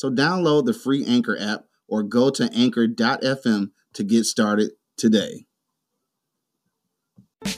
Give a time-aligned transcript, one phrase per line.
[0.00, 5.44] So download the free Anchor app or go to anchor.fm to get started today.
[7.44, 7.50] So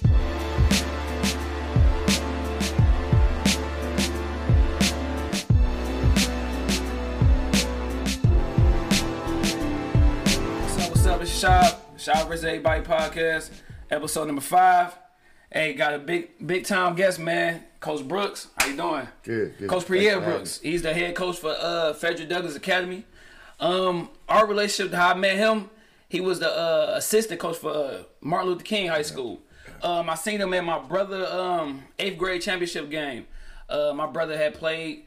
[10.88, 11.22] what's up?
[11.22, 11.76] It's Shad.
[11.96, 12.44] Shad vs.
[12.44, 13.50] Everybody podcast,
[13.88, 14.98] episode number five.
[15.48, 17.62] Hey, got a big big time guest, man.
[17.82, 18.48] Coach Brooks.
[18.56, 19.08] How you doing?
[19.22, 19.68] Good, good.
[19.68, 20.60] Coach Thanks Pierre having Brooks.
[20.60, 23.04] He's the head coach for uh Frederick Douglass Academy.
[23.60, 25.68] Um, our relationship, how I met him,
[26.08, 29.40] he was the uh, assistant coach for uh, Martin Luther King High School.
[29.82, 33.26] Um, I seen him at my brother um eighth grade championship game.
[33.68, 35.04] Uh, my brother had played.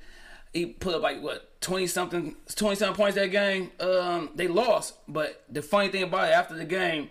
[0.54, 3.72] He put up like what twenty something, twenty something points that game.
[3.80, 7.10] Um, they lost, but the funny thing about it, after the game,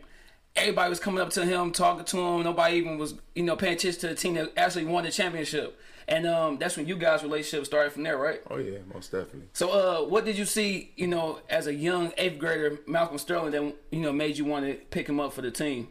[0.57, 2.43] everybody was coming up to him, talking to him.
[2.43, 5.79] Nobody even was, you know, paying attention to the team that actually won the championship.
[6.07, 8.43] And um, that's when you guys' relationship started from there, right?
[8.51, 9.49] Oh yeah, most definitely.
[9.55, 13.53] So, uh, what did you see, you know, as a young eighth grader, Malcolm Sterling,
[13.53, 15.89] that you know made you want to pick him up for the team?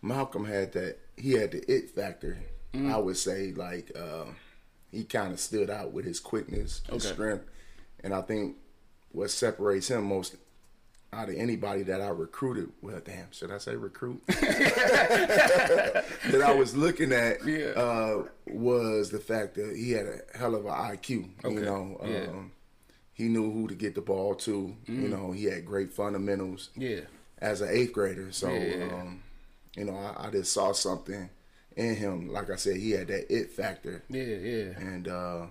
[0.00, 0.96] Malcolm had that.
[1.18, 2.38] He had the it factor.
[2.72, 2.90] Mm.
[2.90, 4.24] I would say like uh,
[4.90, 7.14] he kind of stood out with his quickness, his Okay.
[7.14, 7.44] strength,
[8.02, 8.56] and I think
[9.10, 10.34] what separates him most
[11.14, 12.70] out of anybody that I recruited.
[12.80, 14.22] Well, damn, should I say recruit?
[14.26, 16.04] that
[16.44, 17.66] I was looking at Yeah.
[17.76, 21.10] uh, was the fact that he had a hell of an IQ.
[21.10, 21.60] You Okay.
[21.60, 22.08] know, Yeah.
[22.08, 22.28] Mm.
[22.30, 22.52] um,
[23.12, 24.74] he knew who to get the ball to.
[24.86, 26.70] You know, he had great fundamentals.
[26.76, 27.00] Yeah,
[27.38, 28.32] as an eighth grader.
[28.32, 28.84] So, Yeah.
[28.94, 29.22] um,
[29.76, 31.28] you know, I, I just saw something
[31.76, 32.28] in him.
[32.32, 34.78] Like I said, he had that it factor, yeah, yeah.
[34.78, 35.46] and uh,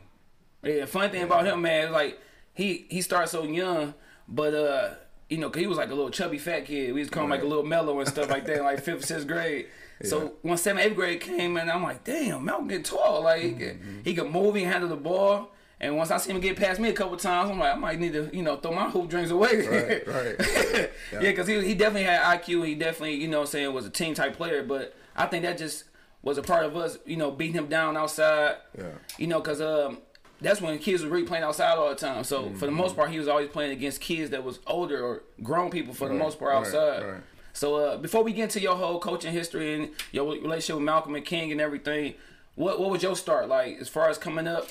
[0.63, 2.19] Yeah, funny thing about him, man, like
[2.53, 3.93] he he started so young,
[4.27, 4.93] but uh,
[5.31, 6.93] you know, cause he was like a little chubby fat kid.
[6.93, 9.05] We was to call him like a little mellow and stuff like that, like fifth,
[9.05, 9.67] sixth grade.
[10.03, 13.23] So when seventh, eighth grade came, and I'm like, damn, Malcolm get tall.
[13.23, 15.51] Like he could, he could move, he handle the ball.
[15.79, 17.99] And once I see him get past me a couple times, I'm like, I might
[17.99, 19.65] need to, you know, throw my hoop drinks away.
[19.67, 20.89] Right, right.
[21.13, 22.67] yeah, because he, he definitely had IQ.
[22.67, 24.63] He definitely, you know, what I'm saying was a team type player.
[24.63, 25.85] But I think that just
[26.21, 28.57] was a part of us, you know, beating him down outside.
[28.77, 28.91] Yeah.
[29.17, 29.99] You know, because um,
[30.41, 32.23] that's when kids were really playing outside all the time.
[32.23, 35.23] So for the most part, he was always playing against kids that was older or
[35.43, 37.03] grown people for the most part right, outside.
[37.05, 37.21] right.
[37.53, 41.15] So uh, before we get into your whole coaching history and your relationship with Malcolm
[41.15, 42.15] and King and everything,
[42.55, 44.67] what what was your start like as far as coming up?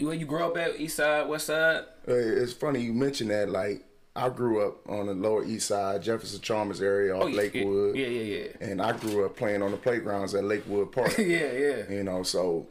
[0.00, 1.84] Where you grew up at, East Side, West Side?
[2.08, 3.50] uh, it's funny you mentioned that.
[3.50, 3.84] Like,
[4.14, 7.94] I grew up on the Lower East Side, Jefferson Chalmers area, off Oh, yeah, Lakewood,
[7.94, 8.66] Yeah, yeah, yeah.
[8.66, 11.14] and I grew up playing on the playgrounds at Lakewood Park.
[11.18, 11.90] Yeah, yeah.
[11.90, 12.66] You know, so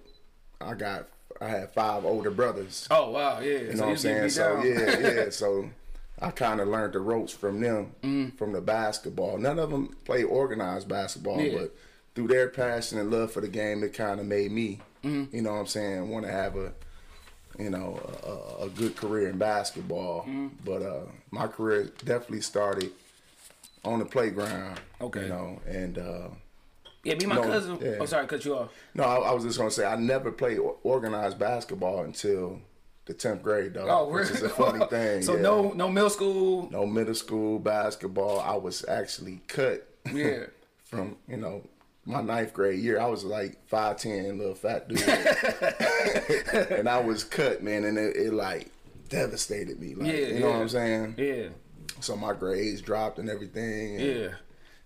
[0.59, 1.07] I got
[1.41, 2.87] I had five older brothers.
[2.89, 3.57] Oh wow, yeah.
[3.59, 4.29] You know what I'm saying?
[4.29, 5.29] So yeah, yeah.
[5.29, 5.69] So
[6.21, 9.37] I kind of learned the ropes from them, from the basketball.
[9.37, 11.57] None of them play organized basketball, Yeah.
[11.59, 11.75] but
[12.15, 15.51] through their passion and love for the game, it kind of made me, you know
[15.51, 16.71] what I'm saying, want to have a,
[17.59, 17.99] you know,
[18.61, 20.25] a, a good career in basketball.
[20.63, 22.91] But uh, my career definitely started
[23.83, 24.79] on the playground.
[25.01, 25.23] Okay.
[25.23, 26.27] You know, and uh,
[27.05, 27.77] Yeah, me and my No, cousin.
[27.81, 27.97] yeah.
[27.99, 28.71] Oh, sorry, cut you off.
[28.93, 32.59] no, I, I was just gonna say I never played organized basketball until
[33.05, 33.87] the tenth grade, though.
[33.87, 34.21] Oh, really?
[34.29, 35.21] which is a funny thing.
[35.23, 35.41] so yeah.
[35.41, 36.67] no, no middle school.
[36.71, 38.39] no middle school basketball.
[38.39, 40.45] I was actually cut Yeah.
[40.83, 41.61] from you know
[42.07, 42.99] my ninth grade year.
[42.99, 45.01] I was like five ten, little fat dude,
[46.71, 48.69] and I was cut, man, and it, it like
[49.09, 49.95] devastated me.
[49.95, 50.61] Like, Yeah, you know what.
[50.61, 51.15] I'm saying?
[51.17, 51.47] Yeah,
[51.99, 53.97] So my grades dropped and everything.
[53.97, 54.27] and yeah.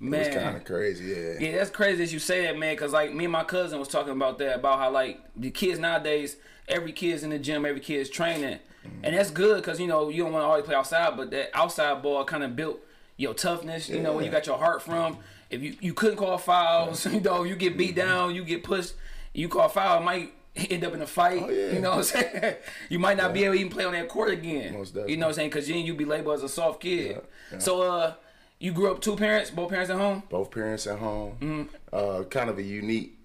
[0.02, 1.06] It Man, was kind of crazy.
[1.06, 1.40] Yeah.
[1.40, 2.76] Yeah, that's crazy that you say that, man.
[2.78, 5.78] Cause like me and my cousin was talking about that, about how like the kids
[5.78, 6.38] nowadays,
[6.70, 8.60] every kid's in the gym, every kid's training,
[9.04, 9.62] and that's good.
[9.62, 12.44] Cause you know you don't want to always play outside, but that outside ball kind
[12.44, 12.80] of built
[13.18, 13.90] your toughness.
[13.90, 15.18] You know where you got your heart from.
[15.50, 18.94] If you you couldn't call fouls, you know you get beat down, you get pushed,
[19.34, 20.31] you call foul, it might
[20.69, 21.42] end up in a fight.
[21.44, 21.74] Oh, yeah.
[21.74, 22.56] You know what I'm saying?
[22.90, 24.74] You might not be able to even play on that court again.
[25.07, 25.50] You know what I'm saying?
[25.51, 27.19] Cause then you'd be labeled as a soft kid.
[27.57, 28.13] So uh,
[28.60, 30.24] you grew up two parents, both parents at home.
[30.30, 31.38] Both parents at home.
[31.40, 31.64] Mm-hmm.
[31.94, 33.16] Uh, kind of a unique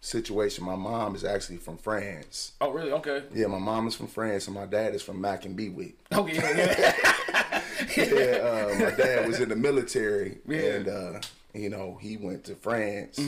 [0.00, 0.64] situation.
[0.64, 2.52] My mom is actually from France.
[2.60, 2.90] Oh really?
[2.92, 3.22] Okay.
[3.34, 5.94] Yeah, my mom is from France and my dad is from Mac and Bewick.
[6.12, 7.62] Okay, yeah, yeah.
[7.96, 10.58] yeah, uh, my dad was in the military, Yeah.
[10.60, 11.20] and uh,
[11.54, 13.22] you know he went to France, uh,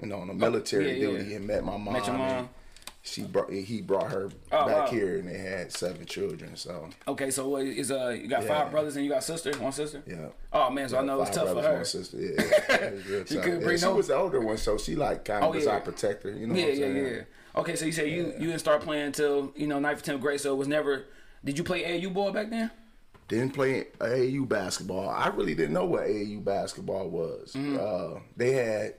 [0.00, 1.06] you know, on a military Mm-hmm.
[1.06, 1.18] Oh, yeah.
[1.18, 1.92] duty, and met my mom.
[1.94, 2.30] Met your mom.
[2.30, 2.48] and
[3.04, 4.90] she brought he brought her Oh, back wow.
[4.90, 6.54] here, and they had seven children.
[6.56, 8.48] So Okay, so what is uh you got Yeah.
[8.48, 10.02] five brothers and you got sister, one sister?
[10.06, 10.28] yeah.
[10.52, 11.74] Oh man, so I know it's tough for her.
[11.74, 12.16] one sister.
[12.18, 14.78] Yeah, yeah, it was real She couldn't Yeah, bring she was the older one, so
[14.78, 15.72] she like kind of Oh, was yeah.
[15.72, 16.30] our protector.
[16.30, 17.14] You know Yeah, what I'm yeah, saying?
[17.16, 17.60] yeah.
[17.60, 20.20] Okay, so you say you you didn't start playing until you know ninth or tenth
[20.20, 21.04] grade, so it was never.
[21.44, 22.70] Did you play AU ball back then?
[23.26, 25.08] Didn't play AAU basketball.
[25.08, 27.52] I really didn't know what AAU basketball was.
[27.54, 27.78] Mm-hmm.
[27.80, 28.94] Uh, they had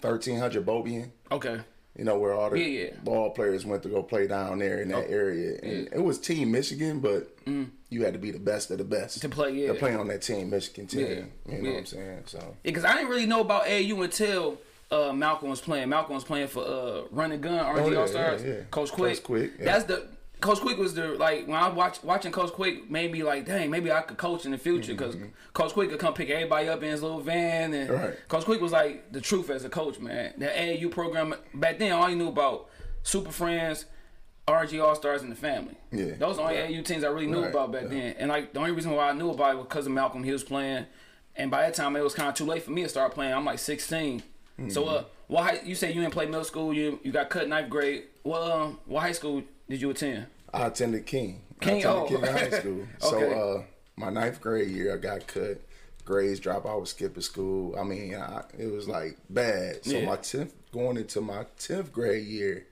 [0.00, 1.12] 1300 Beaubien.
[1.30, 1.60] Okay.
[1.96, 2.90] You know, where all the Yeah, yeah.
[3.04, 5.58] ball players went to go play down there in that area.
[5.62, 7.28] And it was Team Michigan, but
[7.88, 9.22] you had to be the best of the best Mm.
[9.22, 9.68] To play, yeah.
[9.68, 11.00] To play on that Team Michigan team.
[11.00, 11.70] Yeah, You know yeah.
[11.72, 12.22] what I'm saying?
[12.26, 14.58] So because I didn't really know about AU until
[14.90, 15.88] uh, Malcolm was playing.
[15.88, 18.42] Malcolm was playing for uh, Running Gun, RG Oh, yeah, All Stars.
[18.44, 18.60] yeah, yeah.
[18.70, 19.14] Coach Quick.
[19.16, 19.64] Coach Quick, yeah.
[19.64, 20.06] That's the
[20.40, 23.70] Coach Quick was the like when I watch watching Coach Quick made me like, dang,
[23.70, 25.16] maybe I could coach in the future because
[25.54, 28.02] Coach Quick could come pick everybody up in his little van and Mm-hmm.
[28.04, 28.28] Right.
[28.28, 30.34] Coach Quick was like the truth as a coach, man.
[30.36, 32.68] The AAU program back then, all you knew about
[33.02, 33.86] Super Friends.
[34.46, 35.74] RG All Stars and the family.
[35.90, 36.14] Yeah.
[36.18, 36.70] Those are the only Right.
[36.70, 37.50] AAU teams I really knew Right.
[37.50, 37.88] about back Yeah.
[37.88, 38.14] then.
[38.18, 40.22] And like the only reason why I knew about it was because of Malcolm.
[40.22, 40.86] He was playing,
[41.34, 43.32] and by that time it was kind of too late for me to start playing.
[43.34, 44.22] I'm like 16.
[44.68, 46.72] So uh, what high, you say you didn't play middle school?
[46.72, 48.04] You you got cut ninth grade.
[48.22, 50.26] Well, um, what high school did you attend?
[50.52, 51.42] I attended King.
[51.60, 52.04] King, I oh.
[52.06, 52.80] attended King High School.
[52.80, 52.88] Okay.
[53.00, 53.62] So uh,
[53.96, 55.60] my ninth grade year, I got cut.
[56.04, 56.66] Grades drop.
[56.66, 57.76] I was skipping school.
[57.78, 59.84] I mean, I, it was like bad.
[59.84, 60.06] So Yeah.
[60.06, 62.66] my tenth, going into my tenth grade year,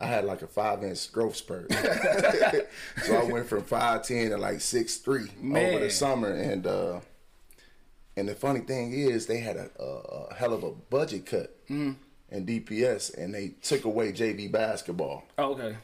[0.00, 1.72] I had like a five inch growth spurt.
[3.04, 7.00] so I went from five ten to like six three over the summer, and uh,
[8.16, 9.84] and the funny thing is, they had a, a,
[10.30, 11.92] a hell of a budget cut Mm-hmm.
[12.34, 15.76] in DPS, and they took away JV basketball Oh, okay.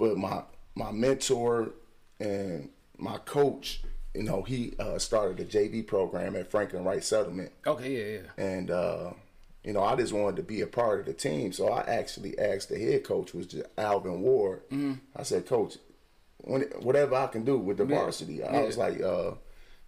[0.00, 0.42] But my
[0.74, 1.70] my mentor
[2.18, 3.82] and my coach,
[4.14, 8.44] you know, he uh, started a JV program at Franklin Wright Settlement, Okay, yeah, yeah.
[8.44, 9.10] and uh,
[9.62, 11.52] you know, I just wanted to be a part of the team.
[11.52, 14.62] So I actually asked the head coach, which is Alvin Ward.
[15.14, 15.76] I said, Coach,
[16.38, 18.62] when, whatever I can do with the varsity, I Yeah.
[18.66, 19.32] was like, uh,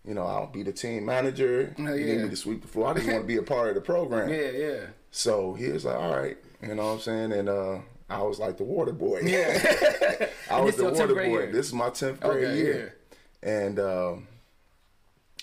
[0.06, 1.74] you know, I'll be the team manager.
[1.78, 2.88] Oh, You need me to sweep the floor.
[2.88, 4.28] I just want to be a part of the program.
[4.28, 4.80] Yeah, yeah.
[5.10, 7.32] So he was like, all right, you know what I'm saying?
[7.32, 7.78] And uh,
[8.18, 9.20] I was like the water boy.
[9.24, 10.28] Yeah.
[10.50, 11.22] I was the water boy.
[11.28, 11.52] year?
[11.52, 12.96] This is my 10th grade Okay, year.
[13.42, 14.28] And, um,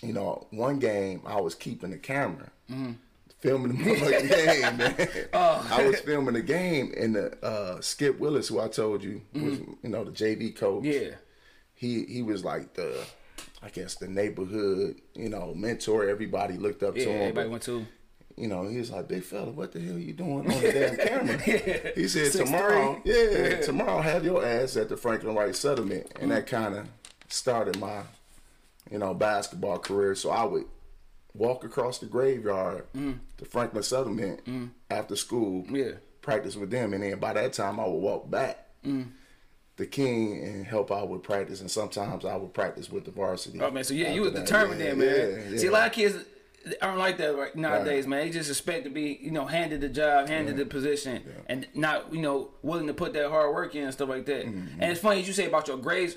[0.01, 2.49] you know, one game I was keeping the camera.
[2.71, 2.91] Mm-hmm.
[3.39, 5.27] Filming the game, man.
[5.33, 5.67] Oh.
[5.71, 9.41] I was filming the game, and the uh, Skip Willis, who I told you was,
[9.59, 9.71] Mm-hmm.
[9.83, 10.83] you know, the JV coach.
[10.83, 11.11] Yeah.
[11.73, 13.01] he he was like the,
[13.63, 16.07] I guess the neighborhood, you know, mentor.
[16.09, 17.21] Everybody looked up Yeah, to him.
[17.21, 17.85] everybody went to.
[18.39, 20.97] You know, he was like, big fella, what the hell you doing on the damn
[20.97, 21.91] camera?
[21.93, 26.07] He said, tomorrow, yeah, tomorrow have your ass at the Franklin Wright settlement.
[26.21, 26.55] And that mm-hmm.
[26.55, 26.87] kind of
[27.27, 28.03] started my,
[28.89, 30.15] you know, basketball career.
[30.15, 30.63] So I would
[31.33, 33.19] walk across the graveyard mm.
[33.37, 34.69] to Franklin settlement mm.
[34.89, 35.91] after school, Yeah.
[36.21, 36.93] practice with them.
[36.93, 38.67] And then by that time, I would walk back.
[38.85, 39.09] Mm.
[39.75, 43.61] The king and help out with practice, and sometimes I would practice with the varsity.
[43.61, 45.51] Oh man, so yeah, you was determined then, man.
[45.51, 46.17] yeah, See, a lot of kids
[46.81, 48.25] aren't like that right nowadays, man.
[48.25, 52.13] They just expect to be, you know, handed the job, handed the position, and not,
[52.13, 54.45] you know, willing to put that hard work in and stuff like that.
[54.45, 54.81] Mm-hmm.
[54.81, 56.15] And it's funny as you say about your grades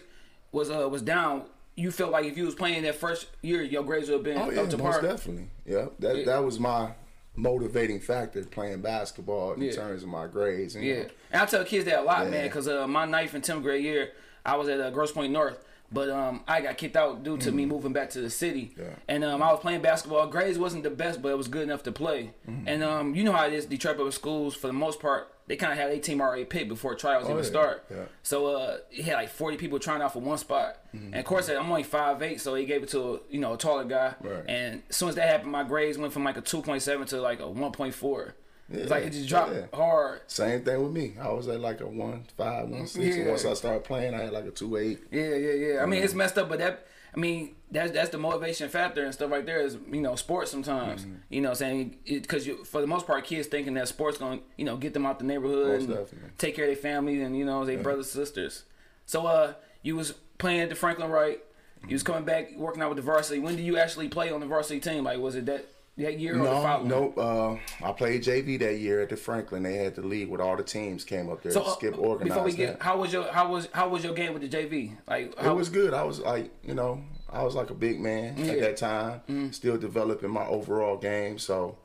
[0.50, 1.44] was uh was down.
[1.74, 4.36] You felt like if you was playing that first year, your grades would have been
[4.38, 5.00] Oh yeah, up to par.
[5.00, 5.48] definitely.
[5.64, 6.24] Yeah, that Yeah.
[6.26, 6.92] that was my
[7.34, 9.72] motivating factor playing basketball in Yeah.
[9.72, 10.76] terms of my grades.
[10.76, 11.08] Yeah, know.
[11.32, 13.82] and I tell kids that a lot, man, because uh, my ninth and tenth grade
[13.82, 14.12] year,
[14.44, 15.58] I was at uh, Grosse Pointe North,
[15.92, 17.54] but um, I got kicked out due to mm.
[17.54, 18.74] me moving back to the city.
[18.78, 18.84] Yeah.
[19.08, 20.26] And um, I was playing basketball.
[20.26, 22.32] Grades wasn't the best, but it was good enough to play.
[22.48, 22.64] Mm.
[22.66, 23.66] And um, you know how it is.
[23.66, 26.68] Detroit public schools, for the most part, they kind of had a team already picked
[26.68, 27.50] before trials oh, even yeah.
[27.50, 27.84] start.
[27.90, 28.04] Yeah.
[28.22, 30.78] So uh, he had like 40 people trying out for one spot.
[30.94, 31.06] Mm.
[31.06, 33.54] And of course, I'm only five eight, so he gave it to a, you know
[33.54, 34.14] a taller guy.
[34.20, 34.44] Right.
[34.48, 37.40] And as soon as that happened, my grades went from like a 2.7 to like
[37.40, 38.32] a 1.4.
[38.72, 39.66] Yeah, it's like it just dropped yeah.
[39.74, 40.20] hard.
[40.26, 41.14] Same thing with me.
[41.20, 43.16] I was at like a one five, one six.
[43.16, 43.28] Yeah.
[43.28, 45.00] Once I started playing, I had like a two eight.
[45.10, 45.82] Yeah, yeah, yeah.
[45.82, 46.18] I mean, it's mm-hmm.
[46.18, 46.86] messed up, but that.
[47.14, 50.50] I mean, that's that's the motivation factor and stuff right there is you know sports
[50.50, 51.02] sometimes.
[51.02, 51.14] Mm-hmm.
[51.28, 54.78] You know, saying because for the most part, kids thinking that sports gonna you know
[54.78, 57.76] get them out the neighborhood, and take care of their family and you know their
[57.76, 57.82] yeah.
[57.82, 58.64] brothers sisters.
[59.04, 59.52] So uh,
[59.82, 61.40] you was playing the Franklin Wright.
[61.86, 62.12] You was mm-hmm.
[62.12, 63.40] coming back working out with the varsity.
[63.40, 65.04] When did you actually play on the varsity team?
[65.04, 66.88] Like, was it that that year No, following?
[66.88, 67.12] no.
[67.12, 69.62] Uh, I played JV that year at the Franklin.
[69.62, 71.52] They had the league with all the teams came up there.
[71.52, 72.80] So uh, Skip organized before we that.
[72.82, 74.96] how was your how was how was your game with the JV?
[75.06, 75.92] Like, how It was good.
[75.94, 78.52] I was like, you know, I was like a big man Yeah.
[78.52, 79.54] at that time, Mm.
[79.54, 81.38] still developing my overall game.
[81.38, 81.76] So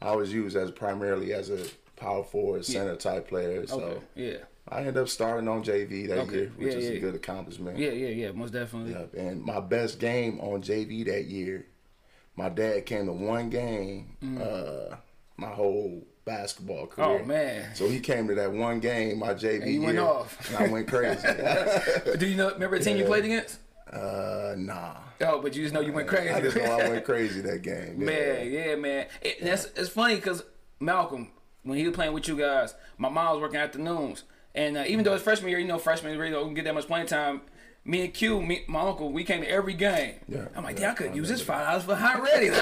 [0.00, 1.64] I was used as primarily as a
[1.96, 3.66] power forward, center type player.
[3.66, 4.36] So okay, yeah,
[4.68, 6.34] I ended up starting on JV that Okay.
[6.36, 6.96] year, which Yeah, is yeah.
[6.96, 7.78] a good accomplishment.
[7.78, 8.92] yeah, yeah, yeah, most definitely.
[8.92, 9.14] Yep.
[9.14, 11.66] And my best game on JV that year,
[12.36, 14.40] my dad came to one game, Mm.
[14.92, 14.96] uh,
[15.36, 17.20] my whole basketball career.
[17.22, 17.74] Oh man.
[17.74, 20.48] So he came to that one game, my JV And you went off.
[20.48, 21.26] and I went crazy.
[22.18, 22.52] Do you know?
[22.52, 23.58] Remember the team you played against?
[23.92, 24.94] uh, nah.
[25.20, 26.30] Oh, but you just know you went crazy.
[26.30, 28.00] I just know I went crazy that game.
[28.00, 28.06] Yeah.
[28.06, 29.06] Man, yeah, man.
[29.22, 30.42] It, that's it's funny because
[30.80, 31.30] Malcolm,
[31.62, 34.24] when he was playing with you guys, my mom was working afternoons,
[34.54, 36.86] and uh, even though it's freshman year, you know, freshmen really don't get that much
[36.86, 37.42] playing time.
[37.86, 40.14] Me and Q, me, my uncle, we came to every game.
[40.26, 42.50] Yeah, I'm like, yeah, damn, I could I use this five dollars for hot ready.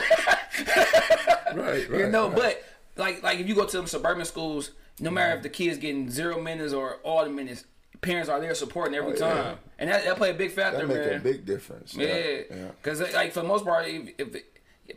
[1.55, 2.01] Right, right.
[2.01, 2.37] you know, right.
[2.37, 2.65] but
[2.97, 6.11] like, like if you go to them suburban schools, no matter if the kid's getting
[6.11, 7.65] zero minutes or all the minutes,
[8.01, 9.43] parents are there supporting every Oh, yeah.
[9.43, 11.21] time, and that, that play a big factor, that make man.
[11.21, 11.95] a big difference.
[11.95, 12.69] Yeah, yeah.
[12.83, 14.43] because like for the most part, if, if the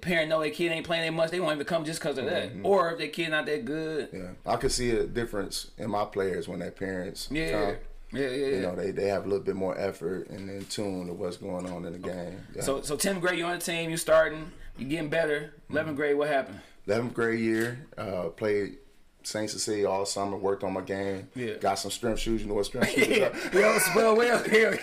[0.01, 2.25] parent know their kid ain't playing that much, they won't even come just because of
[2.25, 2.49] that.
[2.51, 2.65] Mm-hmm.
[2.65, 6.05] Or if their kid not that good, Yeah, I could see a difference in my
[6.05, 7.75] players when their parents yeah, come.
[8.11, 8.29] Yeah, yeah.
[8.29, 8.47] yeah.
[8.55, 11.37] You know, they, they have a little bit more effort and in tune to what's
[11.37, 12.41] going on in the game.
[12.55, 12.61] Yeah.
[12.61, 15.53] so so 10th grade, you're on the team, you're starting, you're getting better.
[15.71, 15.95] 11th Mm-hmm.
[15.95, 16.59] grade, what happened?
[16.87, 18.77] 11th grade year, uh, played
[19.23, 21.29] Saint Cecilia all summer, worked on my game.
[21.35, 21.53] Yeah.
[21.55, 22.41] Got some strength shoes.
[22.43, 23.59] You know what strength shoes are?
[23.59, 24.79] Yo, spell well here.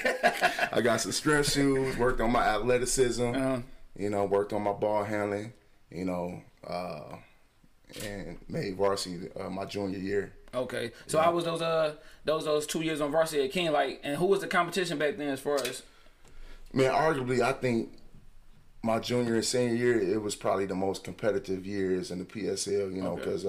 [0.72, 3.58] I got some strength shoes, worked on my athleticism, Uh-huh.
[3.96, 5.52] you know, worked on my ball handling,
[5.92, 7.16] you know, uh,
[8.04, 10.32] and made varsity uh, my junior year.
[10.54, 11.94] okay, so I was those uh
[12.24, 15.16] those those two years on varsity at King, like, and who was the competition back
[15.16, 15.82] then as far as?
[16.72, 17.92] Man, arguably, I think
[18.82, 22.94] my junior and senior year, it was probably the most competitive years in the PSL,
[22.94, 23.24] you know, Okay.
[23.24, 23.44] because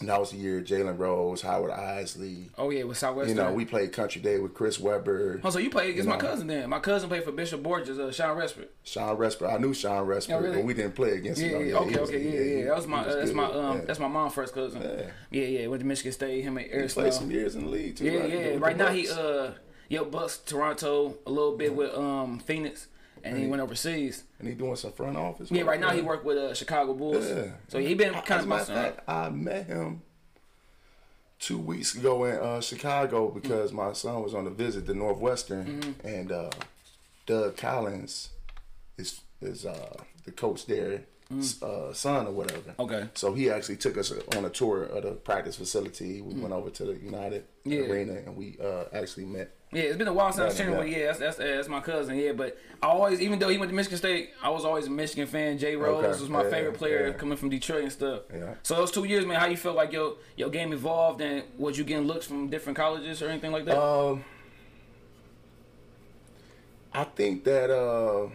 [0.00, 2.50] that was the year Jalen Rose, Howard Eisley.
[2.56, 3.36] Oh yeah, with Southwestern.
[3.36, 6.14] You know, we played Country Day with Chris Webber, Oh, so you played against you
[6.14, 6.70] my cousin then?
[6.70, 8.68] My cousin played for Bishop Borgess, uh, Shawn Respert.
[8.84, 9.52] Shawn Respert.
[9.52, 10.56] I knew Shawn Respert, Oh, really?
[10.56, 11.68] but we didn't play against Yeah, him.
[11.68, 12.64] yeah, okay, he was- okay, yeah, he- yeah.
[12.66, 13.84] That was my, he uh, that's my, um, Yeah.
[13.86, 14.82] that's my mom's first cousin.
[14.82, 15.06] Yeah.
[15.30, 15.66] Yeah, yeah.
[15.66, 16.42] Went to Michigan State.
[16.42, 18.04] Him and He Eric played some years in the league too.
[18.04, 18.30] Yeah, right?
[18.30, 18.56] yeah.
[18.58, 19.52] Right now he uh,
[19.88, 22.86] yo Bucks Toronto a little bit with um Phoenix,
[23.24, 24.24] and he went overseas.
[24.38, 25.50] and he doing some front office.
[25.50, 27.28] Yeah, right now he worked with uh, Chicago Bulls.
[27.28, 27.52] Yeah.
[27.68, 30.02] So he been kind of of fact, I met him
[31.38, 35.66] two weeks ago in uh, Chicago because my son was on a visit to Northwestern,
[35.80, 36.06] Mm-hmm.
[36.06, 36.50] and uh,
[37.26, 38.30] Doug Collins
[38.96, 41.02] is is uh, the coach there.
[41.62, 42.70] Uh, son or whatever.
[42.78, 42.84] Mm.
[42.86, 43.08] Okay.
[43.12, 46.22] So he actually took us on a tour of the practice facility.
[46.22, 47.72] We went over to the United Mm.
[47.72, 47.80] Yeah.
[47.80, 49.54] Arena and we uh, actually met.
[49.70, 50.76] Yeah, it's been a while since I've seen him.
[50.76, 51.06] but yeah.
[51.08, 52.16] That's, that's that's my cousin.
[52.16, 54.90] Yeah, but I always, even though he went to Michigan State, I was always a
[54.90, 55.58] Michigan fan.
[55.58, 56.08] Jay Rose Okay.
[56.20, 57.12] was my Yeah, favorite player yeah.
[57.12, 58.22] coming from Detroit and stuff.
[58.32, 58.54] Yeah.
[58.62, 61.76] So those two years, man, how you felt like your your game evolved and was
[61.76, 63.78] you getting looks from different colleges or anything like that?
[63.78, 64.24] Um,
[66.92, 68.28] I think that uh,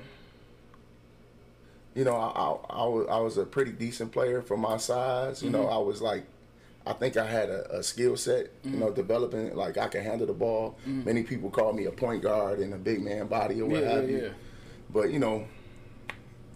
[1.95, 2.27] you know, I,
[2.75, 5.41] I, I was I was a pretty decent player for my size.
[5.41, 5.73] You know, Mm-hmm.
[5.73, 6.25] I was like,
[6.85, 8.51] I think I had a, a skill set.
[8.63, 8.95] You know, Mm-hmm.
[8.95, 10.77] developing like I can handle the ball.
[10.85, 13.89] Many people call me a point guard and a big man body or what Yeah,
[13.95, 14.33] have yeah, you.
[14.89, 15.45] But you know.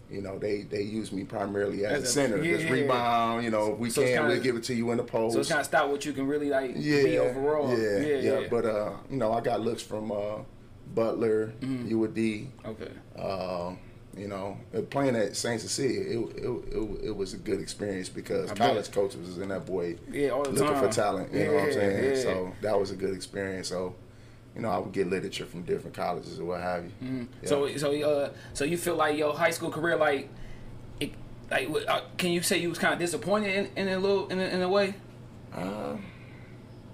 [0.09, 3.43] You know they they use me primarily as, As a center, yeah, just rebound.
[3.43, 5.33] You know, if we So can, kinda- we'll give it to you in the post.
[5.33, 7.77] so it's kind of stop what you can really like Yeah, be overall.
[7.77, 8.47] Yeah, yeah, yeah.
[8.49, 10.37] But uh, you know, I got looks from uh,
[10.95, 11.89] Butler, Mm-hmm.
[11.93, 12.47] UAD.
[12.67, 12.91] okay.
[13.19, 13.71] Uh,
[14.17, 18.09] you know, uh, playing at Saint Cecilia, it, it, it, it was a good experience
[18.09, 20.75] because college coaches was in that boy Yeah, looking time.
[20.87, 21.33] for talent.
[21.33, 22.15] You know what I'm saying?
[22.15, 22.21] yeah.
[22.21, 23.67] So that was a good experience.
[23.69, 23.95] So,
[24.55, 26.91] you know, I would get literature from different colleges or what have you.
[27.03, 27.45] Mm-hmm.
[27.45, 30.29] So so uh so you feel like your high school career like
[30.99, 31.11] it
[31.51, 34.39] like uh, can you say you was kind of disappointed in, in a little in
[34.39, 34.95] a, in a way?
[35.53, 36.03] Um,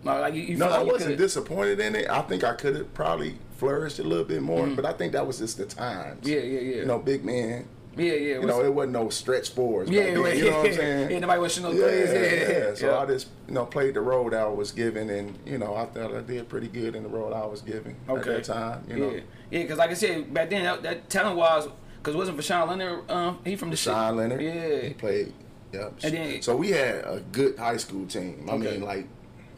[0.04, 2.10] Like, like you, you no, feel I wasn't disappointed in it.
[2.10, 5.26] I think I could have probably flourished a little bit more, but I think that
[5.26, 6.22] was just the times.
[6.26, 6.30] Mm-hmm.
[6.30, 6.76] Yeah, yeah, yeah.
[6.78, 7.68] You know, big man.
[7.96, 8.40] Yeah, yeah.
[8.40, 9.88] You know, it wasn't no stretch fours.
[9.90, 11.12] yeah, right, you know what I'm saying?
[11.12, 12.10] Yeah, nobody was no Yeah, threes.
[12.12, 12.74] Yeah, yeah, yeah.
[12.76, 15.76] So I just, you know, played the role that I was given, and you know,
[15.76, 18.34] I thought I did pretty good in the role I was given at Okay.
[18.34, 18.84] that time.
[18.88, 19.20] You know, yeah,
[19.52, 19.62] yeah.
[19.62, 21.68] Because like I said, back then that, that talent wise,
[22.00, 23.12] because it wasn't for Sean Leonard.
[23.12, 23.76] Um, he from the.
[23.78, 24.42] Sean Leonard.
[24.42, 24.82] Yeah.
[24.88, 25.32] he played.
[25.72, 25.94] Yep.
[26.04, 28.48] And then- so we had a good high school team.
[28.50, 28.72] I Okay.
[28.72, 29.08] mean, like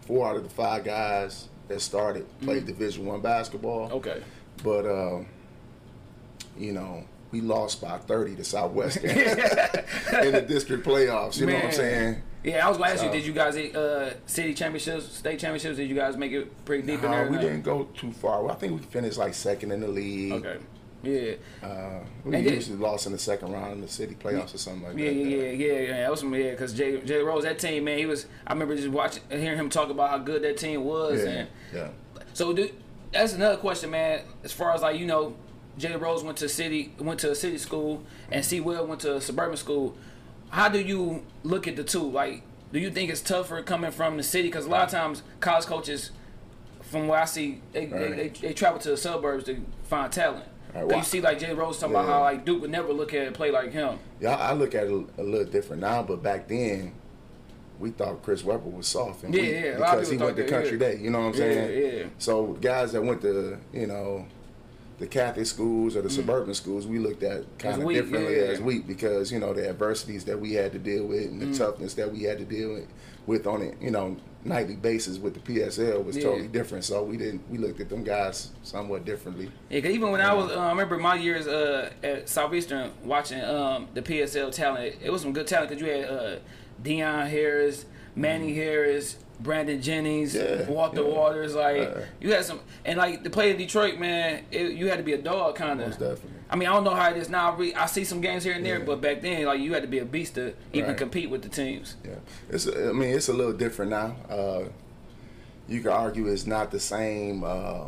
[0.02, 2.68] four out of the five guys that started played Mm-hmm.
[2.68, 3.92] Division One basketball.
[3.92, 4.22] Okay.
[4.64, 5.26] But um,
[6.58, 11.40] you know, we lost by thirty to Southwestern in the district playoffs.
[11.40, 12.22] You know what I'm saying?
[12.44, 15.78] Yeah, I was gonna ask you, did you guys uh city championships, state championships?
[15.78, 17.30] Did you guys make it pretty deep in there?
[17.30, 18.44] we didn't go too far.
[18.44, 20.34] Well, I think we finished like second in the league.
[20.34, 20.58] Okay.
[21.06, 21.34] Yeah.
[21.68, 24.84] Uh, we And usually lost in the second round in the city playoffs or something
[24.84, 25.16] like Yeah, that.
[25.16, 25.98] yeah, yeah, yeah, yeah.
[26.02, 28.26] That was some yeah, because Jay Jay Rose, that team, man, he was.
[28.48, 31.48] I remember just watching, hearing him talk about how good that team was, Yeah, and
[31.74, 31.88] yeah.
[32.34, 32.70] so do,
[33.12, 34.22] that's another question, man.
[34.44, 35.36] As far as like you know,
[35.78, 38.60] Jay Rose went to city, went to a city school, and C.
[38.60, 39.96] Will went to a suburban school.
[40.50, 42.10] How do you look at the two?
[42.10, 44.48] Like, do you think it's tougher coming from the city?
[44.48, 46.12] Because a lot of times college coaches,
[46.82, 50.46] from what I see, they they, they, they travel to the suburbs to find talent.
[50.84, 53.27] Right, you see like Jay Rose talking about how like Duke would never look at
[53.27, 53.98] a play like him?
[54.20, 56.94] Yeah, I look at it a little different now, but back then,
[57.79, 60.17] we thought Chris Webber was soft, and Yeah, we, yeah, a lot of because he
[60.17, 60.77] went to Country yeah.
[60.77, 60.98] Day.
[61.01, 61.98] You know what I'm Yeah, saying?
[62.00, 62.03] yeah.
[62.17, 64.25] So guys that went to you know
[64.98, 67.94] the Catholic schools or the suburban schools, we looked at kind of Mm.
[67.94, 68.44] differently yeah.
[68.44, 71.48] as weak because you know the adversities that we had to deal with and the
[71.48, 71.58] Mm.
[71.58, 72.88] toughness that we had to deal with,
[73.27, 76.24] with on it, you know, nightly basis with the PSL was Yeah.
[76.24, 76.84] totally different.
[76.84, 79.51] So we didn't we looked at them guys somewhat differently.
[79.70, 83.41] Yeah, 'cause even when I was, uh, I remember my years uh, at Southeastern watching
[83.44, 84.96] um, the PSL talent.
[85.03, 86.36] It was some good talent because you had uh,
[86.84, 91.08] Deion Harris, Manny Harris, Brandon Jennings, Yeah, Walter yeah.
[91.10, 91.55] Waters.
[91.55, 94.98] Like Uh, you had some, and like to play in Detroit, man, it, you had
[94.98, 95.98] to be a dog kind of.
[96.50, 97.52] I mean, I don't know how it is now.
[97.52, 98.86] I, re- I see some games here and there, Yeah.
[98.86, 100.98] but back then, like you had to be a beast to even Right.
[100.98, 101.96] compete with the teams.
[102.06, 102.16] Yeah,
[102.50, 102.68] it's.
[102.68, 104.16] I mean, it's a little different now.
[104.30, 104.64] Uh,
[105.68, 107.86] you could argue it's not the same uh,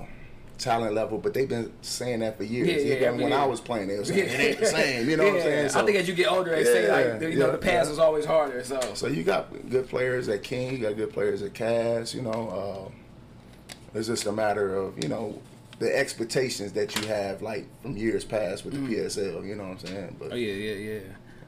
[0.57, 2.67] talent level, but they've been saying that for years.
[2.67, 3.43] Yeah, yeah, Even mean, when yeah.
[3.43, 5.07] I was playing, were saying it ain't the same.
[5.07, 5.83] You know what I'm Yeah, saying?
[5.83, 7.89] I think as you get older, they say like Yeah, you know the pass yeah.
[7.91, 8.63] was always harder.
[8.63, 12.15] So, So you got good players at King, you got good players at Cass.
[12.15, 15.39] You know, uh, it's just a matter of you know
[15.79, 19.45] the expectations that you have like from years past with the PSL.
[19.45, 20.15] You know what I'm saying?
[20.19, 20.33] But Mm.
[20.33, 20.99] oh yeah, yeah, yeah.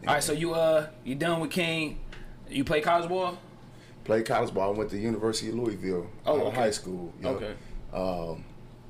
[0.07, 1.99] All right, so you uh you done with King?
[2.49, 3.37] You play college ball?
[4.05, 4.73] played college ball.
[4.73, 6.55] I went to University of Louisville Oh, out okay.
[6.55, 7.13] high school.
[7.21, 7.31] Yep.
[7.35, 7.53] Okay.
[7.93, 8.43] Um,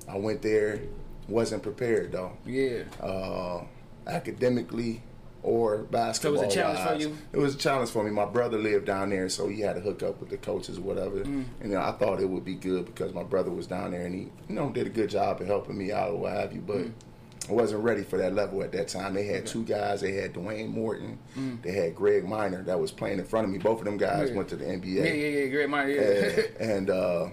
[0.07, 0.79] I went there,
[1.27, 2.31] wasn't prepared though.
[2.45, 2.83] Yeah.
[3.01, 3.63] uh,
[4.07, 5.01] academically
[5.43, 6.49] or basketball.
[6.49, 7.17] challenge for you?
[7.33, 8.11] It was a challenge for me.
[8.11, 10.81] My brother lived down there, so he had to hook up with the coaches or
[10.81, 11.17] whatever.
[11.17, 11.45] Mm.
[11.61, 14.05] And you know, I thought it would be good because my brother was down there
[14.05, 16.53] and he, you know, did a good job of helping me out or what have
[16.53, 16.61] you.
[16.61, 16.91] But Mm.
[17.49, 19.15] I wasn't ready for that level at that time.
[19.15, 20.01] They had two guys.
[20.01, 21.17] They had Dwayne Morton.
[21.63, 23.57] They had Greg Minor that was playing in front of me.
[23.57, 24.31] Both of them guys Mm.
[24.31, 24.37] Yeah.
[24.37, 24.85] went to the NBA.
[25.05, 25.47] Yeah, yeah, yeah.
[25.47, 25.89] Great mind.
[25.89, 26.01] Yeah.
[26.01, 27.29] And, and uh,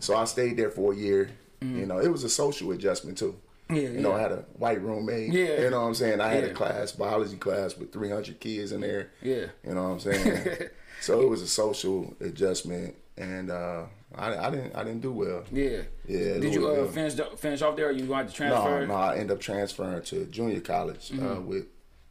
[0.00, 1.30] so I stayed there for a year.
[1.62, 3.36] You know, it was a social adjustment too.
[3.70, 3.76] Mm.
[3.82, 4.16] Yeah, You know, yeah.
[4.16, 5.32] I had a white roommate.
[5.32, 5.60] Yeah.
[5.62, 6.20] You know what I'm saying?
[6.20, 6.50] I had Yeah.
[6.50, 9.10] a class, biology class with 300 kids in there.
[9.22, 9.46] Yeah.
[9.66, 10.68] You know what I'm saying?
[11.00, 13.84] so it was a social adjustment, and uh,
[14.14, 15.44] I, I didn't I didn't do well.
[15.52, 15.82] yeah.
[16.06, 18.80] Yeah, Did you uh, finish finish off there, or you wanted to transfer?
[18.80, 21.26] No, no, I ended up transferring to junior college Mm-hmm.
[21.26, 21.66] uh, with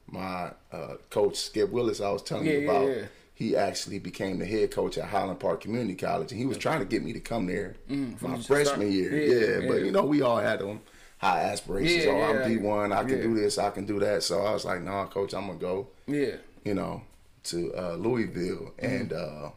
[0.08, 2.00] my uh, coach Skip Willis.
[2.02, 2.88] I was telling Yeah, you about.
[2.88, 3.02] yeah.
[3.34, 6.80] He actually became the head coach at Highland Park Community College, and he was trying
[6.80, 7.76] to get me to come there
[8.18, 8.80] for my freshman start.
[8.82, 9.12] year.
[9.12, 10.82] Mm, Yeah, Yeah, but you know we all had them
[11.20, 12.06] high aspirations.
[12.06, 13.24] Yeah, oh, yeah, I'm D1, I can yeah.
[13.24, 14.24] do this, I can do that.
[14.24, 16.36] So I was like, no, coach, I'm gonna go Yeah.
[16.66, 17.02] you know,
[17.46, 18.86] to uh, Louisville, Mm-hmm.
[18.86, 19.50] and uh,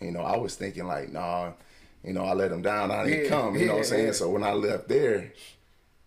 [0.00, 1.52] you know, I was thinking like, nah,
[2.04, 2.90] you know, I let him down.
[2.90, 3.54] I didn't Yeah, come.
[3.56, 4.06] You know what I'm saying?
[4.06, 4.12] yeah.
[4.12, 5.32] So when I left there,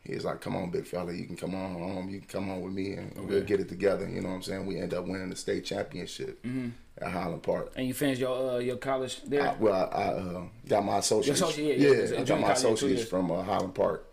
[0.03, 2.09] he was like, "Come on, big fella, you can come on home.
[2.09, 4.41] You can come on with me, and we'll get it together." You know what I'm
[4.43, 4.65] saying?
[4.65, 6.69] We end up winning the state championship Mm-hmm.
[7.01, 7.71] at Highland Park.
[7.77, 9.47] And you finished your uh, your college there.
[9.47, 11.39] I, well, I, I uh, got my associates.
[11.39, 14.05] Your associate, yeah, yeah, a I got my yeah, associates from uh, Highland Park.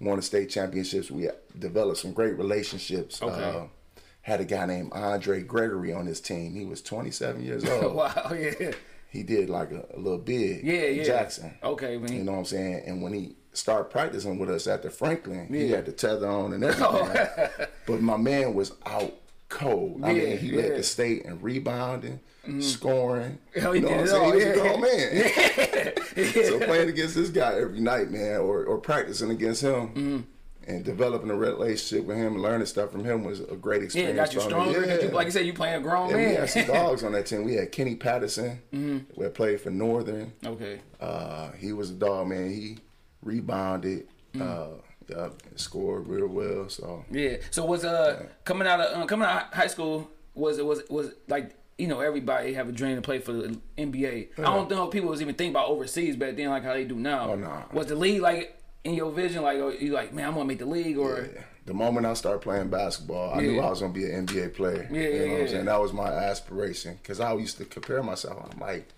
[0.00, 1.10] Won the state championships.
[1.10, 1.28] We
[1.58, 3.22] developed some great relationships.
[3.22, 3.42] Okay.
[3.42, 3.64] Uh,
[4.22, 6.54] had a guy named Andre Gregory on his team.
[6.56, 7.94] He was 27 years old.
[7.94, 8.32] wow.
[8.36, 8.72] Yeah.
[9.08, 10.86] He did like a, a little big Yeah.
[10.86, 11.04] Yeah.
[11.04, 11.54] Jackson.
[11.62, 11.98] Okay.
[12.06, 12.82] He, You know what I'm saying?
[12.86, 16.52] And when he started practicing with us at the Franklin, he had the tether on
[16.52, 17.48] and everything.
[17.86, 19.14] but my man was out
[19.48, 20.00] cold.
[20.04, 20.56] I Yeah, mean, he yeah.
[20.62, 22.20] led the state in rebounding,
[22.60, 23.38] scoring.
[23.62, 24.22] Oh, you he know did what I'm saying?
[24.22, 24.54] all, He was a yeah.
[24.54, 25.68] grown man.
[26.16, 29.88] so playing against this guy every night, man, or, or practicing against him.
[29.88, 30.18] Mm-hmm.
[30.68, 33.84] And developing a relationship with him and learning stuff from him was a great yeah,
[33.84, 34.16] experience.
[34.16, 34.82] got you stronger.
[34.84, 36.34] 'cause You, like you said, you playing a grown And we man.
[36.40, 37.44] had some dogs on that team.
[37.44, 39.20] We had Kenny Patterson, Mm-hmm.
[39.22, 40.32] who played for Northern.
[40.44, 40.80] okay.
[41.00, 42.50] Uh, he was a dog, man.
[42.50, 42.78] He
[43.22, 44.42] rebounded, Mm.
[44.42, 44.68] uh,
[45.08, 46.68] yeah, scored real well.
[46.68, 47.36] So Yeah.
[47.52, 50.82] So was uh coming out of uh, coming out of high school was it was
[50.90, 54.38] was like you know everybody have a dream to play for the NBA.
[54.38, 56.84] I don't know if people was even thinking about overseas back then like how they
[56.84, 57.32] do now.
[57.32, 57.62] Oh, nah.
[57.72, 60.58] Was the league like in your vision like oh, you like man I'm gonna make
[60.58, 61.42] the league or yeah.
[61.66, 64.88] the moment I started playing basketball, I knew I was gonna be an NBA player.
[64.90, 65.46] Yeah, you know yeah, what I'm yeah.
[65.48, 65.64] saying?
[65.66, 68.48] That was my aspiration because I used to compare myself.
[68.52, 68.88] I'm like.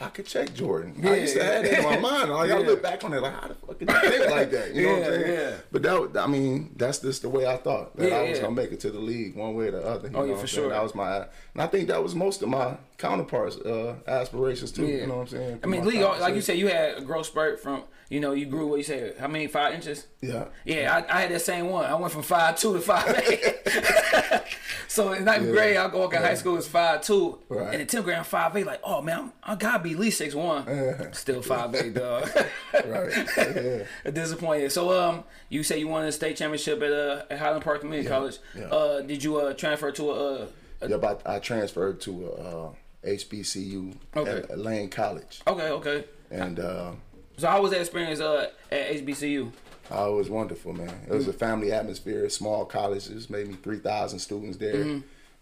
[0.00, 0.94] I could check Jordan.
[0.96, 2.30] Yeah, I used to have that in my mind.
[2.30, 2.66] Like I Yeah.
[2.66, 4.72] look back on it, like how the fuck did you think like that?
[4.74, 5.32] You know what I'm saying?
[5.32, 5.50] yeah.
[5.72, 8.44] But that, I mean, that's just the way I thought that Yeah, I was yeah.
[8.44, 10.08] gonna make it to the league one way or the other.
[10.08, 10.68] You Oh, know yeah, for sure.
[10.70, 11.26] That was my, and
[11.62, 14.86] I think that was most of my counterparts' uh, aspirations too.
[14.86, 14.96] Yeah.
[15.00, 15.60] You know what I'm saying?
[15.64, 18.46] I mean, league, like you said, you had a growth spurt from, you know, you
[18.46, 20.06] grew what you said, how many, five inches?
[20.20, 20.46] Yeah.
[20.64, 21.84] Yeah, I, I had that same one.
[21.84, 23.42] I went from five two to five eight.
[24.88, 25.50] so in ninth Yeah.
[25.52, 27.72] grade, I go in high school was five two, Right.
[27.72, 28.66] and in tenth grade I'm five eight.
[28.66, 31.12] Like, oh man, I'm, I gotta be at least six one.
[31.12, 32.28] Still five eight, dog.
[32.86, 33.28] Right.
[33.36, 33.84] Yeah.
[34.10, 34.72] Disappointed.
[34.72, 38.08] So um, you say you won a state championship at uh at Highland Park Community
[38.08, 38.38] College.
[38.56, 38.66] yeah.
[38.66, 40.46] Uh, did you uh transfer to a uh?
[40.82, 42.70] a- Yep, I, I transferred to uh,
[43.04, 44.30] HBCU Okay.
[44.52, 46.04] at Lane College, Okay, okay.
[46.30, 46.92] and uh,
[47.38, 49.50] So how was that experience uh at HBCU?
[49.90, 50.92] oh, it was wonderful, man.
[51.08, 54.74] It was a family atmosphere, small colleges, maybe three thousand students there.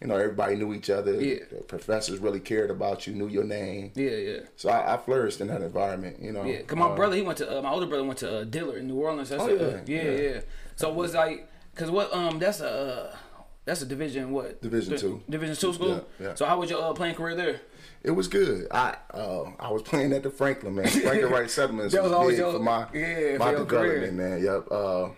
[0.01, 1.15] you know, everybody knew each other.
[1.21, 1.39] Yeah.
[1.51, 3.93] The professors really cared about you, knew your name.
[3.95, 4.39] Yeah, yeah.
[4.57, 6.45] So I, I flourished in that environment, you know.
[6.45, 8.45] Yeah, cause my Uh, brother he went to uh, my older brother went to uh,
[8.45, 9.31] Dillard in New Orleans.
[9.31, 10.21] That's Oh, a, yeah, yeah, yeah.
[10.35, 10.41] yeah,
[10.77, 12.69] So it was like, cause what um that's a
[13.13, 13.17] uh,
[13.65, 15.23] that's a division what Division Di- two.
[15.31, 15.89] division two school.
[16.21, 16.35] Yeah, yeah.
[16.35, 17.61] So how was your uh, playing career there?
[18.07, 18.69] It was good.
[18.71, 20.87] I uh, I was playing at the Franklin man.
[21.07, 24.01] Franklin Wright Settlements was, was big your- for my yeah, my for your career.
[24.01, 24.43] development, man.
[24.45, 24.69] Yep.
[24.71, 25.09] Uh,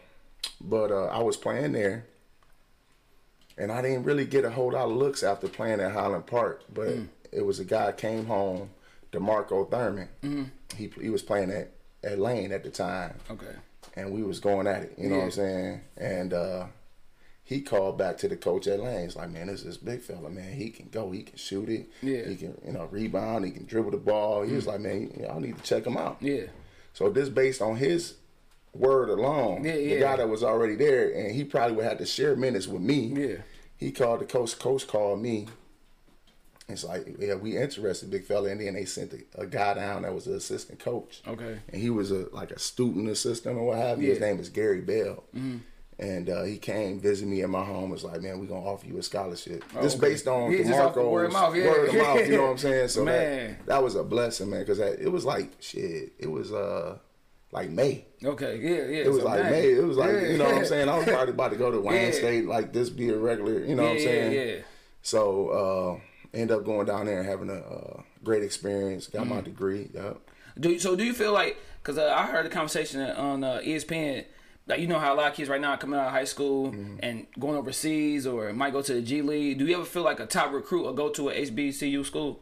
[0.61, 2.07] but uh, I was playing there,
[3.57, 6.63] and I didn't really get a whole lot of looks after playing at Highland Park.
[6.73, 7.09] But Mm.
[7.33, 8.71] it was a guy came home,
[9.13, 10.09] Demarco Thurman.
[10.23, 10.45] Mm-hmm.
[10.77, 11.71] He he was playing at
[12.05, 13.55] at Lane at the time, Okay.
[13.97, 14.95] and we was going at it.
[14.97, 15.81] You know what I'm saying?
[15.97, 16.67] And uh,
[17.49, 19.05] he called back to the coach at Lane.
[19.05, 20.53] He's like, man, this is big fella, man.
[20.53, 21.11] He can go.
[21.11, 21.89] He can shoot it.
[22.03, 22.19] Yeah.
[22.19, 22.29] Mm.
[22.29, 23.47] He can, you know, rebound.
[23.47, 24.43] He can dribble the ball.
[24.43, 26.19] He was like, man, y'all need to check him out.
[26.21, 26.43] Yeah.
[26.93, 28.17] So this based on his
[28.75, 29.95] word alone, Yeah, yeah.
[29.95, 32.83] the guy that was already there, and he probably would have to share minutes with
[32.83, 33.15] me.
[33.17, 33.37] Yeah.
[33.79, 34.59] He called the coach.
[34.59, 35.47] Coach called me.
[36.69, 38.51] It's like, yeah, we interested, big fella.
[38.51, 41.23] And then they sent a, a guy down that was an assistant coach.
[41.27, 41.61] Okay.
[41.73, 44.11] And he was a like a student assistant or what have you.
[44.11, 45.25] His name is Gary Bell.
[46.01, 47.91] And uh, he came visit me at my home.
[47.91, 49.65] Was like, man, we gonna offer you a scholarship.
[49.83, 50.09] Just okay.
[50.11, 51.71] based on Yeah, just off the DeMarco's word of mouth, yeah.
[51.71, 52.27] word of mouth.
[52.29, 52.89] You know what I'm saying?
[52.97, 53.57] So Man.
[53.59, 54.61] that that was a blessing, man.
[54.61, 56.13] Because it was like shit.
[56.19, 56.99] It was uh
[57.51, 58.05] like May.
[58.25, 58.59] Okay.
[58.61, 58.71] Yeah.
[58.87, 59.05] Yeah.
[59.07, 59.51] It was so like dang.
[59.51, 59.71] May.
[59.73, 60.27] It was like Yeah.
[60.29, 60.89] you know what I'm saying.
[60.89, 62.11] I was probably about to go to Wayne Yeah.
[62.13, 63.65] State, like this be a regular.
[63.65, 63.89] You know Yeah.
[63.89, 64.33] what I'm saying?
[64.33, 64.43] Yeah.
[64.55, 64.61] Yeah.
[65.03, 69.09] So uh, end up going down there and having a uh, great experience.
[69.09, 69.35] Got Mm-hmm.
[69.35, 69.91] my degree.
[69.93, 70.19] Yep.
[70.61, 70.95] Do so?
[70.95, 71.57] Do you feel like?
[71.83, 74.25] Because uh, I heard a conversation on uh, ESPN.
[74.69, 76.25] Like you know how a lot of kids right now are coming out of high
[76.25, 76.97] school Mm-hmm.
[77.03, 79.59] and going overseas or might go to the G League.
[79.59, 82.41] Do you ever feel like a top recruit or go to a HBCU school?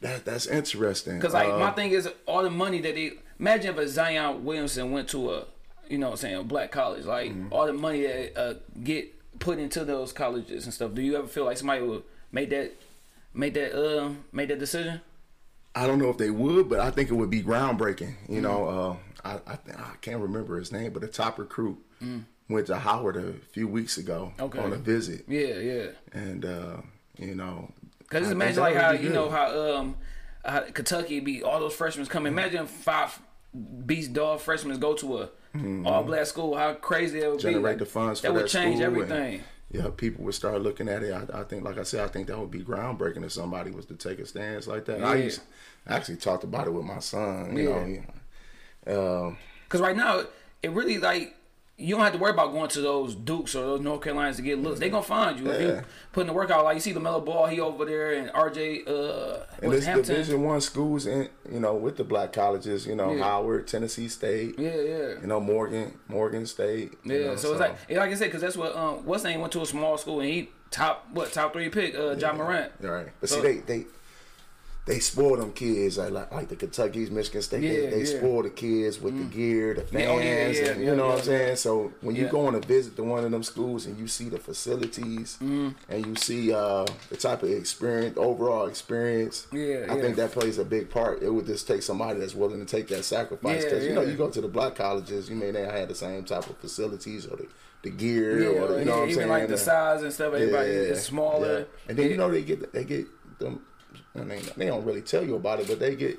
[0.00, 1.16] That that's interesting.
[1.18, 4.44] Because like Uh, my thing is all the money that they imagine if a Zion
[4.44, 5.44] Williamson went to a
[5.88, 7.52] you know what I'm saying a black college like Mm-hmm.
[7.52, 10.94] all the money that uh, get put into those colleges and stuff.
[10.94, 12.72] Do you ever feel like somebody would make that
[13.32, 15.00] make that uh make that decision?
[15.74, 18.14] I don't know if they would, but I think it would be groundbreaking.
[18.28, 18.90] You know, Mm-hmm.
[18.92, 18.96] uh,
[19.46, 22.24] I I, I can't remember his name, but a top recruit Mm.
[22.48, 24.58] went to Howard a few weeks ago Okay.
[24.58, 25.86] on a visit, Yeah, yeah.
[26.12, 26.76] and uh,
[27.18, 27.72] you know,
[28.10, 29.96] Cause I just imagine like how you know how um
[30.44, 32.32] how Kentucky be all those freshmen coming.
[32.32, 33.18] Imagine five
[33.86, 35.28] beast dog freshmen go to a
[35.86, 36.54] all black school.
[36.56, 37.48] How crazy that would Mm-hmm.
[37.50, 37.84] generate be.
[37.84, 39.42] the funds that for would that change school and- everything.
[39.70, 41.12] yeah, people would start looking at it.
[41.12, 43.86] I, I think, like I said, I think that would be groundbreaking if somebody was
[43.86, 45.02] to take a stance like that.
[45.02, 45.40] I used,
[45.86, 47.56] I actually talked about it with my son.
[47.56, 47.86] You Yeah.
[47.86, 48.02] know,
[48.86, 50.22] know, um, Cause right now
[50.62, 51.34] it really like
[51.78, 54.42] you don't have to worry about going to those Dukes or those North Carolinas to
[54.42, 54.80] get looks.
[54.80, 55.66] They gonna find you if Yeah.
[55.66, 56.64] you putting the workout.
[56.64, 60.14] Like you see the Melo Ball, he over there, and RJ uh and it's Hampton.
[60.14, 62.86] Division One schools, and you know, with the black colleges.
[62.86, 63.24] You know, Yeah.
[63.24, 64.54] Howard, Tennessee State.
[64.58, 65.08] Yeah, yeah.
[65.20, 66.92] You know, Morgan, Morgan State.
[67.04, 69.24] you Yeah, know, so, it's like yeah, like I said, because that's what um what's
[69.24, 72.32] name went to a small school and he top what top three pick uh Ja
[72.32, 72.72] Morant.
[72.80, 73.08] Right.
[73.20, 73.84] But So- see, they they
[74.86, 77.62] they spoil them kids like like, like the Kentucky's, Michigan State.
[77.64, 78.18] Yeah, they they yeah.
[78.18, 80.96] spoil the kids with the gear, the fans, Yeah, oh, yeah, yeah, and, yeah, you
[80.96, 81.56] know what yeah, I'm saying.
[81.56, 82.30] So when you Yeah.
[82.30, 85.68] go on a visit to one of them schools and you see the facilities Mm-hmm.
[85.88, 90.00] and you see uh, the type of experience, overall experience, Yeah, I yeah.
[90.02, 91.20] think that plays a big part.
[91.22, 94.02] It would just take somebody that's willing to take that sacrifice Yeah, because you know
[94.02, 97.26] you go to the black colleges, you may not have the same type of facilities
[97.26, 97.46] or the
[97.82, 99.28] the gear Yeah, or the, you know what I'm even saying.
[99.28, 100.32] like the size and stuff.
[100.34, 101.58] Everybody yeah, is smaller.
[101.60, 101.64] yeah.
[101.88, 102.10] And then Yeah.
[102.12, 103.06] you know they get they get
[103.40, 103.60] them.
[104.20, 106.18] I mean, they don't really tell you about it, but they get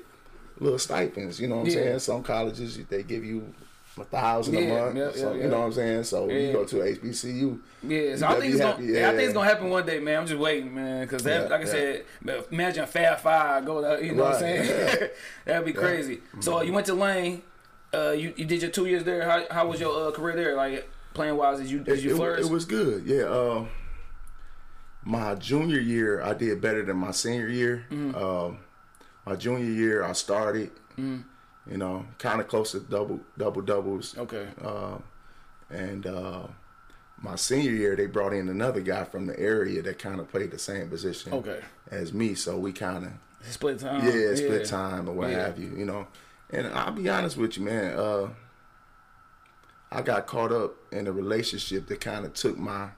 [0.58, 1.40] little stipends.
[1.40, 1.74] You know what I'm Yeah.
[1.74, 1.98] saying?
[2.00, 3.54] Some colleges they give you
[3.98, 4.96] a thousand a month.
[4.96, 5.58] yeah, so, yeah, You know yeah.
[5.60, 6.04] what I'm saying?
[6.04, 6.34] So Yeah.
[6.38, 7.60] you go to HBCU.
[7.82, 9.08] Yeah, so I think it's gonna, happy, yeah.
[9.08, 10.20] I think it's gonna happen one day, man.
[10.20, 11.64] I'm just waiting, man, because Yeah, like I yeah.
[11.66, 12.04] said,
[12.52, 15.10] imagine Fab Five go to, you know what I'm Right, saying?
[15.44, 16.20] That'd be crazy.
[16.40, 17.42] So uh, you went to Lane,
[17.92, 19.24] uh, you you did your two years there.
[19.28, 20.54] How how was your uh, career there?
[20.56, 22.44] Like playing wise, did you did you it, flourish?
[22.46, 23.04] it was good.
[23.04, 23.24] Yeah.
[23.24, 23.64] Uh,
[25.08, 27.86] my junior year, I did better than my senior year.
[27.90, 28.14] Mm-hmm.
[28.14, 28.58] Um,
[29.24, 30.70] my junior year, I started.
[30.98, 34.16] You know, kind of close to double double doubles.
[34.18, 34.48] okay.
[34.62, 34.98] Uh,
[35.70, 36.42] and uh,
[37.22, 40.50] my senior year, they brought in another guy from the area that kind of played
[40.50, 41.60] the same position Okay.
[41.90, 42.34] as me.
[42.34, 43.12] So we kind of
[43.48, 44.04] Split time.
[44.04, 45.46] yeah, split time or what Yeah.
[45.46, 46.06] have you, you know.
[46.50, 47.96] And I'll be honest with you, man.
[47.98, 48.28] Uh,
[49.92, 52.88] I got caught up in a relationship that kind of took my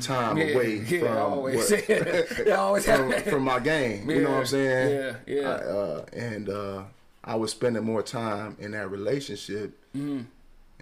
[0.00, 0.38] time Mm.
[0.48, 1.70] Yeah, away yeah, from always.
[1.70, 4.08] what- always from, from my game.
[4.10, 5.16] You know what I'm saying?
[5.26, 5.48] yeah, yeah.
[5.48, 6.82] I, uh, and uh,
[7.24, 9.76] I was spending more time in that relationship.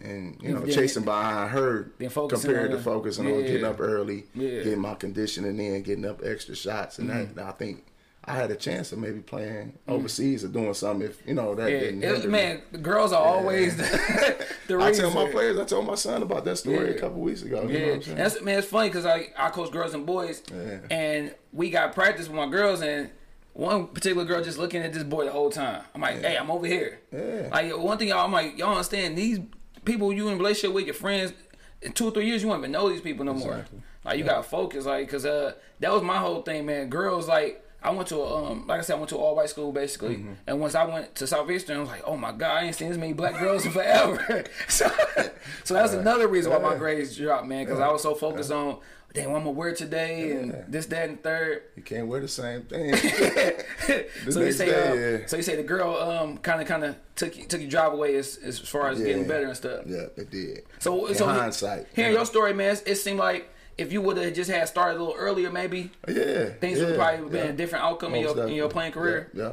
[0.00, 4.62] And you know, chasing behind her compared to on- focusing on getting up early, Yeah.
[4.62, 7.84] getting my conditioning in, getting up extra shots, and that I think
[8.28, 11.70] I had a chance of maybe playing overseas or doing something if you know that.
[11.70, 12.02] Yeah, didn't.
[12.04, 13.84] it- man, the girls are always The
[14.76, 14.80] reason.
[14.82, 16.96] I tell my players, I told my son about that story Yeah.
[16.96, 17.62] a couple weeks ago.
[17.62, 18.16] You know Yeah, what I'm saying?
[18.18, 20.78] that's man, it's funny because I I coach girls and boys, Yeah.
[20.90, 23.10] and we got practice with my girls, and
[23.54, 25.82] one particular girl just looking at this boy the whole time.
[25.94, 27.00] I'm like, hey, I'm over here.
[27.12, 27.48] Yeah.
[27.50, 29.40] Like one thing, y'all, I'm like, y'all understand these
[29.84, 31.32] people you in a relationship with, your friends.
[31.80, 33.64] In two or three years, you won't even know these people no more.
[34.04, 36.88] Like you gotta focus, like, cause uh, that was my whole thing, man.
[36.88, 39.48] Girls, like, I went to a, um, like I said, I went to all white
[39.50, 40.32] school basically, Mm-hmm.
[40.48, 42.88] and once I went to Southeastern, I was like, oh my god, I ain't seen
[42.88, 44.44] this many black girls in forever.
[44.68, 44.90] so,
[45.64, 48.78] so that's another reason why my grades dropped, man, because I was so focused on,
[49.14, 50.64] damn, what I'm gonna wear today, and Yeah.
[50.66, 51.62] this, that, and third.
[51.76, 52.94] You can't wear the same thing.
[54.28, 55.26] so you say, day, uh, yeah.
[55.26, 57.94] so you say the girl um kind of kind of took you, took your job
[57.94, 59.84] away as, as far as getting better and stuff.
[59.86, 60.62] yeah, it did.
[60.80, 64.16] So, In so hindsight, hearing you your story, man, it seemed like if you would
[64.18, 67.52] have just had started a little earlier, maybe Yeah, things would yeah, probably been yeah.
[67.52, 69.30] a different outcome in your in your playing career.
[69.32, 69.52] Yeah, yeah.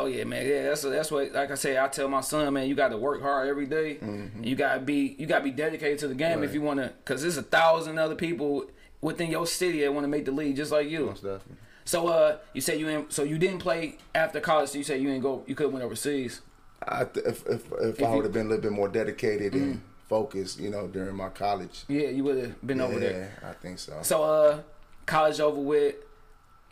[0.00, 0.46] Oh yeah, man.
[0.46, 1.32] Yeah, that's that's what.
[1.32, 3.98] Like I say, I tell my son, man, you got to work hard every day.
[4.42, 6.54] You got to be you got to be dedicated to the game if Mm-hmm.
[6.54, 6.92] You want to.
[7.04, 8.64] Cause there's a thousand other people
[9.00, 11.06] within your city that want to make the league just like you.
[11.06, 11.56] Most definitely.
[11.84, 14.70] So uh, you say you in, so you didn't play after college.
[14.70, 15.44] So you say you didn't go.
[15.46, 16.40] You could have went overseas.
[16.86, 19.80] I th- if if, if, I would have been a little bit more dedicated and
[20.08, 21.84] focused, you know, during my college.
[21.88, 23.32] Yeah, you would have been over yeah, there.
[23.42, 23.98] I think so.
[24.02, 24.60] So uh,
[25.06, 25.96] college over with.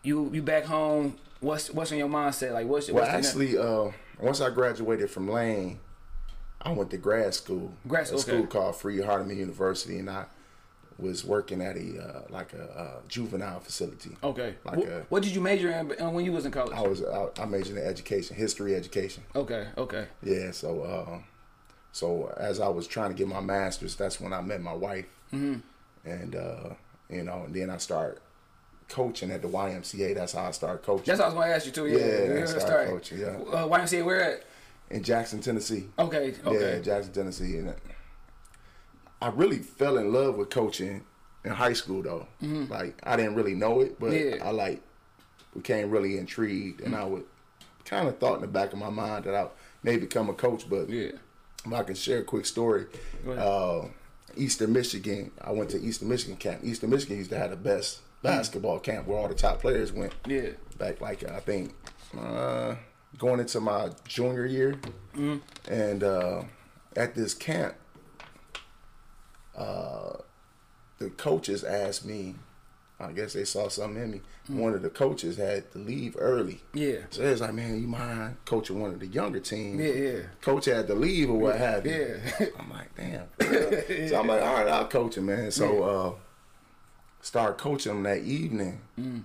[0.05, 1.16] You you back home.
[1.38, 2.53] What's what's in your mindset?
[2.53, 5.79] Like what's, well, what's actually, uh, once I graduated from Lane,
[6.61, 7.73] I went to grad school.
[7.87, 8.47] Grad school, a school okay.
[8.49, 10.25] called Freed-Hardeman University, and I
[10.99, 14.16] was working at a uh, like a uh, juvenile facility.
[14.23, 14.57] Okay.
[14.64, 16.73] Like What- a- what did you major in when you was in college?
[16.73, 19.23] I was I, I majored in education, history education.
[19.37, 19.68] Okay.
[19.79, 20.07] Okay.
[20.23, 21.18] Yeah, so uh,
[21.92, 25.07] so as I was trying to get my master's, that's when I met my wife,
[25.33, 25.61] Mm-hmm.
[26.09, 26.70] and uh,
[27.09, 28.20] you know, and then I started
[28.88, 30.14] coaching at the YMCA.
[30.14, 31.87] That's how I started coaching That's what I was going to ask you too.
[31.87, 31.98] Yeah.
[31.98, 32.88] Yeah, yeah, I started start.
[32.88, 33.26] coaching, yeah.
[33.28, 34.42] Uh, YMCA, where at?
[34.90, 35.87] in Jackson, Tennessee.
[35.98, 36.35] Okay.
[36.44, 36.74] Okay.
[36.76, 37.74] Yeah, Jackson, Tennessee, and
[39.22, 41.05] I really fell in love with coaching
[41.44, 42.26] in high school though.
[42.42, 44.28] Like I didn't really know it, but Mm-hmm.
[44.28, 44.35] Yeah.
[44.37, 44.46] Mm-hmm.
[44.48, 44.83] I like
[45.55, 47.24] became really intrigued, and I would
[47.85, 49.48] kind of thought in the back of my mind that I
[49.83, 51.12] may become a coach, but yeah.
[51.64, 52.87] If I can share a quick story.
[53.29, 53.83] Uh,
[54.37, 55.31] Eastern Michigan.
[55.40, 56.62] I went to Eastern Michigan camp.
[56.64, 60.12] Eastern Michigan used to have the best basketball camp where all the top players went.
[60.27, 60.51] Yeah.
[60.79, 61.75] Back like I think
[62.18, 62.75] uh,
[63.18, 64.75] going into my junior year,
[65.14, 65.70] Mm-hmm.
[65.72, 66.42] and uh,
[66.96, 67.75] at this camp,
[69.57, 70.14] uh,
[70.98, 72.37] the coaches asked me.
[73.03, 74.21] I guess they saw something in me.
[74.49, 76.61] One of the coaches had to leave early.
[76.75, 76.79] Mm-hmm.
[76.79, 76.99] Yeah.
[77.11, 79.81] So was like, man, you mind coaching one of the younger teams?
[79.81, 80.21] Yeah, yeah.
[80.41, 82.21] Coach had to leave or what have you.
[82.38, 82.47] Yeah.
[82.59, 83.29] I'm like, damn.
[84.09, 85.51] so I'm like, all right, I'll coach him, man.
[85.51, 86.12] So uh
[87.21, 88.81] started coaching him that evening.
[88.99, 89.25] Mm.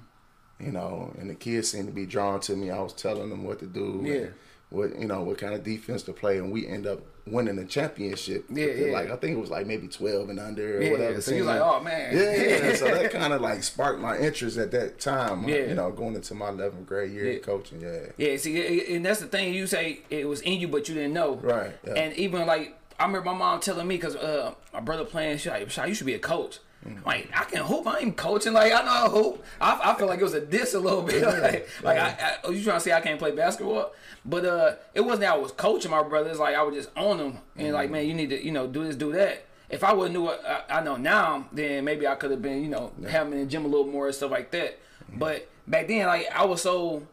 [0.59, 2.71] You know, and the kids seemed to be drawn to me.
[2.71, 4.01] I was telling them what to do.
[4.03, 4.27] Yeah.
[4.69, 7.65] What you know, what kind of defense to play, and we end up winning a
[7.65, 8.45] championship.
[8.49, 8.91] Yeah, yeah.
[8.93, 11.21] Like I think it was like maybe twelve and under or Yeah, whatever.
[11.21, 12.15] so you're like, oh, man.
[12.15, 12.35] Yeah,
[12.69, 12.75] yeah.
[12.75, 15.47] so that kind of like sparked my interest at that time.
[15.47, 15.65] Yeah.
[15.67, 17.39] You know, going into my 11th grade year Yeah.
[17.39, 17.81] coaching.
[17.81, 17.99] Yeah.
[18.17, 19.53] Yeah, see, and that's the thing.
[19.53, 21.35] You say it was in you, but you didn't know.
[21.35, 21.93] Right, yeah.
[21.93, 25.49] And even like I remember my mom telling me because uh, my brother playing, she
[25.49, 27.05] like, you should be a coach." Mm.
[27.05, 27.87] Like I can hoop.
[27.87, 28.53] I am coaching.
[28.53, 29.45] Like I know to hoop.
[29.59, 31.23] I, I feel like it was a diss a little bit.
[31.41, 33.91] like, like I, I, you trying to say I can't play basketball?
[34.25, 36.39] But uh, it wasn't that I was coaching my brothers.
[36.39, 37.73] Like I would just own them and Mm.
[37.73, 39.45] like, man, you need to, you know, do this, do that.
[39.69, 42.41] If I would have knew what I, I know now, then maybe I could have
[42.41, 44.79] been, you know, having in the gym a little more and stuff like that.
[45.11, 45.19] Mm.
[45.19, 47.03] But back then, like I was so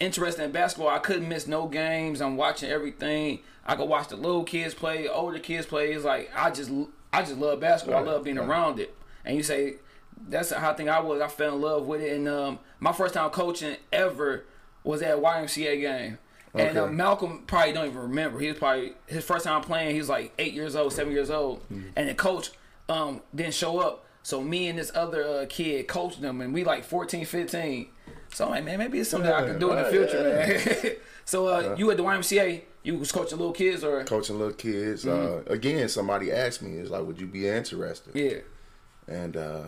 [0.00, 0.88] interested in basketball.
[0.90, 2.20] I couldn't miss no games.
[2.20, 3.38] I'm watching everything.
[3.64, 5.92] I could watch the little kids play, older kids play.
[5.92, 6.70] It's like I just
[7.12, 8.00] I just love basketball.
[8.00, 8.48] I love being right.
[8.48, 8.94] around it.
[9.24, 9.74] And you say
[10.28, 11.20] that's how I think I was.
[11.20, 12.12] I fell in love with it.
[12.16, 14.44] And um, my first time coaching ever
[14.84, 16.18] was at YMCA game.
[16.54, 16.68] Okay.
[16.68, 18.38] And uh, Malcolm probably don't even remember.
[18.38, 19.92] He was probably his first time playing.
[19.94, 21.84] He was like eight years old, seven years old, Hmm.
[21.96, 22.50] and the coach
[22.90, 24.04] um, didn't show up.
[24.22, 27.88] So me and this other uh, kid coached them, and we like 14, 15.
[28.34, 30.82] So I'm like, man, maybe it's something I can do in the future, yeah.
[30.82, 30.96] man.
[31.24, 35.06] so uh, you at the YMCA, you was coaching little kids, or coaching little kids.
[35.06, 38.38] Uh, again, somebody asked me, "Is like, would you be interested?" yeah,
[39.08, 39.66] And uh,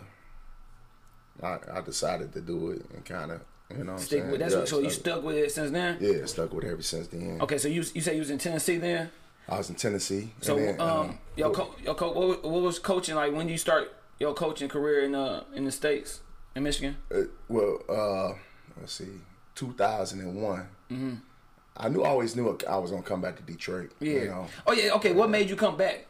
[1.42, 4.40] I, I decided to do it and kind of, you know, what I'm stick with
[4.40, 5.98] that's yeah, what, so you stuck- with it since then.
[6.00, 7.38] yeah, stuck with it ever since then.
[7.40, 9.10] Okay, so you you say you was in Tennessee then.
[9.48, 10.32] I was in Tennessee.
[10.40, 13.32] So and then, um, your co- your co- what, was- what was coaching like?
[13.32, 16.20] When did you start your coaching career in uh in the states
[16.54, 16.96] in Michigan?
[17.12, 18.38] uh, well, uh,
[18.80, 19.20] let's see,
[19.56, 20.68] 2001.
[20.92, 21.14] Mm-hmm.
[21.76, 23.90] I knew, I always knew I was gonna come back to Detroit.
[23.98, 24.12] Yeah.
[24.12, 24.46] You know?
[24.66, 24.92] Oh yeah.
[24.92, 25.12] Okay.
[25.12, 26.06] What made you come back?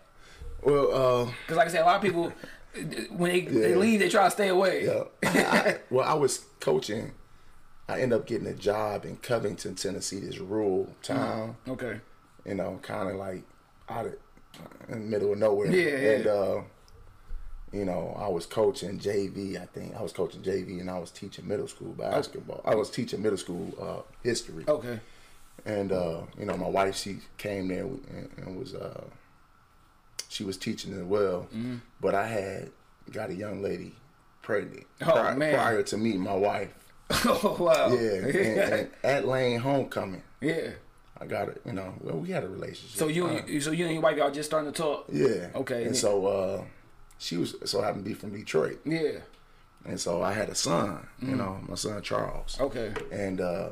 [0.63, 2.33] Well, uh, Because like I said, a lot of people
[3.11, 4.87] when they, they leave, they try to stay away.
[4.87, 5.05] Yeah.
[5.25, 7.13] I, well, I was coaching.
[7.89, 11.57] I ended up getting a job in Covington, Tennessee, this rural town.
[11.69, 12.01] Okay.
[12.45, 13.43] You know, kind of like
[13.89, 14.17] out of
[14.89, 15.71] in the middle of nowhere.
[15.71, 16.11] Yeah, yeah.
[16.11, 16.61] And uh,
[17.73, 19.61] you know, I was coaching JV.
[19.61, 22.63] I think I was coaching JV, and I was teaching middle school basketball.
[22.65, 24.65] I was teaching middle school uh, history.
[24.67, 25.01] Okay.
[25.67, 29.05] And uh, you know, my wife she came there and, and was uh,
[30.35, 31.47] she was teaching as well.
[31.55, 31.77] Mm-hmm.
[32.01, 32.71] But I had
[33.13, 33.95] got a young lady
[34.43, 36.75] pregnant Oh, prior, prior to meeting my wife.
[37.11, 37.89] oh wow.
[37.95, 38.27] Yeah, and,
[38.73, 40.71] and at Lane Homecoming, yeah.
[41.21, 41.63] I got it.
[41.65, 42.99] You know, well, we had a relationship.
[42.99, 45.07] So you, Uh, so you and your wife y'all just starting to talk.
[45.13, 45.51] yeah.
[45.55, 45.85] Okay.
[45.85, 46.65] And so uh,
[47.19, 49.21] she was so happened to be from Detroit, Yeah.
[49.85, 51.07] and so I had a son.
[51.23, 51.29] Mm.
[51.29, 52.59] You know, my son Charles.
[52.61, 52.93] Okay.
[53.13, 53.69] And uh,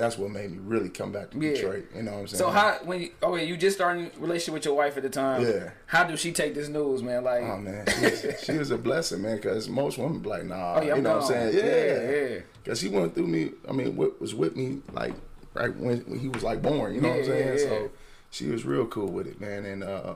[0.00, 1.50] that's what made me really come back to Yeah.
[1.52, 1.84] Detroit.
[1.94, 2.38] You know what I'm saying?
[2.38, 5.42] So how when you, okay you just starting relationship with your wife at the time?
[5.42, 5.70] Yeah.
[5.86, 7.22] How do she take this news, man?
[7.24, 9.36] Like, Oh man, she was, she was a blessing, man.
[9.36, 11.56] Because most women be like, nah, Oh, yeah, you know what I'm saying?
[11.56, 12.40] Yeah, Yeah, yeah.
[12.62, 13.52] Because she went through me.
[13.68, 15.14] I mean, wa- was with me like
[15.54, 16.94] right when, when he was like born.
[16.94, 17.46] You know what I'm saying?
[17.46, 17.68] yeah, yeah.
[17.68, 17.90] So
[18.30, 20.14] she was real cool with it, man, and uh,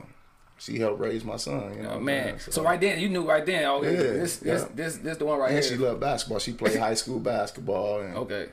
[0.56, 1.74] she helped raise my son.
[1.76, 2.26] You know, oh, what I'm man.
[2.38, 2.52] saying?
[2.52, 3.64] So right then you knew right then.
[3.64, 4.68] Oh, Yeah, this this yeah.
[4.74, 5.72] this this the one right And here.
[5.72, 6.38] she loved basketball.
[6.38, 8.48] She played high school basketball, and okay.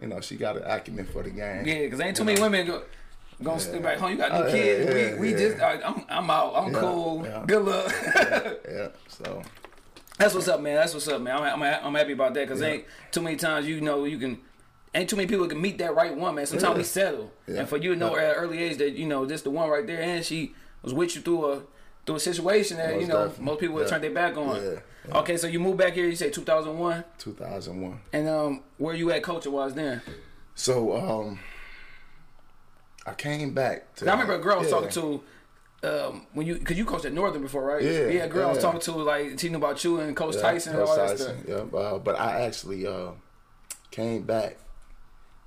[0.00, 1.66] You know, she got an acumen for the game.
[1.66, 2.82] Yeah, because ain't too many women go,
[3.42, 4.10] gonna stay back home.
[4.12, 4.94] You got new Oh, kids.
[4.94, 5.38] yeah, we we yeah.
[5.38, 6.52] just I, I'm I'm out.
[6.56, 7.22] I'm Yeah, cool.
[7.24, 7.44] yeah.
[7.46, 7.94] Good luck.
[8.70, 8.88] Yeah.
[9.08, 9.42] So
[10.18, 10.74] That's what's up, man.
[10.76, 11.36] That's what's up, man.
[11.36, 12.68] I'm I'm, I'm happy about that because Yeah.
[12.68, 14.38] ain't too many times you know you can.
[14.92, 16.46] Ain't too many people can meet that right one, man.
[16.46, 17.60] Sometimes we settle, Yeah.
[17.60, 19.68] and for you to know at an early age that you know this the one
[19.70, 21.62] right there, and she was with you through a
[22.06, 23.44] through a situation that you know definitely.
[23.44, 23.90] most people would Yeah.
[23.90, 24.80] turn their back on.
[25.12, 25.18] Yeah.
[25.20, 26.06] Okay, so you moved back here.
[26.06, 28.00] You say 2001, 2001.
[28.12, 30.00] and um, where you at coaching was then?
[30.54, 31.38] So um,
[33.06, 33.94] I came back.
[33.96, 34.74] To, I remember a girl I was Yeah.
[34.74, 35.22] talking to.
[35.82, 37.82] Um, when you, cause you coached at Northern before, right?
[37.82, 38.24] Yeah, yeah.
[38.24, 40.74] A girl I was talking to, like, she knew about you and Coach Yeah, Tyson
[40.74, 41.68] and Coach all that Tyson, stuff.
[41.72, 43.12] Yeah, uh, but I actually uh,
[43.90, 44.58] came back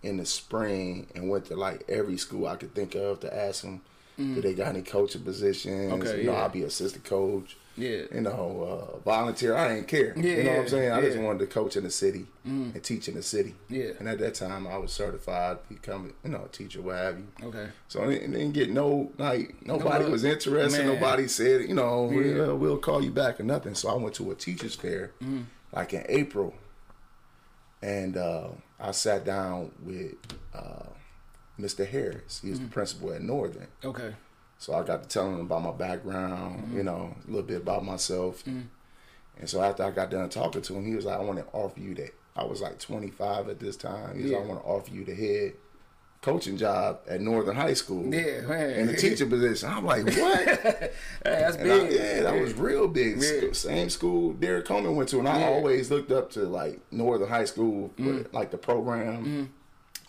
[0.01, 3.61] in the spring and went to like every school I could think of to ask
[3.61, 3.81] them,
[4.17, 5.91] do they got any coaching positions?
[5.93, 5.99] Mm.
[6.01, 6.35] Okay, you know.
[6.35, 7.55] I'll be assistant coach.
[7.75, 8.03] Yeah.
[8.13, 9.55] You know, uh, volunteer.
[9.55, 10.13] I didn't care.
[10.15, 10.91] Yeah, you know what I'm saying?
[10.91, 11.21] I just yeah.
[11.23, 11.25] Mm.
[11.25, 13.55] wanted to coach in the city and teach in the city.
[13.69, 13.91] Yeah.
[13.99, 17.27] And at that time, I was certified, become you know a teacher, what have you.
[17.43, 17.67] Okay.
[17.87, 20.11] So I didn't, didn't get no like nobody look.
[20.13, 20.85] was interested.
[20.85, 20.93] Man.
[20.95, 22.17] Nobody said you know Yeah.
[22.33, 23.73] we'll, we'll call you back or nothing.
[23.75, 25.45] So I went to a teachers fair Mm.
[25.71, 26.53] like in April,
[27.81, 30.13] and uh, I sat down with
[30.53, 30.85] uh,
[31.59, 31.87] Mr.
[31.87, 32.41] Harris.
[32.43, 32.63] He was Mm.
[32.63, 33.67] the principal at Northern.
[33.83, 34.13] Okay.
[34.63, 36.77] So I got to tell him about my background, Mm-hmm.
[36.77, 38.45] you know, a little bit about myself.
[38.47, 38.69] And
[39.49, 41.79] so after I got done talking to him, he was like, I want to offer
[41.79, 42.11] you that.
[42.35, 44.15] I was like 25 at this time.
[44.15, 45.53] He was like, I want to offer you the head
[46.21, 48.05] coaching job at Northern High School.
[48.05, 48.69] Yeah, man.
[48.69, 49.69] In the teacher position.
[49.69, 50.15] I'm like, what?
[50.15, 50.91] Hey,
[51.23, 51.91] that's And I, big.
[51.99, 53.21] yeah, that was real big.
[53.21, 53.51] Yeah.
[53.51, 57.43] Same school Derrick Coleman went to, and I always looked up to like Northern High
[57.45, 58.31] School, Mm.
[58.31, 59.49] like the program, and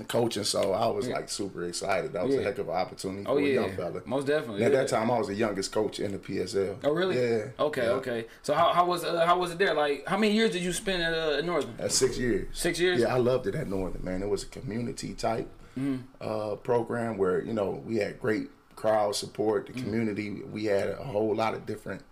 [0.09, 0.43] coaching.
[0.45, 2.13] So I was like super excited.
[2.15, 2.41] That was Yeah.
[2.41, 4.03] a heck of an opportunity Oh for a yeah, young fella.
[4.07, 4.65] most definitely.
[4.65, 4.81] And at yeah.
[4.81, 6.77] that time, I was the youngest coach in the PSL.
[6.85, 7.17] Oh really?
[7.17, 7.45] Yeah.
[7.61, 7.91] Okay, Yeah.
[8.01, 8.27] okay.
[8.43, 9.75] So how, how was uh, how was it there?
[9.75, 11.77] Like how many years did you spend at uh, Northern?
[11.77, 12.49] That's six years.
[12.53, 13.01] Six years.
[13.01, 14.23] Yeah, I loved it at Northern, man.
[14.23, 16.03] It was a community type Mm-hmm.
[16.21, 19.83] uh, program where, you know, we had great crowd support, the Mm-hmm.
[19.83, 20.31] community.
[20.53, 22.03] We had a whole lot of different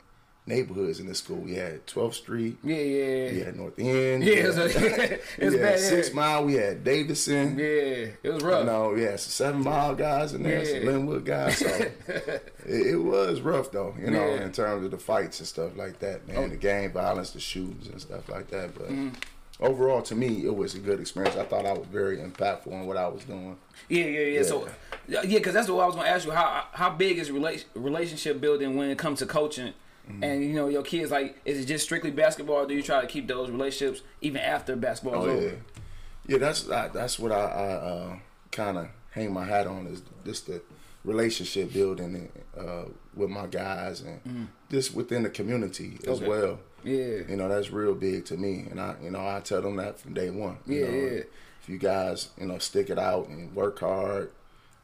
[0.47, 1.37] neighborhoods in the school.
[1.37, 3.45] We had 12th Street, Yeah, yeah, we yeah.
[3.45, 5.79] had North End, Yeah, we it's, had, it's we bad.
[5.79, 6.15] Six yeah.
[6.15, 7.59] Mile, we had Davidson.
[7.59, 8.61] yeah, it was rough.
[8.61, 11.59] You know, we had some seven mile guys and there, some Linwood guys.
[11.59, 11.67] So
[12.07, 14.39] it, it was rough though, you know, Yeah.
[14.41, 14.45] Oh.
[14.45, 16.51] in terms of the fights and stuff like that, man.
[16.51, 18.75] The gang violence, the shootings and stuff like that.
[18.75, 19.11] But Mm-hmm.
[19.65, 21.37] overall, to me, it was a good experience.
[21.37, 23.57] I thought I was very impactful in what I was doing.
[23.89, 24.43] Yeah, yeah, yeah.
[24.43, 24.69] So,
[25.09, 26.33] yeah, because that's what I was gonna ask you.
[26.33, 29.73] How how big is rela- relationship building when it comes to coaching?
[30.11, 30.25] Mm-hmm.
[30.25, 32.57] And you know your kids like, is it just strictly basketball?
[32.57, 35.41] Or do you try to keep those relationships even after basketball Oh over?
[35.43, 35.51] yeah,
[36.27, 36.39] yeah.
[36.39, 38.17] That's I, that's what I, I uh,
[38.51, 40.61] kind of hang my hat on is just the
[41.05, 42.85] relationship building uh,
[43.15, 46.19] with my guys and just within the community as.
[46.21, 46.29] Okay.
[46.29, 46.59] well.
[46.85, 47.19] Yeah.
[47.29, 48.67] You know, that's real big to me.
[48.71, 50.59] And I, you know, I tell them that from day one.
[50.67, 51.21] You Yeah, know, yeah.
[51.63, 54.33] If you guys, you know, stick it out and work hard,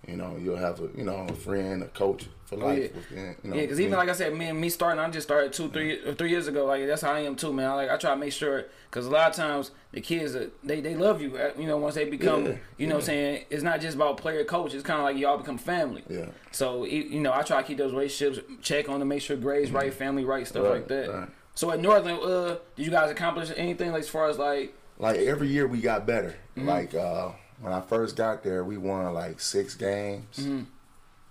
[0.07, 2.79] you know, you'll have a, you know, a friend, a coach for life.
[2.79, 2.89] Oh, yeah.
[2.97, 5.27] Within, you know, Yeah, because even like I said, me and me starting, I just
[5.29, 6.65] started two, three, years ago.
[6.67, 7.69] Like that's how I am too, man.
[7.71, 10.49] I, like I try to make sure, because a lot of times the kids, uh,
[10.65, 11.37] they they love you.
[11.37, 13.97] uh, You know, once they become, Yeah, you know, what I'm saying it's not just
[13.97, 14.73] about player coach.
[14.73, 16.05] It's kind of like y'all become family.
[16.09, 16.27] Yeah.
[16.53, 19.71] So you know, I try to keep those relationships, check on to make sure grades
[19.73, 21.11] right, family right, stuff Right, like that.
[21.11, 21.29] right.
[21.55, 24.75] So at Northern, uh, did you guys accomplish anything like as far as like?
[25.01, 26.35] like every year we got better.
[26.57, 26.69] Mm-hmm.
[26.69, 30.63] Like uh, when I first got there, we won like six games, Mm-hmm.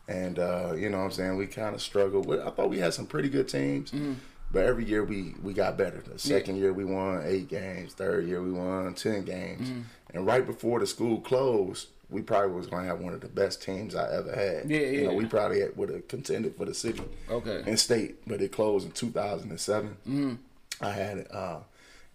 [0.07, 2.25] and uh, you know what I'm saying we kind of struggled.
[2.25, 4.13] With, I thought we had some pretty good teams, Mm-hmm.
[4.51, 6.01] but every year we we got better.
[6.05, 7.93] The second year we won eight games.
[7.93, 9.81] Third year we won ten games, Mm-hmm.
[10.17, 13.61] and right before the school closed, we probably was gonna have one of the best
[13.61, 14.69] teams I ever had.
[14.69, 14.89] Yeah, yeah.
[14.91, 17.63] You know, we probably had, would have contended for the city Okay.
[17.65, 19.89] and state, but it closed in 2007.
[20.07, 20.33] Mm-hmm.
[20.81, 21.61] I had a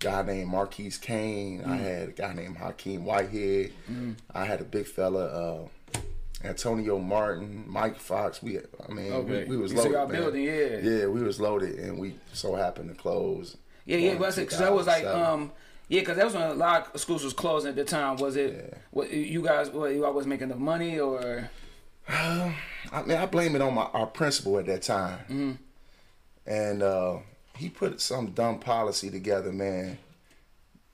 [0.02, 1.60] guy named Marquise Kane.
[1.60, 1.72] Mm-hmm.
[1.72, 3.72] I had a guy named Hakeem Whitehead.
[4.34, 5.98] I had a big fella, uh,
[6.44, 8.42] Antonio Martin, Mike Fox.
[8.42, 9.44] We, I mean, Okay.
[9.44, 10.08] we, we was loaded.
[10.08, 10.78] building, yeah.
[10.82, 13.56] yeah, we was loaded, and we so happened to close.
[13.84, 15.52] Yeah, yeah, because that was like um.
[15.88, 18.16] Yeah, because that was when a lot of schools was closing at the time.
[18.16, 18.54] Was it?
[18.72, 18.78] Yeah.
[18.92, 19.68] What you guys?
[19.70, 21.50] What you always making the money or?
[22.08, 22.54] I
[23.06, 25.52] mean, I blame it on my our principal at that time, Mm-hmm.
[26.46, 27.18] and uh,
[27.62, 29.52] he put some dumb policy together.
[29.52, 29.98] Man,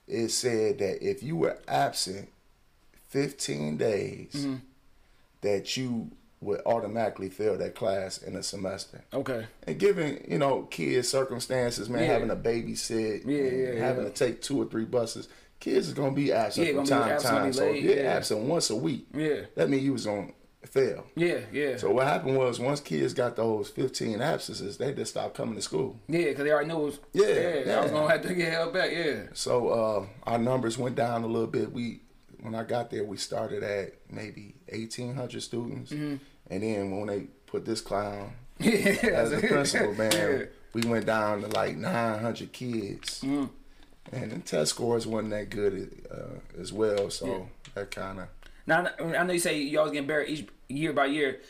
[0.07, 2.29] it said that if you were absent
[3.07, 4.55] fifteen days, Mm-hmm.
[5.41, 6.11] that you
[6.41, 9.01] would automatically fail that class in a semester.
[9.13, 9.45] Okay.
[9.67, 12.07] And given you know kids circumstances, man, Yeah.
[12.13, 14.09] having to babysit, Yeah, yeah, having yeah.
[14.09, 15.27] to take two or three buses,
[15.59, 17.45] kids is gonna be absent Yeah, from time to time.
[17.47, 18.13] absolutely So if you're yeah.
[18.13, 19.41] absent once a week, Yeah.
[19.55, 20.31] that means you was gonna
[20.69, 21.05] fail.
[21.15, 25.35] Yeah, yeah, So what happened was once kids got those 15 absences, they just stopped
[25.35, 25.97] coming to school.
[26.07, 26.79] yeah, because they already knew.
[26.79, 27.87] It was, Yeah, I was yeah.
[27.89, 28.91] gonna have to get help back.
[28.91, 29.21] Yeah.
[29.33, 31.71] So uh, our numbers went down a little bit.
[31.71, 32.01] We
[32.41, 36.15] when I got there, we started at maybe 1,800 students, Mm-hmm.
[36.49, 38.95] and then when they put this clown Yeah.
[39.13, 40.45] as the principal, man, Yeah.
[40.73, 43.45] we went down to like 900 kids, Mm-hmm.
[44.15, 47.09] and the test scores wasn't that good uh, as well.
[47.09, 48.27] So that kind of
[48.67, 51.41] Now I know you say you always getting better each year by year.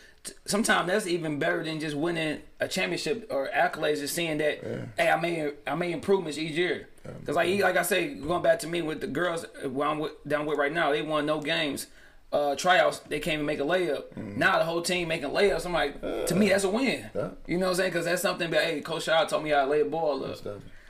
[0.46, 4.00] Sometimes that's even better than just winning a championship or accolades.
[4.00, 4.64] Just seeing that,
[4.98, 6.90] hey, I made I made improvements each year.
[7.20, 10.00] Because like like I say, going back to me with the girls uh, where I'm
[10.00, 11.88] with, down with right now, they won no games.
[12.32, 14.16] Uh, tryouts, they came and make a layup.
[14.16, 15.66] Now the whole team making layups.
[15.66, 17.10] I'm like, to me, that's a win.
[17.16, 17.30] Yeah.
[17.48, 17.92] You know what I'm saying?
[17.92, 18.52] Because that's something.
[18.52, 20.38] But hey, Coach Shaw told me how to lay a ball up.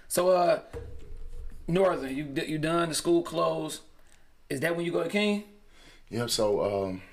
[0.09, 0.59] So, uh,
[1.67, 2.89] Northern, you you done?
[2.89, 3.81] The school closed.
[4.49, 5.43] Is that when you go to King?
[6.09, 7.03] Yeah, so um,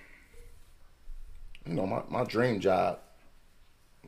[1.67, 2.99] you know, my, my dream job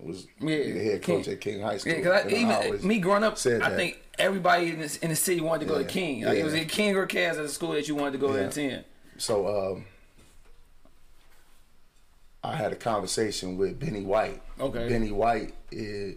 [0.01, 1.35] was Yeah, the head coach King.
[1.35, 1.93] at King High School.
[1.93, 3.77] Yeah, because And I even me growing up, said I that.
[3.77, 6.23] think everybody in, this, in the city wanted to go to King.
[6.25, 6.61] Like it was yeah.
[6.61, 8.41] a King or Cass at the school that you wanted to go Yeah.
[8.43, 8.85] and attend.
[9.17, 9.73] so.
[9.73, 9.85] Um,
[12.45, 14.41] I had a conversation with Benny White.
[14.61, 14.89] Okay.
[14.89, 16.17] Benny White is,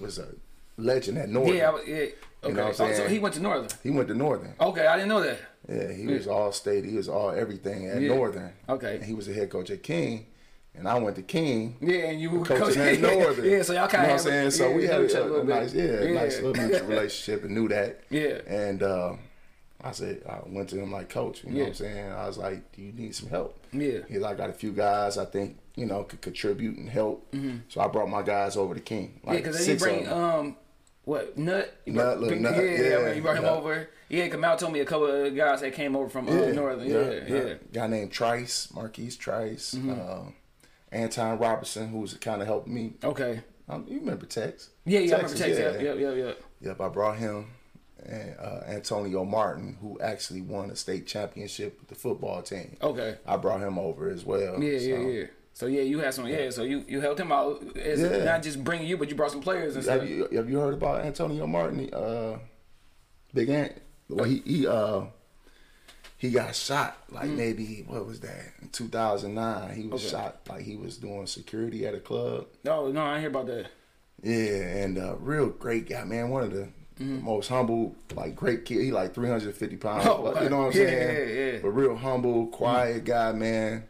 [0.00, 0.28] was a
[0.76, 1.56] legend at Northern.
[1.56, 1.96] Yeah, I, yeah.
[2.44, 2.54] Okay.
[2.54, 3.68] know what I'm oh, so he went to Northern.
[3.82, 4.54] He went to Northern.
[4.60, 5.38] Okay, I didn't know that.
[5.68, 6.84] Yeah, he was all state.
[6.84, 8.14] He was all everything at Yeah.
[8.14, 8.52] Northern.
[8.68, 8.94] Okay.
[8.96, 10.26] And he was the head coach at King,
[10.76, 11.76] and I went to King.
[11.80, 13.44] Yeah, and you were Coaching at Northern.
[13.50, 14.24] yeah, so y'all kind of.
[14.24, 14.50] you know what I'm saying?
[14.50, 17.68] So we had each other a, a nice, yeah, nice little mutual relationship and knew
[17.68, 18.00] that.
[18.10, 18.40] Yeah.
[18.46, 19.14] And uh,
[19.82, 21.62] I said, I went to him like, Coach, you know Yeah.
[21.64, 22.12] what I'm saying?
[22.12, 23.58] I was like, Do you need some help?
[23.72, 23.98] Yeah.
[24.08, 27.26] He's like, I got a few guys I think, you know, could contribute and help.
[27.32, 27.58] Hmm.
[27.68, 29.18] So I brought my guys over to King.
[29.18, 29.26] Mm-hmm.
[29.28, 30.56] Yeah, Like because then you six bring um,
[31.04, 31.74] what Nut?
[31.84, 33.50] You Nut, brought- Nut, Yeah, yeah, you brought him yeah.
[33.50, 33.88] over.
[34.08, 36.88] Yeah, Mal told me a couple of guys that came over from uh, Northern.
[36.88, 37.54] Yeah, yeah.
[37.72, 39.90] Guy named Trice, Marquise Trice, Mm-hmm.
[39.90, 40.30] uh,
[40.96, 42.94] Anton Robertson, who's kind of helped me.
[43.04, 43.42] Okay.
[43.68, 44.70] Um, you remember Tex?
[44.84, 45.82] Yeah, yeah, Texas, I remember Texas.
[45.82, 46.32] Yeah, yeah, yeah, yeah.
[46.68, 47.46] Yep, I brought him
[48.04, 52.76] and uh, Antonio Martin, who actually won a state championship with the football team.
[52.80, 53.16] Okay.
[53.26, 54.62] I brought him over as well.
[54.62, 54.84] Yeah, so.
[54.84, 55.24] yeah, yeah.
[55.52, 56.26] So yeah, you had some.
[56.26, 57.62] Yeah, so you you helped him out.
[57.76, 58.24] As Yeah.
[58.24, 60.00] Not just bringing you, but you brought some players and stuff.
[60.00, 61.92] Have you have you heard about Antonio Martin?
[61.92, 62.38] Uh,
[63.32, 63.72] Big Ant.
[64.08, 65.06] Well, he he uh
[66.18, 69.74] he got shot like maybe what was that in 2009?
[69.76, 70.04] He was Mm.
[70.06, 70.10] Okay.
[70.10, 72.46] shot like he was doing security at a club.
[72.64, 73.66] No, no, I hear about that.
[74.22, 76.30] Yeah, and uh, real great guy, man.
[76.30, 78.80] One of the most humble, like great kid.
[78.80, 80.06] He like 350 pounds.
[80.06, 81.28] Oh, you know what I'm yeah, saying?
[81.28, 81.58] yeah, yeah.
[81.60, 83.84] But real humble, quiet guy, man.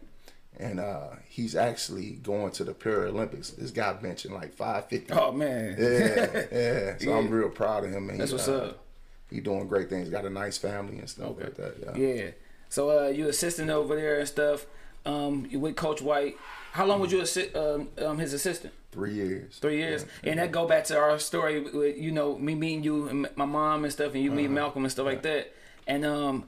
[0.58, 3.54] And uh, he's actually going to the Paralympics.
[3.56, 5.12] This guy benching like 550.
[5.12, 5.76] Oh man.
[5.78, 6.98] Yeah, yeah.
[6.98, 8.18] So I'm real proud of him, man.
[8.18, 8.85] That's what's uh, up.
[9.30, 10.08] He doing great things.
[10.08, 11.44] Got a nice family and stuff Okay.
[11.44, 11.96] like that.
[11.98, 12.06] Yeah.
[12.14, 12.30] Yeah.
[12.68, 14.66] So uh, you assistant over there and stuff.
[15.04, 16.36] Um, you with Coach White.
[16.72, 18.72] How long was you assi- um, um, his assistant?
[18.92, 19.58] Three years.
[19.58, 20.04] Three years.
[20.24, 23.44] And that go back to our story with you know me meeting you and my
[23.44, 24.36] mom and stuff, and you Uh-huh.
[24.42, 25.52] meet Malcolm and stuff like that.
[25.86, 26.44] And um,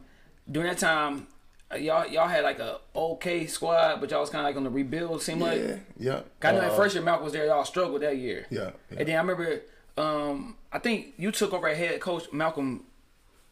[0.50, 1.28] during that time,
[1.72, 4.64] uh, y'all y'all had like a okay squad, but y'all was kind of like on
[4.64, 5.22] the rebuild.
[5.22, 5.60] Seemed like.
[5.60, 6.20] Yeah, yeah.
[6.42, 8.46] I know that Uh, first year Malcolm was there, y'all struggled that year.
[8.50, 8.98] Yeah, yeah.
[8.98, 9.62] And then I remember,
[9.98, 12.84] um, I think you took over head coach Malcolm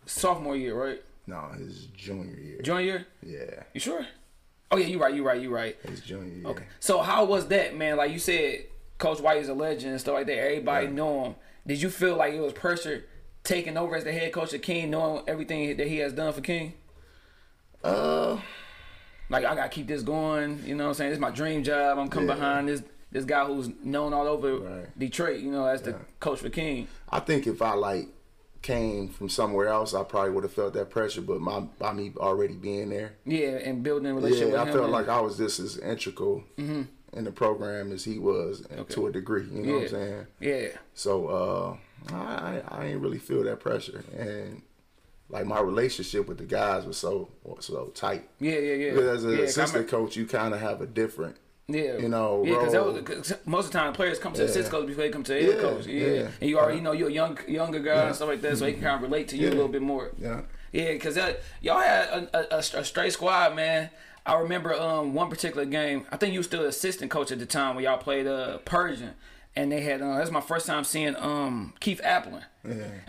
[0.06, 1.02] sophomore year, right?
[1.26, 2.62] No, his junior year.
[2.62, 3.06] Junior year?
[3.22, 4.06] yeah, You sure?
[4.70, 5.76] Oh yeah, you right, you right, you right.
[5.88, 6.46] his junior year.
[6.46, 6.64] Okay.
[6.80, 7.96] So how was that, man?
[7.96, 8.64] Like you said,
[8.98, 10.38] Coach White is a legend and stuff like that.
[10.38, 10.92] Everybody Yeah.
[10.92, 11.34] know him.
[11.66, 13.04] Did you feel like it was pressure
[13.44, 16.40] taking over as the head coach of King, knowing everything that he has done for
[16.40, 16.74] King?
[17.82, 18.38] Uh,
[19.28, 20.62] Like I gotta keep this going.
[20.64, 21.10] You know what I'm saying?
[21.12, 21.98] It's my dream job.
[21.98, 22.34] I'm coming Yeah.
[22.36, 22.82] behind this
[23.12, 24.98] this guy who's known all over Right.
[24.98, 25.40] Detroit.
[25.40, 25.98] You know, as the Yeah.
[26.20, 26.88] coach for King.
[27.10, 28.08] I think if I like
[28.62, 31.20] came from somewhere else, I probably would have felt that pressure.
[31.22, 34.84] But my by me already being there, Yeah, and building a relationship yeah, I felt
[34.84, 36.88] and- like I was just as integral in
[37.24, 39.44] the program as he was uh, to a degree.
[39.52, 40.26] You know what I'm saying?
[40.40, 41.76] yeah, So uh,
[42.14, 44.62] I, I ain't really feel that pressure, and
[45.28, 47.28] like my relationship with the guys was so
[47.60, 48.28] so tight.
[48.40, 48.90] yeah, yeah, yeah.
[48.90, 51.36] Because as an yeah, assistant coach, you kind of have a different,
[51.68, 54.50] Yeah, you know, yeah, because most of the time players come to the Yeah.
[54.50, 55.86] assistant coach before they come to the head Yeah, coach.
[55.86, 56.28] Yeah, yeah.
[56.40, 58.74] and you already know you're a young younger guy and stuff like that, so he
[58.74, 60.12] can kind of relate to you a little bit more.
[60.18, 60.42] yeah.
[60.72, 61.16] Yeah, because
[61.62, 63.90] y'all had a, a, a straight squad, man.
[64.26, 66.06] I remember um one particular game.
[66.12, 69.12] I think you were still assistant coach at the time when y'all played uh Pershing,
[69.56, 72.44] and they had uh, that's my first time seeing um Keith Appling.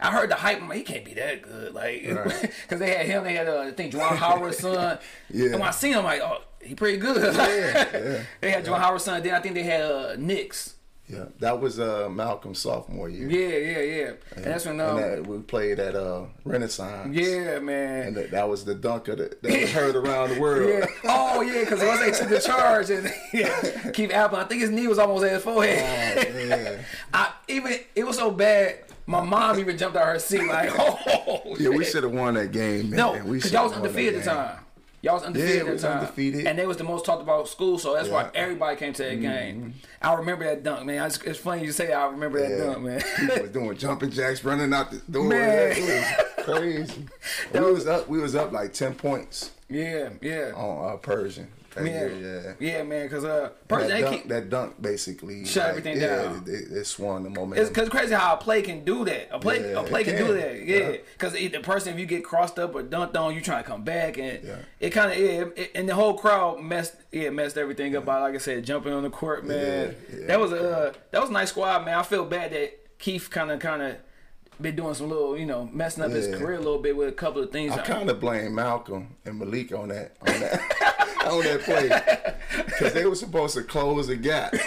[0.02, 0.62] I heard the hype.
[0.62, 2.54] I'm like, he can't be that good, like because Right.
[2.80, 3.24] they had him.
[3.24, 4.98] They had uh, I think Juwan Howard's son.
[5.30, 5.46] Yeah.
[5.52, 7.34] And when I seen him, I'm like, oh, he pretty good.
[7.36, 8.24] yeah.
[8.42, 9.22] they had Juwan Howard's son.
[9.24, 10.76] Then I think they had uh, Nix.
[11.10, 13.30] Yeah, that was uh, Malcolm's sophomore year.
[13.30, 14.12] Yeah, yeah, yeah.
[14.36, 17.16] And that's when um, and that, we played at uh, Renaissance.
[17.16, 18.08] yeah, man.
[18.08, 20.68] and that, that was the dunk of the, that was heard around the world.
[20.68, 20.86] Yeah.
[21.06, 24.34] Oh yeah, because once they took the charge and yeah, Keith Appling.
[24.34, 26.28] I think his knee was almost at his forehead.
[26.30, 26.86] Oh, man.
[27.14, 28.80] I even it was so bad.
[29.06, 31.56] My mom even jumped out her seat like, oh.
[31.58, 32.98] Yeah, we should have won that game, man.
[32.98, 34.58] No, we because should y'all have was that undefeated at the time.
[35.08, 36.00] Y'all was undefeated Yeah, at time.
[36.00, 36.46] undefeated.
[36.48, 38.28] And they was the most talked about school, so that's why Yeah.
[38.28, 38.36] Mm-hmm.
[38.36, 39.74] everybody came to that game.
[40.02, 41.06] I remember that dunk, man.
[41.06, 43.02] It's, it's funny you say I remember that dunk, man.
[43.18, 45.30] People was doing jumping jacks, running out the door.
[45.30, 45.70] Man.
[45.70, 47.06] Was crazy.
[47.54, 48.10] we was up.
[48.10, 50.52] We was up like ten points yeah, yeah.
[50.54, 51.48] on uh, Pershing.
[51.78, 52.78] That yeah, year, yeah.
[52.78, 53.06] yeah, man.
[53.06, 56.44] Because uh, person, That dunk, keep, that dunk basically Shut like, everything yeah, down.
[56.48, 59.30] It, it swung the It's cause crazy how a play can do that.
[59.32, 60.66] A play, Yeah, a play it can, do that.
[60.66, 60.98] Yeah, Yeah.
[61.14, 63.84] because the person if you get crossed up or dunked on, you trying to come
[63.84, 64.56] back, and Yeah.
[64.80, 68.20] it kind of yeah, it, and the whole crowd messed yeah messed everything up by
[68.20, 69.96] like I said jumping on the court, man.
[70.10, 70.28] Yeah, yeah.
[70.28, 71.98] that was a uh, that was a nice squad, man.
[71.98, 73.98] I feel bad that Keith kind of kind of
[74.60, 77.14] been doing some little you know messing up his career a little bit with a
[77.14, 77.74] couple of things.
[77.74, 80.62] I kind of blame Malcolm and Malik on that on that
[81.28, 84.54] on that play because they were supposed to close the gap.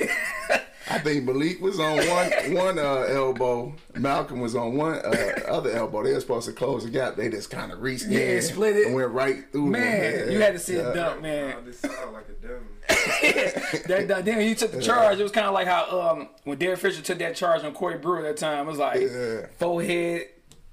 [0.90, 5.70] I think Malik was on one one uh, elbow, Malcolm was on one uh, other
[5.70, 6.02] elbow.
[6.02, 7.16] They were supposed to close the gap.
[7.16, 8.86] They just kind of reached Yeah, in split it.
[8.86, 9.66] and went right through.
[9.70, 10.90] man, Yeah, you had to see yeah.
[10.90, 11.54] a dunk, man.
[11.58, 12.66] Oh, this sound like a dummy.
[13.86, 15.18] that, that, then he took the charge.
[15.18, 17.98] It was kind of like how um when Derek Fisher took that charge on Corey
[17.98, 18.66] Brewer at that time.
[18.66, 19.46] It was like Yeah.
[19.58, 20.26] forehead,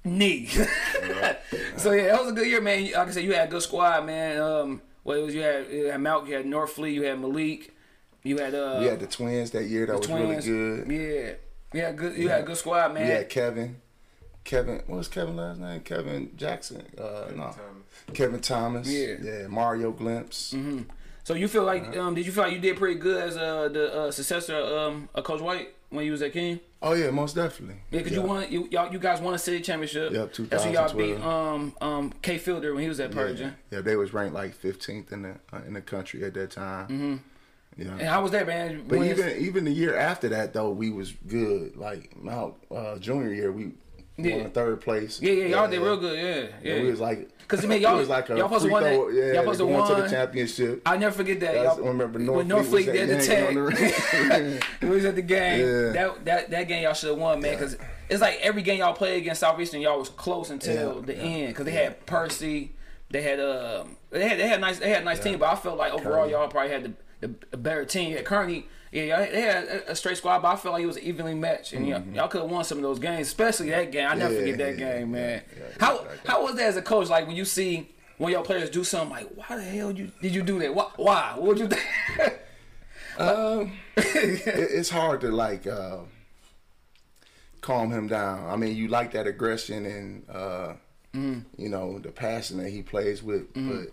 [0.04, 0.46] knee.
[1.76, 2.84] so yeah, that was a good year, man.
[2.92, 4.40] Like I said, you had a good squad, man.
[4.40, 7.20] Um, what it was you had, you had Malcolm, you had North Fleet, you had
[7.20, 7.74] Malik,
[8.28, 9.86] you had uh We had the twins that year.
[9.86, 10.46] That was twins.
[10.48, 10.90] really good.
[10.90, 11.32] Yeah,
[11.78, 12.16] you had good.
[12.16, 13.04] You had a good squad, man.
[13.04, 13.80] We had Kevin.
[14.44, 15.80] Kevin, what was Kevin last name?
[15.80, 16.82] Kevin Jackson.
[16.96, 17.54] Uh, no, Thomas.
[18.14, 18.88] Kevin Thomas.
[18.88, 19.06] Yeah.
[19.08, 19.26] Mm-hmm.
[19.26, 19.46] yeah.
[19.48, 20.54] Mario Glimpse.
[21.24, 22.00] So you feel like Uh-huh.
[22.08, 25.08] um did you feel like you did pretty good as uh the uh, successor um
[25.14, 26.60] of Coach White when you was at King?
[26.80, 27.76] Oh yeah, most definitely.
[27.90, 30.12] Yeah, cause you won, you y'all, you guys won a city championship.
[30.12, 30.86] Yep, two thousand twelve.
[30.86, 33.52] That's when y'all beat um um Kay Felder when he was at Pershing.
[33.70, 36.86] Yeah, they was ranked like 15th in the uh, in the country at that time.
[36.88, 37.16] Mm-hmm.
[37.78, 37.92] Yeah.
[37.92, 38.82] And how was that, man?
[38.88, 41.76] But When- even even the year after that though, we was good.
[41.76, 43.70] Like my uh, junior year, we
[44.16, 44.38] Yeah.
[44.38, 45.20] won third place.
[45.22, 46.18] yeah, yeah, y'all did real good.
[46.18, 46.24] Yeah,
[46.62, 46.82] Yeah, yeah.
[46.82, 49.24] we was like, 'Cause, man, y'all- was like a y'all supposed to won throw, Yeah,
[49.26, 50.82] y'all supposed to going to the championship.
[50.84, 51.54] I never forget that.
[51.54, 54.64] That's- Y'all, I remember North when North Fleet Fleet was did the tag.
[54.82, 55.60] we was at the game.
[55.60, 55.92] Yeah.
[55.92, 57.54] That that that game y'all should have won, man.
[57.54, 57.76] Because
[58.10, 61.22] it's like every game y'all played against Southeastern, y'all was close until Yeah, the yeah,
[61.22, 61.48] end.
[61.48, 62.72] Because they had Percy,
[63.10, 65.54] they had uh, they had they had nice they had a nice team, but I
[65.54, 68.12] felt like overall y'all probably had the, the, a better team.
[68.12, 68.66] Yeah, Kearney.
[68.90, 71.86] Yeah, they had a, straight squad, but I felt like it was evenly matched, and
[71.86, 74.08] y'all, y'all could have won some of those games, especially that game.
[74.08, 74.46] I never Mm-hmm.
[74.46, 75.42] Yeah, forget that yeah, game, man.
[75.78, 77.08] how how was that as a coach?
[77.10, 80.34] Like when you see when your players do something, like why the hell you did
[80.34, 80.74] you do that?
[80.74, 80.90] Why?
[80.96, 81.32] Why?
[81.36, 81.82] What would you think?
[83.18, 85.98] Um, it, it's hard to like uh,
[87.60, 88.48] calm him down.
[88.48, 90.72] I mean, you like that aggression and uh,
[91.14, 91.40] Mm-hmm.
[91.60, 93.88] you know the passion that he plays with, but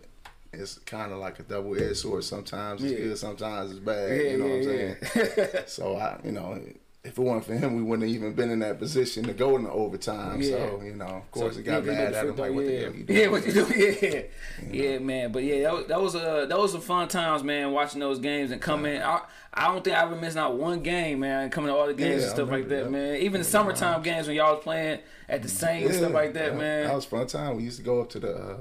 [0.60, 2.24] it's kind of like a double edged sword.
[2.24, 3.08] Sometimes it's Yeah.
[3.08, 4.10] good, sometimes it's bad.
[4.10, 5.64] Yeah, you know yeah, what I'm saying?
[5.68, 6.60] so I, you know.
[7.04, 9.58] If it wasn't for him, we wouldn't have even been in that position to go
[9.58, 10.42] into overtime.
[10.42, 12.36] So, you know, of course, it got yeah, mad at him.
[12.36, 12.80] Like, what the yeah.
[12.80, 13.20] hell you doing?
[13.20, 13.72] Yeah, what you doing?
[14.72, 15.32] Yeah, yeah, man.
[15.32, 17.72] But yeah, that was, that was uh that was some fun times, man.
[17.74, 19.00] Watching those games and coming.
[19.04, 19.22] I
[19.54, 21.52] I don't think I ever missed not one game, man.
[21.52, 23.18] Coming to all the games Yeah, and stuff like that, man.
[23.18, 24.98] Even the summertime games when y'all was playing
[25.30, 26.58] at the same and stuff like that, yeah.
[26.58, 26.88] man.
[26.88, 27.56] That was fun time.
[27.58, 28.58] We used to go up to the uh,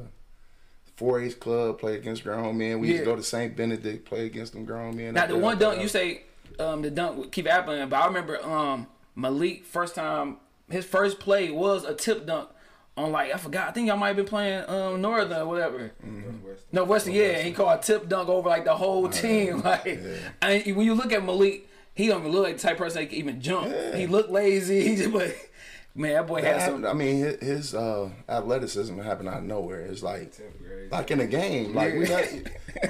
[1.05, 2.81] 4-H club, play against grown men.
[2.81, 3.55] We used to go to St.
[3.55, 5.15] Benedict, play against them grown men.
[5.15, 6.23] Now the one dunk you say
[6.59, 10.39] um the dunk would keep happening, but I remember um Malik first time
[10.71, 12.49] his first play was a tip dunk
[12.97, 15.93] on like I forgot I think y'all might have been playing um Northern or whatever.
[16.03, 16.69] Northwestern.
[16.73, 19.63] No Western, yeah, he called a tip dunk over like the whole team.
[19.65, 20.01] Like,
[20.43, 23.03] and when you look at Malik, he don't even look like the type of person
[23.03, 23.73] that can even jump.
[23.95, 24.81] He look lazy.
[24.89, 25.35] He just but
[25.97, 26.85] Man, that boy had some.
[26.85, 29.83] I mean, his, his uh, athleticism happened out of nowhere.
[29.83, 30.91] It's like, Tenth grade.
[30.91, 32.25] like in a game, like we not,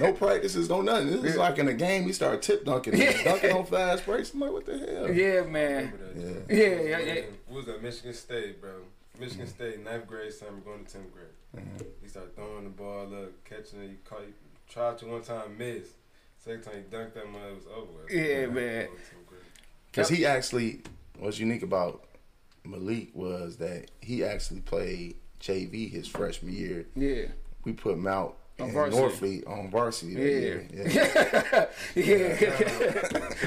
[0.01, 1.21] no practices, no nothing.
[1.21, 2.05] This is like in a game.
[2.05, 2.95] He started tip dunking,
[3.25, 4.33] dunking on fast breaks.
[4.33, 5.13] I'm like, what the hell?
[5.13, 5.93] Yeah, man.
[6.17, 6.57] Yeah.
[6.57, 7.23] Yeah, yeah, yeah.
[7.47, 8.71] We was at Michigan State, bro.
[9.21, 11.27] Michigan State, ninth grade summer, going to tenth grade.
[11.55, 11.85] Mm-hmm.
[12.01, 13.91] He started throwing the ball up, catching it.
[13.91, 14.33] He caught, he
[14.73, 15.89] tried to one time, miss.
[16.39, 18.03] Second time he dunked that mud, it was over.
[18.03, 18.13] with.
[18.13, 18.87] Yeah, man.
[18.87, 19.41] Going to 10th grade.
[19.93, 20.81] Because he actually,
[21.19, 22.03] what's unique about
[22.65, 26.87] Malik was that he actually played JV his freshman year.
[26.97, 27.27] Yeah.
[27.65, 28.99] We put him out On in varsity.
[29.45, 30.39] Northfleet on varsity that Yeah.
[30.39, 31.69] year.
[31.95, 32.41] Yeah.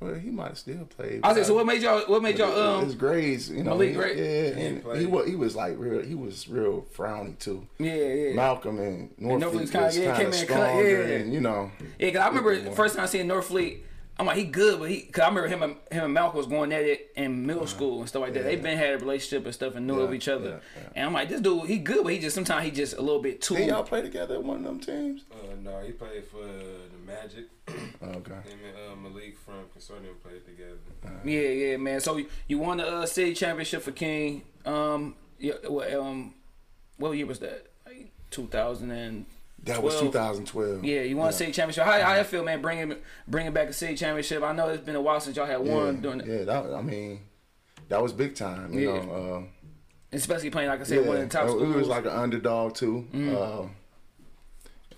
[0.00, 1.20] well, he might have still played.
[1.22, 2.00] I said, so what made y'all?
[2.06, 2.80] What made y'all?
[2.80, 2.98] his Um.
[2.98, 4.18] grades, you know, Malik he, grade?
[4.18, 5.00] yeah, He and played.
[5.00, 7.66] he was he was like real, he was real frowny too.
[7.78, 8.32] Yeah, yeah.
[8.34, 11.16] Malcolm and Northfleet Northfleet's was kinda- kind yeah, of came in cut, yeah.
[11.16, 13.80] and you know, Yeah, cause I remember the first time I seen Northfleet.
[14.20, 15.00] I'm like, he good, but he.
[15.00, 18.00] Cause I remember him and him and Malcolm was going at it in middle school
[18.00, 18.44] and stuff like that.
[18.44, 20.02] They've been had a relationship and stuff and knew Uh-huh.
[20.02, 20.48] Yeah, of each other.
[20.50, 20.88] yeah, yeah.
[20.94, 23.22] And I'm like, this dude, he good, but he just sometimes he just a little
[23.22, 23.56] bit too.
[23.56, 25.22] did y'all play together at one of them teams?
[25.32, 27.46] Uh, no, he played for the Magic.
[28.02, 28.32] Okay.
[28.32, 30.76] Him and uh, Malik from Consortium played together.
[31.24, 32.00] Yeah, yeah, man.
[32.00, 34.42] So you- you won the uh, city championship for King.
[34.66, 36.34] Um, yeah, what, um,
[36.98, 37.66] what year was that?
[37.86, 39.26] Like 2000 and
[39.64, 40.84] That was 2012.
[40.84, 41.84] yeah, you won a city championship.
[41.84, 42.62] How how you feel, man?
[42.62, 42.96] Bringing
[43.28, 44.42] bringing back a city championship.
[44.42, 46.72] I know it's been a while since y'all had Yeah, won during, the, yeah, that,
[46.74, 47.20] I mean,
[47.88, 48.72] that was big time.
[48.72, 49.04] You Yeah.
[49.04, 49.42] know, uh,
[50.16, 51.74] especially playing like I said, yeah, one of the top schools.
[51.74, 53.62] was like an underdog too, uh,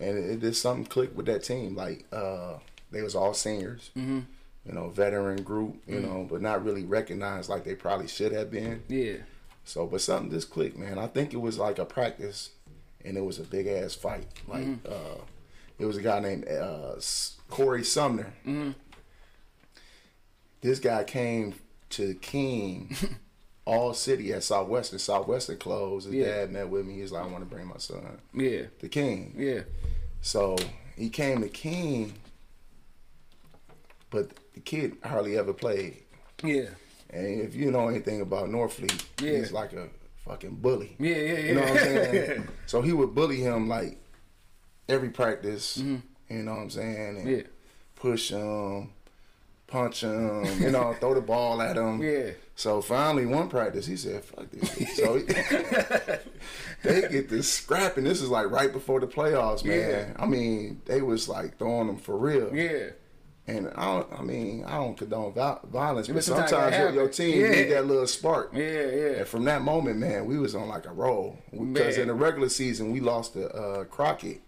[0.01, 1.75] and it, it did something click with that team.
[1.77, 2.55] Like uh,
[2.91, 4.21] they was all seniors, Mm-hmm.
[4.67, 8.51] you know, veteran group, you know, but not really recognized like they probably should have
[8.51, 8.83] been.
[8.89, 9.17] yeah,
[9.65, 10.99] So, but something just clicked, man.
[10.99, 12.51] I think it was like a practice,
[13.05, 14.27] and it was a big ass fight.
[14.49, 14.93] Like, Mm-hmm.
[14.93, 15.23] uh,
[15.79, 16.95] it was a guy named uh,
[17.51, 18.33] Corey Sumner.
[18.47, 18.71] Mm-hmm.
[20.61, 21.55] This guy came
[21.91, 22.95] to King,
[23.65, 24.99] all city at Southwestern.
[25.01, 26.07] Southwestern closed.
[26.07, 26.25] His Yeah.
[26.27, 26.95] dad met with me.
[27.01, 29.35] He's like, I want to bring my son yeah, to King.
[29.37, 29.61] yeah,
[30.21, 30.57] So
[30.97, 32.15] he came to King,
[34.11, 36.03] but the kid hardly ever played.
[36.45, 36.67] yeah,
[37.11, 39.39] And if you know anything about Northfleet, Yeah.
[39.39, 39.89] he's like a
[40.27, 40.97] fucking bully.
[40.99, 41.39] yeah, yeah, yeah.
[41.41, 42.49] You know what I'm saying?
[42.67, 43.99] so he would bully him like
[44.89, 45.77] every practice.
[45.79, 46.97] You know what I'm saying?
[46.97, 47.29] And Mm-hmm.
[47.29, 47.43] Yeah.
[47.97, 48.91] push him,
[49.67, 52.03] punch him, you know, throw the ball at him.
[52.03, 52.31] Yeah.
[52.55, 55.25] So finally, one practice, he said, "Fuck this." So he,
[56.83, 58.05] they get this scrapping.
[58.05, 59.79] This is like right before the playoffs, man.
[59.91, 60.13] Yeah.
[60.19, 62.55] I mean, they was like throwing them for real.
[62.55, 62.91] yeah.
[63.49, 64.13] And I don't.
[64.21, 67.51] I mean, I don't condone violence, but sometimes sometimes your, your team Yeah.
[67.51, 68.53] need that little spark.
[68.55, 69.07] Yeah, yeah.
[69.19, 71.39] And from that moment, man, we was on like a roll.
[71.51, 74.43] Because in the regular season, we lost to uh, Crockett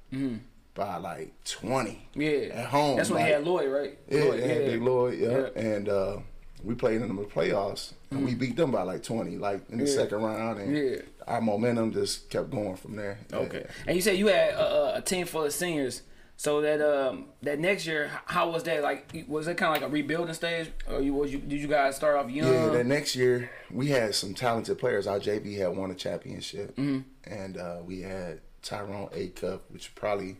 [0.74, 2.06] by like twenty.
[2.14, 2.20] Mm-hmm.
[2.20, 2.54] Yeah.
[2.62, 3.98] At home, That's when like- he had Lloyd, right?
[4.08, 5.18] Yeah, Lloyd, had Big Lloyd.
[5.18, 5.28] Yeah.
[5.56, 5.60] Yeah.
[5.60, 6.16] And uh,
[6.62, 9.86] we played in the playoffs, and we beat them by like twenty, like in the
[9.86, 9.92] Yeah.
[9.96, 10.60] second round.
[10.60, 10.96] And Yeah.
[11.26, 13.18] our momentum just kept going from there.
[13.30, 13.36] Yeah.
[13.38, 13.66] Okay.
[13.88, 16.02] And you said you had a, a team full of seniors.
[16.44, 18.82] So that um that next year, how was that?
[18.82, 21.68] Like, was it kind of like a rebuilding stage, or you was you did you
[21.68, 22.52] guys start off young?
[22.52, 25.06] Yeah, that next year we had some talented players.
[25.06, 27.00] Our JV had won a championship, Mm-hmm.
[27.32, 30.36] and uh, we had Tyrone Acuff, which is probably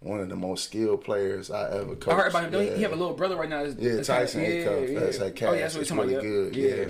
[0.00, 2.08] one of the most skilled players I ever coached.
[2.08, 2.60] I heard about him.
[2.62, 2.76] He- Yeah.
[2.76, 3.64] He have a little brother right now.
[3.64, 4.92] that's- Yeah, that's Tyson Acuff.
[4.94, 5.24] yeah, That's yeah.
[5.24, 5.48] that cash.
[5.50, 6.22] Oh, yeah, that's what It's really about.
[6.22, 6.56] good.
[6.56, 6.74] Yeah.
[6.74, 6.84] Yeah.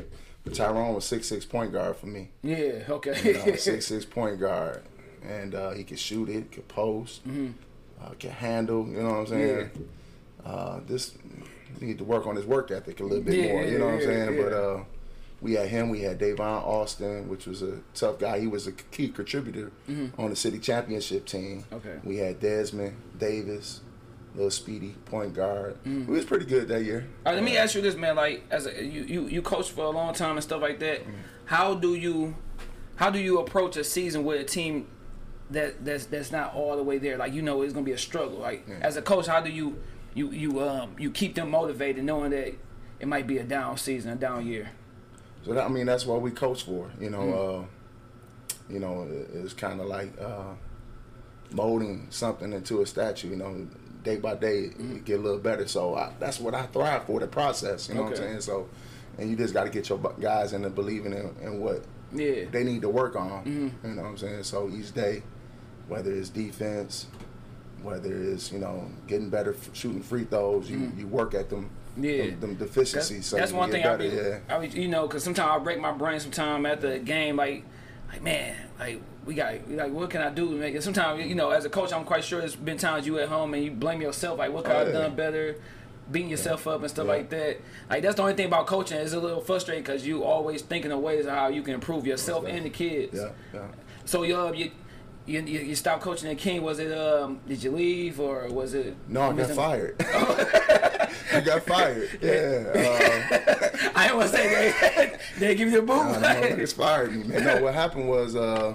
[0.45, 2.28] But Tyrone was six six point guard for me.
[2.45, 2.84] Yeah.
[2.89, 3.16] Okay.
[3.24, 4.82] You know, six six point guard,
[5.26, 7.22] and uh, he could shoot it, could post,
[8.03, 8.86] uh, could handle.
[8.86, 9.70] You know what I'm saying?
[10.44, 11.16] Uh, this
[11.80, 13.64] need to work on his work ethic a little bit Yeah, more.
[13.64, 14.34] You know what I'm saying?
[14.36, 14.42] yeah.
[14.42, 14.84] But uh,
[15.40, 15.88] we had him.
[15.90, 18.40] We had Davon Austin, which was a tough guy.
[18.40, 19.70] He was a key contributor
[20.18, 21.62] on the city championship team.
[21.70, 21.74] Mm-hmm.
[21.76, 21.99] Okay.
[22.05, 23.80] We had Desmond Davis,
[24.34, 25.76] little speedy point guard.
[25.84, 26.07] Mm.
[26.07, 27.07] We was pretty good that year.
[27.24, 28.16] All right, let me ask you this, man.
[28.16, 31.03] Like, as a, you, you you coached for a long time and stuff like that.
[31.44, 32.34] How do you
[32.96, 34.88] how do you approach a season with a team
[35.51, 37.16] that that's that's not all the way there?
[37.16, 38.38] Like, you know, it's gonna be a struggle.
[38.38, 39.78] Like, as a coach, how do you
[40.14, 42.55] you you um you keep them motivated, knowing that
[43.01, 44.70] it might be a down season, a down year?
[45.44, 46.90] So that, I mean, that's what we coach for.
[47.01, 47.62] You know, Mm.
[47.62, 50.55] uh, you know, it- it's kind of like uh,
[51.53, 53.28] molding something into a statue.
[53.30, 53.66] You know,
[54.03, 54.96] day by day, Mm.
[54.96, 55.66] it get a little better.
[55.66, 57.88] So I, that's what I thrive for the process.
[57.88, 58.40] You know what I'm saying?
[58.42, 58.68] So,
[59.18, 61.82] and you just got to get your guys into believing in, in what
[62.12, 62.44] Yeah.
[62.51, 63.44] they need to work on.
[63.44, 63.88] Mm-hmm.
[63.88, 64.42] You know what I'm saying?
[64.44, 65.22] So each day,
[65.89, 67.07] whether it's defense,
[67.82, 71.70] whether it's you know getting better f- shooting free throws, you you work at them.
[72.01, 72.26] Yeah.
[72.30, 73.26] them, them That's, deficiencies.
[73.26, 74.39] so that's one thing I be, yeah.
[74.49, 77.64] I be, you know, because sometimes I break my brain Sometimes at the game, like,
[78.12, 80.84] like man, like we got, like, what can I do to make it?
[80.84, 83.53] Sometimes, you know, as a coach, I'm quite sure there's been times you at home
[83.53, 85.01] and you blame yourself, like, what could I Oh, have yeah.
[85.01, 85.57] done better?
[86.11, 87.12] beating yourself up and stuff Yeah.
[87.12, 87.61] like that.
[87.91, 88.97] Like that's the only thing about coaching.
[88.97, 92.07] is a little frustrating because you always thinking of ways of how you can improve
[92.07, 93.18] yourself and the kids.
[93.20, 93.66] Yeah, yeah.
[94.07, 94.70] So you uh, you.
[95.29, 96.62] You, you, you stopped coaching at King.
[96.62, 97.41] Was it um?
[97.47, 98.97] Did you leave or was it?
[99.09, 99.97] No, I got fired.
[101.33, 102.09] I got fired.
[102.22, 102.70] Yeah.
[103.95, 106.01] I didn't want to say they they give you the boot.
[106.01, 107.45] Uh, no, fired me, man.
[107.45, 108.72] No, what happened was, uh,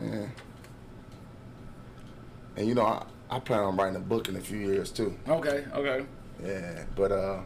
[0.00, 0.26] yeah.
[2.56, 5.18] and you know, I, I plan on writing a book in a few years too.
[5.26, 6.06] okay, okay.
[6.44, 7.40] Yeah, but uh,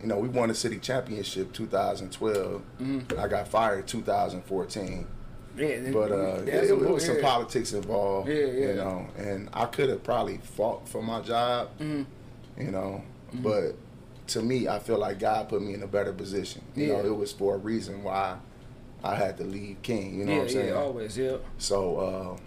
[0.00, 2.62] you know, we won the city championship 2012.
[2.80, 3.20] Mm-hmm.
[3.20, 5.06] I got fired 2014.
[5.56, 7.22] Yeah, But uh, it, it was some yeah.
[7.22, 8.28] politics involved.
[8.28, 8.68] Yeah, yeah.
[8.68, 11.70] You know, and I could have probably fought for my job.
[11.80, 12.62] Mm-hmm.
[12.62, 13.02] You know,
[13.34, 13.76] but
[14.28, 16.62] to me, I feel like God put me in a better position.
[16.76, 18.36] You know, it was for a reason why
[19.02, 20.18] I had to leave King.
[20.18, 20.68] You know what I'm saying?
[20.68, 21.36] yeah, always, yeah.
[21.58, 22.40] So, uh,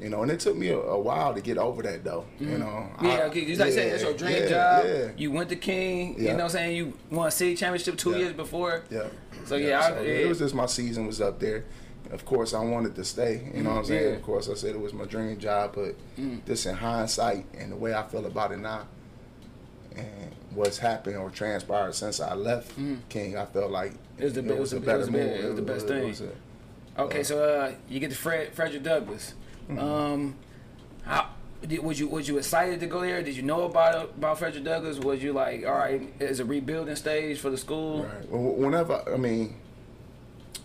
[0.00, 2.24] you know, and it took me a, a while to get over that, though.
[2.38, 3.06] You know, Mm-hmm.
[3.06, 4.84] Yeah, just like I said, that's your dream yeah, job.
[4.86, 6.16] Yeah, You went to King.
[6.18, 6.76] You know what I'm saying?
[6.76, 8.16] You won a city championship two Yeah.
[8.18, 8.84] years before.
[8.90, 9.04] yeah.
[9.46, 10.08] So yeah, I, so yeah.
[10.12, 11.64] it was just my season was up there.
[12.10, 13.50] Of course, I wanted to stay.
[13.54, 14.02] You know what I'm saying?
[14.04, 14.10] Yeah.
[14.12, 14.16] Mm.
[14.16, 15.94] Of course, I said it was my dream job, but
[16.46, 18.86] just in hindsight and the way I feel about it now,
[19.96, 20.06] and
[20.54, 22.72] what's happened or transpired since I left
[23.08, 23.96] King, I felt like Mm.
[24.18, 26.08] It was the- it was the- it was the- it was the best thing.
[26.08, 29.34] was a- Okay, so uh, you get to Fred Frederick Douglass.
[29.68, 29.78] Mm-hmm.
[29.78, 30.34] Um,
[31.04, 31.30] how
[31.66, 33.22] did, was you was you excited to go there?
[33.22, 34.98] Did you know about about Frederick Douglass?
[34.98, 38.04] Was you like, all right, it's a rebuilding stage for the school?
[38.04, 38.30] Right.
[38.30, 39.56] Well, Whenever I mean,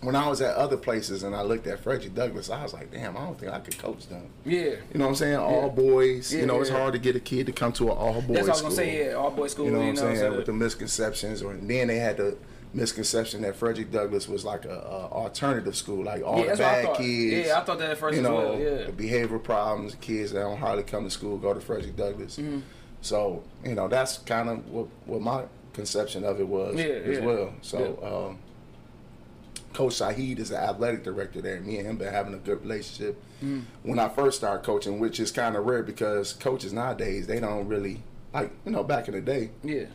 [0.02, 2.90] when I was at other places and I looked at Frederick Douglass, I was like,
[2.90, 4.26] damn, I don't think I could coach them.
[4.44, 5.36] Yeah, You know what I'm saying?
[5.36, 6.32] All boys.
[6.32, 8.36] Yeah, you know, it's hard to get a kid to come to an all boys
[8.36, 9.06] that's what I was gonna say.
[9.06, 9.66] Yeah, all boys school.
[9.66, 10.36] You know what I'm saying?
[10.36, 12.36] With the misconceptions, or and then they had the
[12.74, 16.96] misconception that Frederick Douglass was like a, a alternative school, like all yeah, the bad
[16.96, 17.48] kids.
[17.48, 18.58] Yeah, I thought that at first you as know, well.
[18.58, 22.36] Yeah, the behavioral problems, kids that don't hardly come to school go to Frederick Douglass.
[22.36, 22.60] Mm-hmm.
[23.00, 27.20] So you know, that's kind of what what my conception of it was Yeah, as
[27.20, 27.54] well.
[27.62, 28.28] So.
[28.30, 28.38] Um,
[29.72, 31.58] Coach Shahid is the athletic director there.
[31.62, 33.64] Me and him been having a good relationship Mm.
[33.82, 37.66] when I first started coaching, which is kind of rare because coaches nowadays they don't
[37.66, 38.02] really
[38.32, 39.86] like you know back in the day yeah.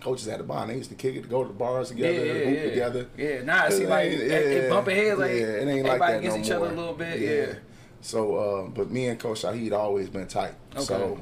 [0.00, 0.70] Coaches had a bond.
[0.70, 2.62] They used to kick it, to go to the bars together, yeah, hoop yeah.
[2.70, 3.06] together.
[3.16, 5.68] Yeah, nah, it seems It like ain't- it, it yeah, bumping heads like yeah, it
[5.68, 7.20] ain't like everybody that against no each other a little bit.
[7.20, 7.54] Yeah.
[8.00, 10.54] So, uh, but me and Coach Shahid always been tight.
[10.74, 10.84] Okay.
[10.84, 11.20] So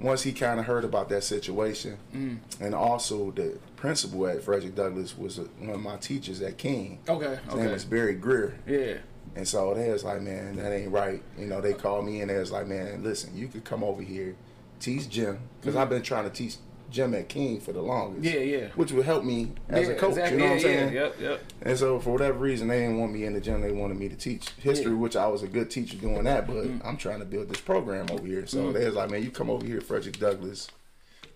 [0.00, 2.38] once he kind of heard about that situation, Mm.
[2.60, 6.98] and also the principal at Frederick Douglass was uh, one of my teachers at King.
[7.08, 7.38] Okay.
[7.44, 7.72] His name Okay.
[7.72, 8.58] was Barry Greer.
[8.66, 8.94] Yeah.
[9.36, 11.22] And so they was like, man, that ain't right.
[11.38, 14.00] You know, they called me and they was like, man, listen, you could come over
[14.02, 14.34] here,
[14.80, 16.56] teach gym, because I've been trying to teach
[16.96, 18.22] gym at King for the longest.
[18.26, 18.38] Mm-hmm.
[18.50, 18.66] Yeah, yeah.
[18.74, 20.10] Which would help me as yeah, a coach.
[20.10, 20.38] exactly.
[20.38, 20.94] You know yeah, what I'm saying?
[20.94, 21.40] Yeah, yep, yep.
[21.62, 23.60] And so for whatever reason, they didn't want me in the gym.
[23.60, 26.46] They wanted me to teach history, which I was a good teacher doing that.
[26.46, 26.80] But Mm.
[26.84, 28.46] I'm trying to build this program over here.
[28.46, 30.68] So they was like, man, you come over here, Frederick Douglass.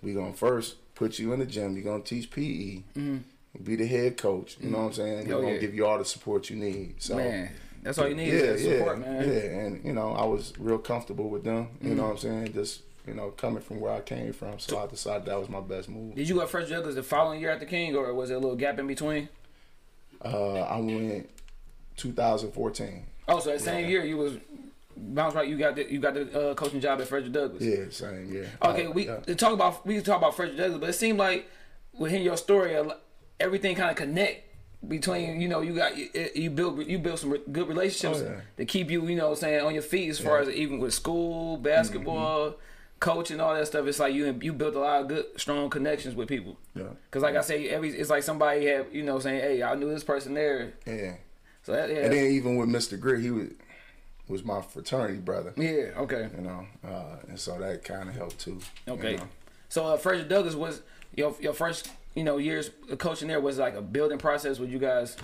[0.02, 1.74] We gonna first put you in the gym.
[1.74, 2.82] You're gonna teach PE.
[3.64, 4.56] Be the head coach.
[4.61, 5.28] You know what I'm saying?
[5.28, 5.61] We're Oh, gonna yeah.
[5.61, 6.94] give you all the support you need.
[7.02, 7.50] So Man,
[7.82, 9.28] that's all you need yeah, is yeah, support, man.
[9.28, 9.38] yeah.
[9.40, 11.68] And you know, I was real comfortable with them.
[11.82, 11.96] You Mm.
[11.96, 12.52] know what I'm saying?
[12.52, 15.61] Just you know, coming from where I came from, so I decided that was my
[15.61, 16.14] best move.
[16.14, 18.40] Did you go Fresh Douglass the following year at the King, or was there a
[18.40, 19.28] little gap in between?
[20.24, 21.28] Uh, I went
[21.96, 23.05] 2014.
[23.28, 24.34] Oh, so that same year you was
[24.96, 25.48] bounce right.
[25.48, 27.62] You got the you got the uh, coaching job at Frederick Douglass.
[27.62, 28.51] Yeah, same year.
[28.62, 29.18] Okay, Uh, we yeah.
[29.34, 31.48] talk about we talk about Frederick Douglass, but it seemed like
[31.92, 32.76] within your story,
[33.38, 34.46] everything kind of connect
[34.88, 38.40] between you know you got you, you build you build some good relationships Oh, yeah.
[38.57, 41.57] to keep you you know saying on your feet as far as even with school,
[41.59, 42.61] basketball, Mm-hmm.
[43.01, 43.86] Coaching, and all that stuff.
[43.86, 46.57] It's like you you built a lot of good strong connections with people.
[46.74, 46.84] Yeah.
[47.11, 49.88] Cause like I say, every it's like somebody had you know saying, hey, I knew
[49.90, 50.74] this person there.
[50.86, 51.14] Yeah.
[51.62, 52.98] So that, yeah, And then even with Mr.
[52.98, 53.48] Greer, he was
[54.28, 55.53] was my fraternity brother.
[55.57, 56.28] yeah, okay.
[56.36, 58.61] You know, uh, and so that kind of helped too.
[58.86, 59.16] you Okay.
[59.16, 59.28] know.
[59.68, 60.82] So uh, Frederick Douglass was
[61.16, 64.59] your your first you know years of coaching there was like a building process.
[64.59, 65.16] with you guys?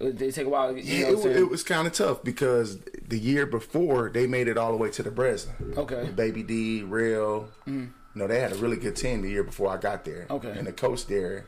[0.00, 0.72] Did it take a while?
[0.72, 4.48] to Yeah, know, it, it was kind of tough because the year before they made
[4.48, 5.74] it all the way to the Breslin.
[5.76, 6.02] Okay.
[6.02, 7.48] With Baby D, Real.
[7.66, 7.80] Hmm.
[8.14, 10.26] You know, they had a really good team the year before I got there.
[10.30, 10.50] Okay.
[10.50, 11.46] And the coach there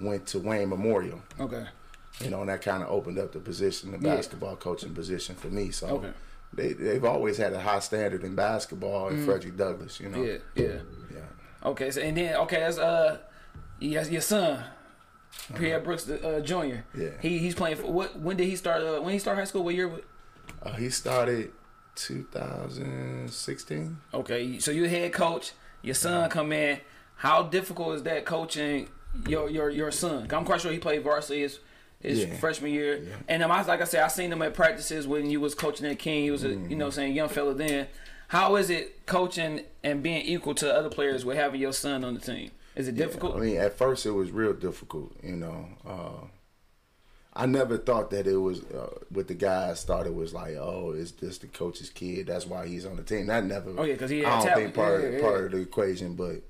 [0.00, 1.20] went to Wayne Memorial.
[1.40, 1.66] okay.
[2.20, 4.16] You know, and that kind of opened up the position, the Yeah.
[4.16, 5.70] basketball coaching position for me.
[5.70, 6.10] So Okay.
[6.52, 10.00] they they've always had a high standard in basketball in Frederick Douglass.
[10.00, 10.22] You know.
[10.22, 10.78] Yeah, yeah.
[11.14, 11.20] Yeah.
[11.64, 13.18] Okay, so and then okay, that's uh,
[13.80, 14.64] yes, your son,
[15.56, 16.54] Pierre Brooks uh, Jr.
[16.54, 16.72] Uh-huh.
[16.96, 17.08] Yeah.
[17.20, 18.18] He he's playing for what?
[18.18, 18.82] When did he start?
[18.82, 19.64] Uh, when he start high school?
[19.64, 19.90] What year?
[20.62, 21.50] Uh, he started
[21.96, 23.98] 2016.
[24.14, 25.52] Okay, so you head coach.
[25.82, 26.80] Your son come in.
[27.16, 28.88] How difficult is that coaching
[29.26, 30.28] your your your son?
[30.32, 31.58] I'm quite sure he played varsity his,
[32.00, 32.36] his Yeah.
[32.36, 33.02] freshman year.
[33.28, 35.86] And um, I, like I said, I seen him at practices when you was coaching
[35.86, 36.24] at King.
[36.24, 36.78] He was a you Mm-hmm.
[36.78, 37.86] know saying young fella then.
[38.28, 42.14] How is it coaching and being equal to other players with having your son on
[42.14, 42.50] the team?
[42.78, 43.36] Is it difficult?
[43.36, 45.12] I mean, at first it was real difficult.
[45.22, 46.26] You know, uh,
[47.34, 49.84] I never thought that it was uh, with the guys.
[49.84, 52.26] Thought it was like, oh, it's just the coach's kid.
[52.28, 53.26] That's why he's on the team.
[53.26, 53.74] That never.
[53.76, 54.62] Oh, yeah, because he had I don't talent.
[54.64, 55.20] think part Yeah, of, yeah.
[55.20, 56.42] part of the equation, but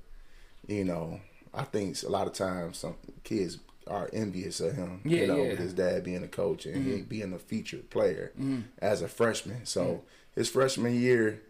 [0.67, 1.19] you know,
[1.53, 3.57] I think a lot of times some kids
[3.87, 5.01] are envious of him.
[5.03, 5.41] Yeah, you know, yeah.
[5.41, 5.49] Mm-hmm.
[5.51, 8.31] with his dad being a coach and he being a featured player
[8.79, 9.65] as a freshman.
[9.65, 10.39] So Mm-hmm.
[10.39, 11.41] his freshman year,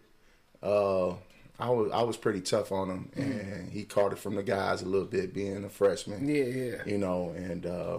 [0.64, 1.14] uh,
[1.60, 3.32] I was I was pretty tough on him, Mm-hmm.
[3.54, 6.76] and he caught it from the guys a little bit being a freshman yeah, yeah.
[6.86, 7.98] you know, and uh,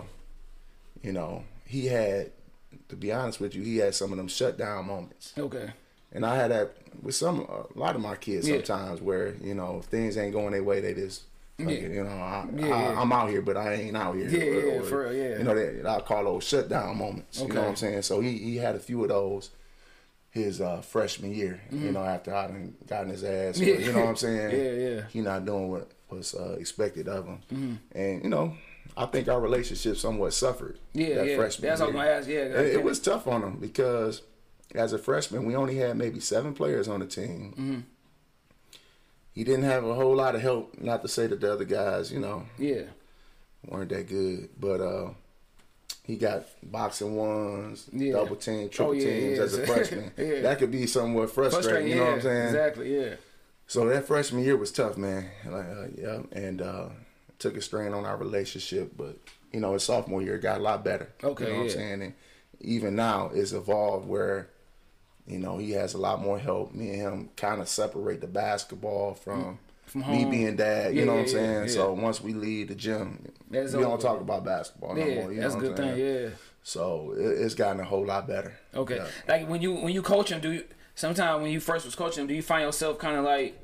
[1.02, 2.30] you know, he had
[2.88, 5.32] to be honest with you, he had some of them shutdown moments.
[5.38, 5.70] Okay.
[6.12, 8.56] And I had that with some a lot of my kids Yeah.
[8.56, 11.22] sometimes where, you know, if things ain't going their way, they just
[11.58, 11.68] Yeah.
[11.70, 13.00] you know, I, I, yeah.
[13.00, 14.28] I'm out here, but I ain't out here.
[14.28, 15.38] Yeah, yeah, for real, yeah.
[15.38, 17.40] You know, that I call those shutdown moments.
[17.40, 17.60] You know Okay.
[17.60, 18.02] what I'm saying?
[18.02, 19.50] So he, he had a few of those
[20.30, 23.58] his uh, freshman year, you know, after I done gotten his ass.
[23.58, 23.68] Mm-hmm.
[23.80, 23.86] Yeah.
[23.86, 24.50] You know what I'm saying?
[24.50, 25.00] Yeah, yeah.
[25.08, 27.38] He not doing what was uh, expected of him.
[27.52, 27.74] Mm-hmm.
[27.98, 28.54] And, you know,
[28.96, 30.78] I think our relationship somewhat suffered.
[30.92, 31.36] Yeah, that yeah.
[31.36, 32.48] freshman That's what I was year.
[32.48, 34.22] Yeah, It, it was tough on him because
[34.74, 37.54] as a freshman, we only had maybe seven players on the team.
[37.58, 37.80] Mm-hmm.
[39.32, 40.80] He didn't have a whole lot of help.
[40.80, 42.82] Not to say that the other guys, you know, Yeah.
[43.66, 45.10] weren't that good, but uh,
[46.02, 48.14] he got boxing ones, Yeah.
[48.14, 49.44] double team, triple Oh, yeah, teams yeah.
[49.44, 50.12] as a freshman.
[50.18, 50.40] Yeah.
[50.40, 51.62] That could be somewhat frustrating.
[51.62, 51.88] Frustrating.
[51.90, 52.46] You know what I'm saying?
[52.46, 53.00] Exactly.
[53.00, 53.14] Yeah.
[53.66, 55.30] So that freshman year was tough, man.
[55.46, 56.88] Like, uh, yeah, and uh,
[57.38, 58.92] took a strain on our relationship.
[58.96, 59.16] But
[59.52, 61.08] you know, his sophomore year got a lot better.
[61.22, 61.64] Okay, you know what.
[61.64, 62.02] I'm saying.
[62.02, 62.14] And
[62.60, 64.48] even now, it's evolved where,
[65.26, 66.74] you know, he has a lot more help.
[66.74, 69.58] Me and him kind of separate the basketball from.
[69.90, 71.68] From me being dad, you Yeah, know what I'm saying.
[71.68, 75.14] So once we leave the gym, That's we don't talk about basketball no Yeah.
[75.22, 75.32] more.
[75.32, 75.98] You That's a know what good thing.
[76.24, 76.28] Yeah.
[76.62, 78.56] So it, it's gotten a whole lot better.
[78.74, 79.04] Okay.
[79.26, 80.64] Like when you when you coach him, do you
[80.94, 83.58] sometimes when you first was coaching him, do you find yourself kind of like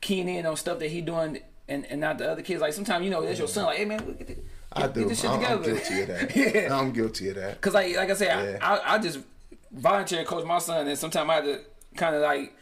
[0.00, 2.60] keying in on stuff that he doing and, and not the other kids?
[2.62, 3.66] Like sometimes you know that's your son.
[3.66, 5.08] Like, hey man, get, get, I get do.
[5.08, 5.74] this shit I'm, I'm together.
[5.80, 6.36] guilty of that.
[6.54, 6.78] yeah.
[6.80, 7.60] I'm guilty of that.
[7.60, 8.58] Cause like like I said, Yeah.
[8.66, 9.18] I, I I just
[9.72, 11.60] volunteer coach my son, and sometimes I have to
[11.96, 12.54] kind of like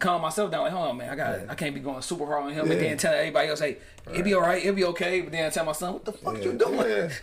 [0.00, 0.62] calm myself down.
[0.64, 2.80] Like, hold on, man, I got I can't be going super hard on him, and
[2.80, 3.76] then tell everybody else, hey,
[4.10, 5.20] it'll be all right, it'll be okay.
[5.20, 7.10] But then I tell my son, what the fuck you doing?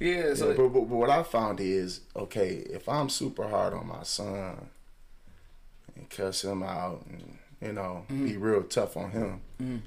[0.00, 0.08] Yeah.
[0.26, 3.72] Yeah, so Yeah, but, but, but what I found is okay if I'm super hard
[3.74, 4.68] on my son
[5.94, 8.24] and cuss him out and you know Mm-hmm.
[8.26, 9.82] be real tough on him,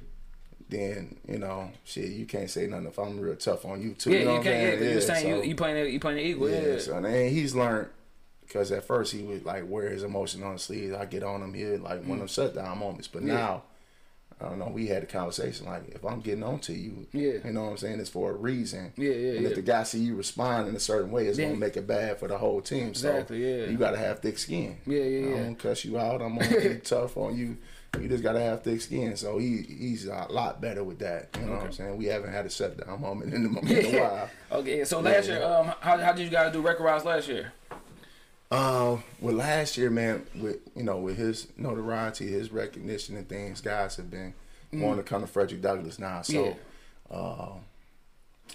[0.69, 4.11] then you know shit you can't say nothing if I'm real tough on you too.
[4.11, 4.81] yeah, you know you can't.
[4.81, 6.49] Yeah, you're saying so- you you playing it- you playing it equal.
[6.49, 7.87] Yeah, yeah, so, and he's learned
[8.47, 10.93] because at first he would like wear his emotion on his sleeve.
[10.95, 13.27] I get on him here like one of them shutdown moments, but Mm.
[13.27, 13.33] Yeah.
[13.35, 13.63] now.
[14.39, 14.67] I don't know.
[14.71, 17.39] We had a conversation like, if I'm getting on to you, Yeah.
[17.43, 18.93] you know what I'm saying, it's for a reason.
[18.95, 19.49] Yeah, yeah, And yeah.
[19.49, 21.87] if the guy see you respond in a certain way, it's Then- gonna make it
[21.87, 22.89] bad for the whole team.
[22.89, 23.65] Exactly, so yeah.
[23.71, 24.77] you gotta have thick skin.
[24.85, 25.43] Yeah, yeah, I yeah.
[25.43, 26.21] don't cuss you out.
[26.21, 27.57] I'm gonna be tough on you.
[27.99, 29.17] You just gotta have thick skin.
[29.17, 31.35] So he he's a lot better with that.
[31.39, 31.97] You know what I'm saying?
[31.97, 34.29] We haven't had a shutdown moment in, the, in a while.
[34.51, 37.53] Okay, so last year, um, how, how did you guys do record rounds last year?
[38.49, 43.59] Um, well, last year, man, with you know, with his notoriety, his recognition and things,
[43.61, 44.33] guys have been
[44.71, 46.21] wanting to come to Frederick Douglass now.
[46.21, 46.55] So, Mm.
[47.11, 47.17] Yeah.
[47.17, 47.59] um,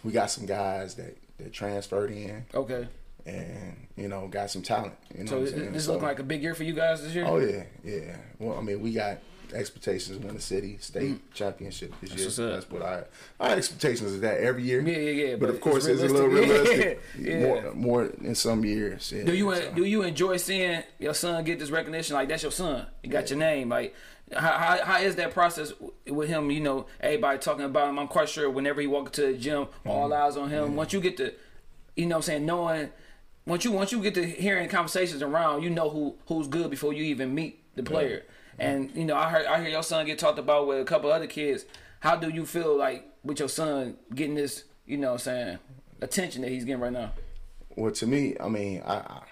[0.03, 2.89] we got some guys that that transferred in, Okay,
[3.27, 4.95] and you know, got some talent.
[5.17, 7.15] You know, so this, this So- looking like a big year for you guys this
[7.15, 7.25] year.
[7.27, 8.17] Oh yeah, yeah.
[8.39, 9.19] Well, I mean, we got
[9.55, 12.19] expectations win the city state championship this year.
[12.21, 12.25] Mm.
[12.27, 12.53] what's up.
[12.53, 13.05] That's what I
[13.41, 14.81] our expectations is that every year.
[14.81, 17.01] Yeah, yeah, yeah, But, but of course, it's it's, a little realistic.
[17.19, 17.19] realistic.
[17.19, 19.13] Yeah, More, more in some years.
[19.15, 19.73] Yeah, Do you so.
[19.73, 22.15] do you enjoy seeing your son get this recognition?
[22.15, 22.87] Like that's your son.
[23.03, 23.69] You got your name.
[23.69, 23.95] Like
[24.35, 25.73] how, how how is that process
[26.09, 26.51] with him?
[26.51, 27.99] You know, everybody talking about him.
[27.99, 30.23] I'm quite sure whenever he walk to the gym, all Mm-hmm.
[30.27, 30.77] eyes on him.
[30.77, 31.33] Once you get to,
[31.97, 32.91] you know, what I'm saying knowing.
[33.45, 36.93] Once you once you get to hearing conversations around, you know who who's good before
[36.93, 38.23] you even meet the player.
[38.59, 41.11] And you know, I heard I hear your son get talked about with a couple
[41.11, 41.65] other kids.
[42.01, 45.59] How do you feel like with your son getting this, you know, what I'm saying
[46.01, 47.13] attention that he's getting right now?
[47.77, 49.23] Well, to me, I mean, I, I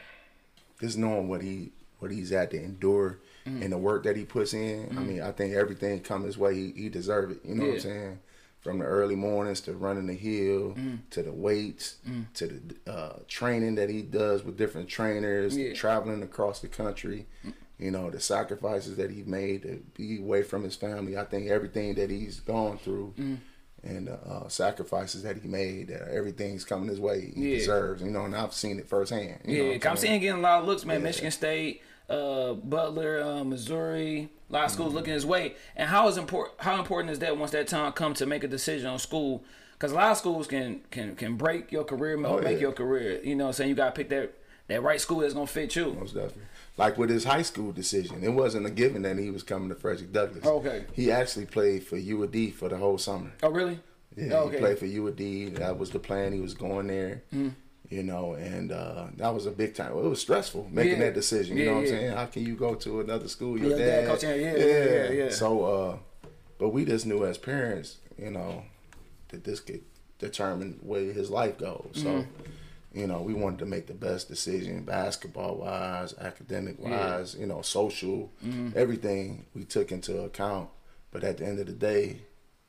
[0.81, 3.63] just knowing what he what he's had to endure Mm.
[3.63, 4.95] and the work that he puts in.
[4.99, 6.55] I mean, I think everything come his way.
[6.55, 7.39] He, he deserve it.
[7.43, 8.19] You know what I'm saying?
[8.61, 10.99] From the early mornings to running the hill Mm.
[11.13, 11.97] to the weights
[12.35, 15.73] to the uh, training that he does with different trainers, Yeah.
[15.73, 17.25] traveling across the country.
[17.81, 17.85] Mm.
[17.85, 21.17] You know the sacrifices that he made to be away from his family.
[21.17, 23.39] I think everything that he's gone through Mm.
[23.83, 27.33] and the uh, sacrifices that he made, that everything's coming his way.
[27.35, 27.59] He Yeah.
[27.59, 28.03] deserves.
[28.03, 29.41] You know, and I've seen it firsthand.
[29.47, 31.03] You Yeah, I'm seeing getting a lot of looks, man.
[31.03, 34.75] Michigan State, uh, Butler, uh, Missouri, a lot of Mm-hmm.
[34.75, 35.55] schools looking his way.
[35.77, 36.61] And how is important?
[36.61, 39.45] How important is that once that time comes to make a decision on school?
[39.73, 42.59] Because a lot of schools can can can break your career, Oh, make yeah.
[42.59, 43.21] your career.
[43.25, 44.35] You know, what I'm saying you got to pick that
[44.69, 45.95] that right school that's gonna fit you.
[45.95, 46.43] Most definitely.
[46.81, 49.75] Like with his high school decision, it wasn't a given that he was coming to
[49.75, 50.47] Frederick Douglass.
[50.47, 50.87] Okay.
[50.95, 53.33] He actually played for U of D for the whole summer.
[53.43, 53.79] Oh really?
[54.17, 54.55] Yeah, okay.
[54.57, 55.51] he played for U of D.
[55.51, 56.33] That was the plan.
[56.33, 57.23] He was going there.
[57.35, 57.51] Mm-hmm.
[57.91, 59.91] You know, and uh, that was a big time.
[59.93, 61.07] It was stressful making Yeah.
[61.07, 61.57] that decision.
[61.59, 61.93] You Yeah, know what yeah.
[61.93, 62.13] I'm saying?
[62.17, 63.59] How can you go to another school?
[63.59, 65.29] Your dad dad, coaching, yeah, yeah, yeah, yeah.
[65.31, 65.97] So, uh,
[66.59, 68.63] but we just knew as parents, you know,
[69.29, 69.83] that this could
[70.19, 71.91] determine where his life goes.
[71.95, 72.51] So, Mm-hmm.
[72.93, 77.63] You know, we wanted to make the best decision, basketball wise, academic wise, you know,
[77.63, 78.71] social, Mm-hmm.
[78.77, 80.69] everything we took into account.
[81.13, 82.23] But at the end of the day,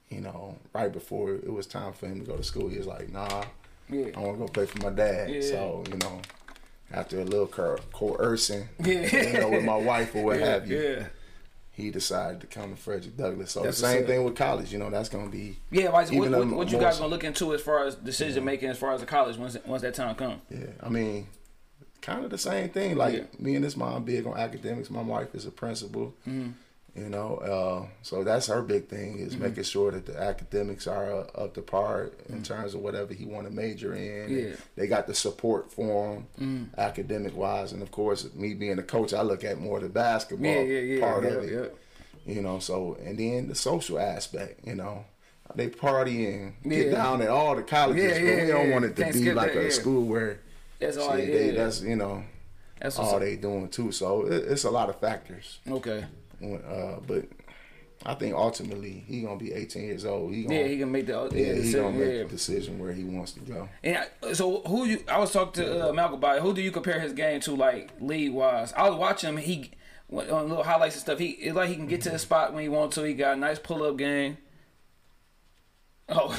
[0.09, 2.87] you know, right before it was time for him to go to school, he was
[2.87, 3.45] like, "Nah,
[3.89, 4.07] Yeah.
[4.15, 5.41] I want to go play for my dad." Yeah.
[5.41, 6.21] So, you know,
[6.91, 9.33] after a little coer- coercing, Yeah.
[9.33, 11.05] you know, with my wife or what yeah, have you, Yeah.
[11.73, 13.51] He decided to come to Frederick Douglass.
[13.51, 14.71] So That's the same thing with college.
[14.73, 16.07] You know, that's gonna be Yeah, right.
[16.07, 18.77] So what, what, what you guys gonna look into as far as decision making as
[18.77, 20.41] far as the college once once that time comes?
[20.49, 21.27] Yeah, I mean,
[22.01, 22.97] kind of the same thing.
[22.97, 23.23] Like Yeah.
[23.39, 24.89] me and this mom big on academics.
[24.89, 26.13] My wife is a principal.
[26.27, 26.49] Mm-hmm.
[26.95, 29.43] You know, uh, so that's her big thing is Mm-hmm.
[29.43, 33.23] making sure that the academics are uh, up to par in terms of whatever he
[33.25, 34.01] want to major in.
[34.01, 34.35] Mm-hmm.
[34.37, 34.43] Yeah.
[34.43, 34.61] Mm-hmm.
[34.75, 39.13] They got the support for him, academic wise, and of course, me being a coach,
[39.13, 41.77] I look at more the basketball Yeah, yeah, part of it.
[42.25, 44.67] You know, so and then the social aspect.
[44.67, 45.05] You know,
[45.55, 49.13] they party and get down at all the colleges, but we don't want it to
[49.13, 50.39] be like that, a school where
[50.79, 51.15] That's all.
[51.15, 52.23] See, they, that's you know
[52.81, 53.91] That's all they doing too.
[53.93, 55.59] So it, it's a lot of factors.
[55.69, 56.03] Okay.
[56.43, 57.25] Uh, but
[58.05, 60.33] I think ultimately he gonna be 18 years old.
[60.33, 62.23] He gonna, Yeah, he can make the yeah, yeah, he decision, gonna make yeah.
[62.23, 63.69] the decision where he wants to go.
[63.83, 65.03] And I- so who you?
[65.07, 66.41] I was talking to uh, Malcolm about it.
[66.43, 68.73] Who do you compare his game to, like league wise?
[68.73, 69.37] I was watching him.
[69.37, 69.71] He
[70.11, 71.19] on little highlights and stuff.
[71.19, 73.03] He it's like he can get to the spot when he wants to.
[73.03, 74.37] He got a nice pull up game.
[76.13, 76.37] Oh,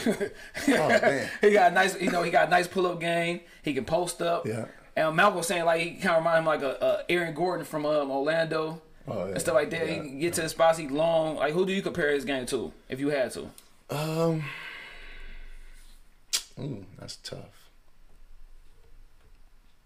[0.68, 1.28] man.
[1.40, 1.98] he got a nice.
[1.98, 3.40] You know, he got a nice pull up game.
[3.62, 4.46] He can post up.
[4.46, 4.66] Yeah.
[4.94, 7.64] And Malcolm was saying like he kind of remind him like a, a Aaron Gordon
[7.64, 8.82] from um, Orlando.
[9.08, 9.32] Oh, yeah.
[9.32, 9.86] And stuff like that.
[9.86, 9.94] Yeah.
[9.94, 10.78] He can get to the spots.
[10.78, 11.36] He long.
[11.36, 12.72] Like who do you compare his game to?
[12.88, 13.48] If you had to.
[13.90, 14.44] Um,
[16.58, 17.70] ooh, that's tough.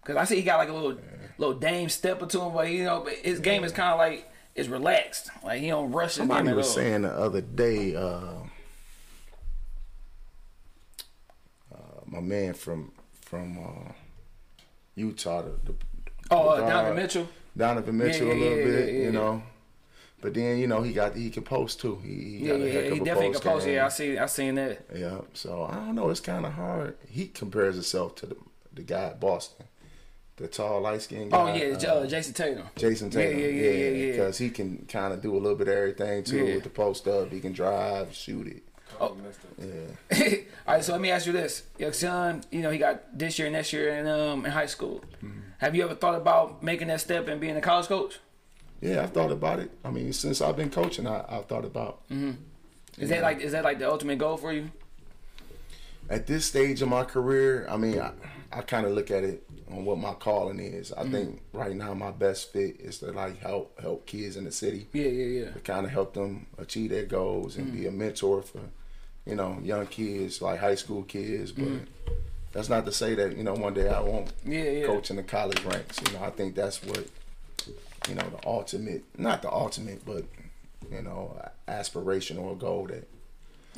[0.05, 0.97] Cause I see he got like a little
[1.37, 4.31] little Dame stepper to him, but you know, but his game is kind of like
[4.55, 5.29] it's relaxed.
[5.43, 8.35] Like he don't rush his game Somebody was saying the other day, uh,
[11.73, 13.91] uh, my man from from uh,
[14.95, 15.75] Utah, the, the
[16.31, 17.27] oh, the uh, Donovan Mitchell.
[17.57, 19.05] Donovan Mitchell yeah, a little yeah, bit, yeah, yeah.
[19.05, 19.43] you know.
[20.21, 21.99] But then you know he got he can post too.
[22.03, 23.65] He, he Yeah, got a yeah, heck he of definitely post can post.
[23.65, 23.75] game.
[23.75, 24.17] Yeah, I see.
[24.17, 24.85] I seen that.
[24.95, 26.09] Yeah, so I don't know.
[26.09, 26.97] It's kind of hard.
[27.09, 28.35] He compares himself to the
[28.73, 29.65] the guy at Boston,
[30.37, 31.37] the tall, light skinned guy.
[31.51, 32.63] Oh yeah, uh, Jayson Tatum.
[32.75, 33.39] Jayson Yeah, Tatum.
[33.39, 34.11] yeah, yeah, yeah, yeah.
[34.11, 36.53] Because he can kind of do a little bit of everything too Yeah.
[36.55, 37.31] with the post up.
[37.31, 38.63] He can drive, shoot it.
[38.99, 39.09] Oh.
[39.09, 40.19] Kinda messed up.
[40.19, 40.37] Yeah.
[40.67, 43.37] All right, so let me ask you this: Your son, you know, he got this
[43.37, 45.03] year, and next year, in um in high school.
[45.23, 45.41] Mm-hmm.
[45.59, 48.19] Have you ever thought about making that step and being a college coach?
[48.81, 49.71] Yeah, I've thought about it.
[49.83, 52.07] I mean, since I've been coaching, I, I've thought about.
[52.09, 52.31] Mm-hmm.
[52.99, 54.71] Is that like is that like the ultimate goal for you?
[56.09, 58.11] At this stage of my career, I mean, I,
[58.51, 60.91] I kind of look at it on what my calling is.
[60.91, 61.07] Mm-hmm.
[61.07, 64.51] I think right now my best fit is to like help help kids in the
[64.51, 64.87] city.
[64.93, 65.51] Yeah, yeah, yeah.
[65.51, 67.87] to kind of help them achieve their goals and be mm-hmm.
[67.87, 68.61] a mentor for,
[69.25, 71.51] you know, young kids like high school kids.
[71.51, 72.13] But mm-hmm.
[72.57, 74.85] That's not to say that you know one day I won't Yeah, yeah.
[74.87, 76.01] coach in the college ranks.
[76.03, 77.05] You know, I think that's what,
[78.09, 80.25] you know, the ultimate, not the ultimate, but
[80.91, 83.07] you know, aspiration or goal that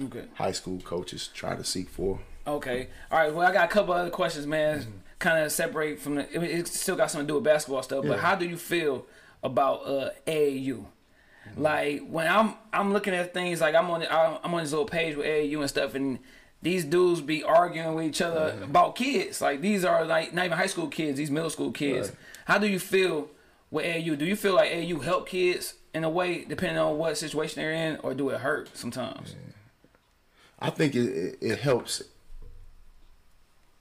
[0.02, 0.24] Okay.
[0.36, 2.20] high school coaches try to seek for.
[2.48, 2.88] Okay.
[3.12, 3.34] All right.
[3.36, 4.80] Well, I got a couple other questions, man.
[4.80, 4.92] Mm-hmm.
[5.20, 6.34] Kind of separate from the.
[6.34, 8.06] It, it still got something to do with basketball stuff.
[8.08, 9.06] But how do you feel
[9.44, 10.86] about uh, AAU?
[10.86, 11.62] Mm-hmm.
[11.62, 15.18] Like when I'm I'm looking at things like I'm on I'm on this little page
[15.18, 16.20] with AAU and stuff, and
[16.62, 19.42] these dudes be arguing with each other about kids.
[19.42, 22.10] Like these are like not even high school kids; these middle school kids.
[22.10, 22.18] Right.
[22.46, 23.30] How do you feel
[23.72, 24.18] with AAU?
[24.18, 27.72] Do you feel like AAU help kids in a way, depending on what situation they're
[27.72, 29.36] in, or do it hurt sometimes?
[30.60, 32.04] I think it, it, it helps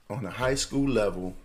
[0.09, 1.35] on a high school level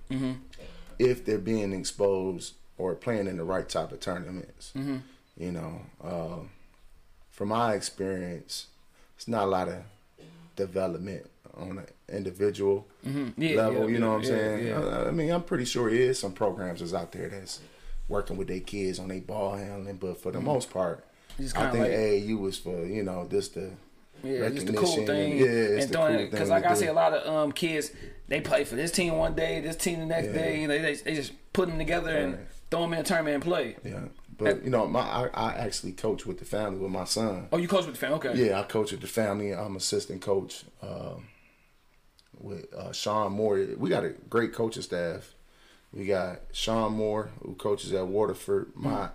[0.99, 4.72] if they're being exposed or playing in the right type of tournaments.
[5.37, 6.51] You know, um,
[7.30, 8.68] from my experience,
[9.16, 9.82] it's not a lot of
[10.57, 11.27] development
[11.57, 12.87] on an individual
[13.37, 13.83] Yeah, level.
[13.83, 14.67] yeah, you know what I'm saying?
[14.67, 14.81] yeah.
[14.81, 17.61] I, I mean, I'm pretty sure it is some programs that's out there that's
[18.09, 21.05] working with their kids on their ball handling, but for the most part,
[21.39, 23.71] I think like- AAU was for you know this the
[24.23, 25.33] Yeah, just the cool thing.
[25.33, 27.13] and- yeah, it's and the throwing cool it because thing like I see a lot
[27.15, 27.93] of um kids,
[28.29, 30.33] they play for this team one day, this team the next Yeah.
[30.35, 30.61] day.
[30.61, 32.39] You know, they they just put them together and
[32.71, 33.77] throw them in a tournament and play.
[33.85, 34.01] Yeah,
[34.37, 37.49] but you know, my I, I actually coach with the family with my son.
[37.53, 38.16] Oh, you coach with the family?
[38.16, 38.47] Okay.
[38.47, 39.53] Yeah, I coach with the family.
[39.53, 41.26] I'm assistant coach um,
[42.41, 43.66] with uh, Sean Moore.
[43.76, 45.35] We got a great coaching staff
[45.93, 48.72] We got Sean Moore, who coaches at Waterford.
[48.74, 49.09] My,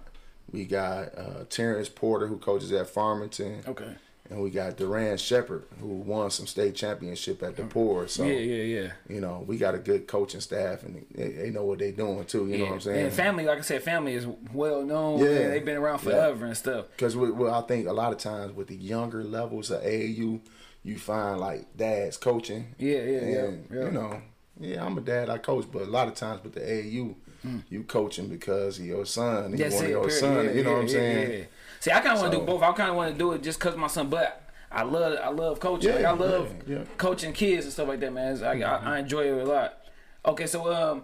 [0.52, 3.64] we got uh, Terrence Porter, who coaches at Farmington.
[3.68, 3.96] Okay.
[4.30, 8.08] And we got Duran Shepard, who won some state championship at the Poor.
[8.08, 8.92] So Yeah, yeah, yeah.
[9.08, 12.26] you know, we got a good coaching staff, and they, they know what they're doing
[12.26, 12.48] too.
[12.48, 13.06] You know what I'm saying?
[13.06, 15.20] And family, like I said, family is well known.
[15.20, 15.30] Yeah.
[15.30, 15.48] Yeah.
[15.50, 16.12] They've been around Yeah.
[16.12, 16.86] forever and stuff.
[16.92, 20.42] Because well, I think a lot of times with the younger levels of AAU,
[20.84, 22.76] you find like dads coaching.
[22.78, 23.86] Yeah, yeah, yeah, and, yeah.
[23.86, 24.22] You know,
[24.60, 25.30] yeah, I'm a dad.
[25.30, 27.60] I coach, but a lot of times with the AAU, hmm.
[27.70, 29.58] you coaching because of your son.
[29.58, 30.12] You want your period.
[30.12, 30.46] son.
[30.46, 31.48] Yeah, you know yeah, what I'm yeah, saying?
[31.80, 31.84] Yeah.
[31.84, 32.62] See, I kind of want to So- do both.
[32.64, 35.30] I kind of want to do it just because my son, but I love, I
[35.30, 35.96] love coaching.
[35.96, 36.84] like, I love yeah, yeah.
[36.98, 38.34] coaching kids and stuff like that, man.
[38.34, 39.78] It's- I, I, I enjoy it a lot.
[40.26, 41.04] Okay, so um,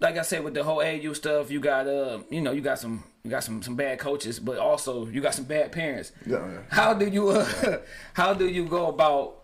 [0.00, 2.78] like I said, with the whole AU stuff, you got uh, you know, you got
[2.78, 6.12] some, you got some some bad coaches, but also you got some bad parents.
[6.26, 6.58] Yeah, yeah.
[6.70, 7.78] How do you uh,
[8.14, 9.42] how do you go about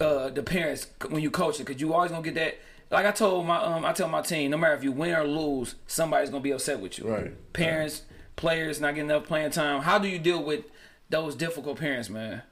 [0.00, 1.64] uh the parents when you coaching?
[1.66, 2.58] Because you always gonna get that.
[2.90, 5.24] Like I told my um, I tell my team, no matter if you win or
[5.26, 7.08] lose, somebody's gonna be upset with you.
[7.08, 7.52] Right.
[7.52, 8.02] Parents,
[8.42, 9.82] players not getting enough playing time.
[9.82, 10.64] How do you deal with
[11.08, 12.42] those difficult parents, man?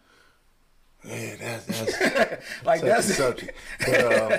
[1.04, 1.66] Yeah, that's
[1.98, 3.56] that's Like that's subject.
[3.80, 4.38] But, uh,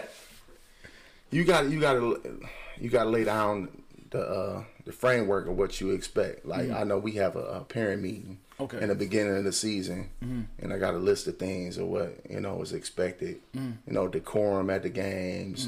[1.29, 2.39] you got you got to
[2.79, 3.67] you got to lay down
[4.11, 6.45] the uh, the framework of what you expect.
[6.45, 8.79] Like I know we have a, a parent meeting Okay.
[8.79, 12.15] in the beginning of the season, and I got a list of things of what
[12.29, 13.39] you know is expected.
[13.53, 15.67] You know, decorum at the games.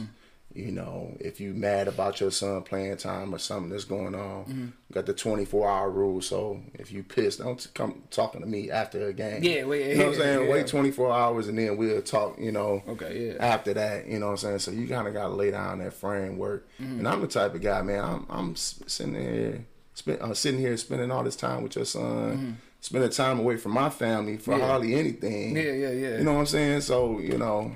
[0.56, 4.74] You know, if you mad about your son playing time or something that's going on,
[4.92, 6.22] got the twenty four hour rule.
[6.22, 9.44] So if you pissed, don't come talking to me after a game.
[9.44, 10.46] Yeah, well, you know what I'm saying.
[10.48, 10.52] yeah.
[10.54, 12.38] Wait twenty four hours and then we'll talk.
[12.40, 13.34] You know, Okay, yeah.
[13.44, 14.60] After that, you know what I'm saying.
[14.60, 16.68] So you kind of got to lay down that framework.
[16.82, 17.00] Mm-hmm.
[17.00, 18.04] And I'm the type of guy, man.
[18.04, 22.60] I'm I'm sitting here, spend, uh, sitting here spending all this time with your son.
[22.82, 24.60] Spending time away from my family for Mm-hmm.
[24.62, 24.68] Yeah.
[24.68, 25.56] hardly anything.
[25.56, 26.18] Yeah, yeah, yeah.
[26.18, 26.82] You know what I'm saying?
[26.82, 27.72] So, you know,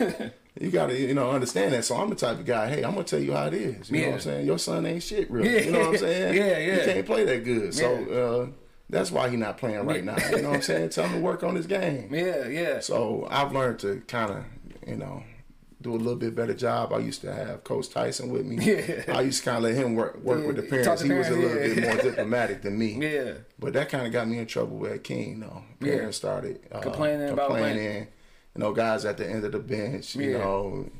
[0.60, 1.84] you gotta, you know, understand that.
[1.84, 3.90] So I'm the type of guy, hey, I'm gonna tell you how it is.
[3.90, 4.46] You know what I'm saying?
[4.46, 5.52] Your son ain't shit really.
[5.52, 5.60] Yeah.
[5.60, 6.34] You know what I'm saying?
[6.34, 6.78] Yeah, yeah.
[6.86, 7.74] He can't play that good.
[7.74, 8.16] So Yeah.
[8.16, 8.46] uh,
[8.88, 10.16] that's why he's not playing right now.
[10.30, 10.90] You know what I'm saying?
[10.90, 12.08] Tell him to work on his game.
[12.14, 12.80] yeah, yeah.
[12.80, 14.44] So I've learned to kind of,
[14.86, 15.24] you know,
[15.82, 16.92] do a little bit better job.
[16.92, 18.56] I used to have Coach Tyson with me.
[18.64, 19.02] Yeah.
[19.16, 21.02] I used to kind of let him work work Yeah, with the parents.
[21.02, 21.74] He was a little yeah.
[21.74, 22.92] bit more diplomatic than me.
[22.92, 23.32] Yeah.
[23.58, 25.64] But that kind of got me in trouble with King, though.
[25.80, 25.96] Yeah.
[25.96, 28.06] Parents started uh, Complaining about complaining.
[28.56, 30.38] You know, guys at the end of the bench, you Yeah.
[30.38, 30.90] know,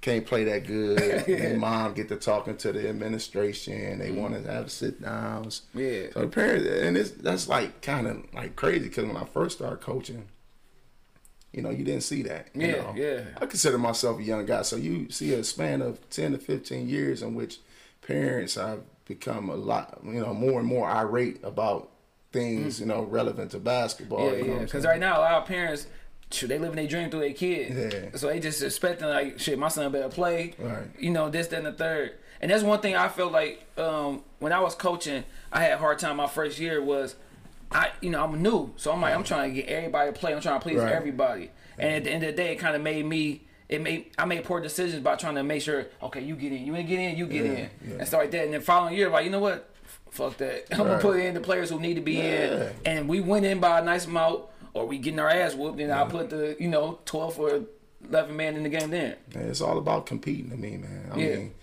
[0.00, 0.98] can't play that good.
[1.26, 3.98] Their mom get to talking to the administration.
[3.98, 5.62] They want to have sit downs.
[5.74, 5.78] Mm-hmm.
[5.80, 6.10] Yeah.
[6.12, 9.56] So the parents, and it's that's like kind of like crazy because when I first
[9.58, 10.28] started coaching,
[11.52, 12.48] you know, you didn't see that.
[12.54, 12.92] you Yeah, know.
[12.96, 13.20] yeah.
[13.40, 16.88] I consider myself a young guy, so you see a span of ten to fifteen
[16.88, 17.58] years in which
[18.02, 21.90] parents have become a lot, you know, more and more irate about
[22.32, 24.30] things, you know, relevant to basketball.
[24.32, 24.64] Yeah, you know yeah.
[24.64, 25.86] Because right now, a lot of parents,
[26.34, 27.92] shoot, they living their dream through their kid.
[27.92, 28.16] Yeah.
[28.18, 30.54] So they just expecting like, shit, my son better play.
[30.58, 30.84] Right.
[30.98, 32.12] You know, this, that, and the third.
[32.40, 35.78] And that's one thing I felt like um, when I was coaching, I had a
[35.78, 37.14] hard time my first year was,
[37.72, 40.34] I, you know, I'm new, so I'm like, I'm trying to get everybody to play.
[40.34, 40.92] I'm trying to please Right.
[40.92, 41.50] everybody.
[41.78, 43.42] And at the end of the day, it kind of made me.
[43.68, 45.86] It made I made poor decisions by trying to make sure.
[46.02, 46.64] Okay, you get in.
[46.66, 47.16] You ain't get in.
[47.16, 47.70] You get Yeah, in.
[47.88, 47.94] yeah.
[47.98, 48.44] And stuff like that.
[48.44, 49.68] And then following year, like you know what?
[50.10, 50.66] Fuck that.
[50.72, 52.70] I'm gonna put in the players who need to be in.
[52.84, 54.42] And we went in by a nice amount,
[54.74, 55.80] or we getting our ass whooped.
[55.80, 57.60] And I'll put the you know 12 or
[58.08, 58.90] 11 man in the game.
[58.90, 61.10] Then Man, it's all about competing to me, man.
[61.12, 61.36] I Yeah.
[61.36, 61.54] mean,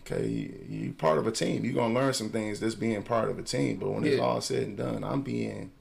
[0.00, 1.64] okay, you, you part of a team.
[1.64, 3.78] You're gonna learn some things just being part of a team.
[3.78, 5.72] But when it's all said and done, I'm being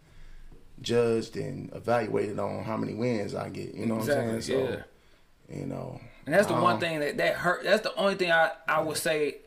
[0.81, 3.75] judged and evaluated on how many wins I get.
[3.75, 4.41] You know what I'm saying?
[4.41, 4.53] So,
[5.49, 5.57] yeah.
[5.59, 7.63] you know, And that's the one um, thing that that hurt.
[7.63, 9.37] That's the only thing I I would say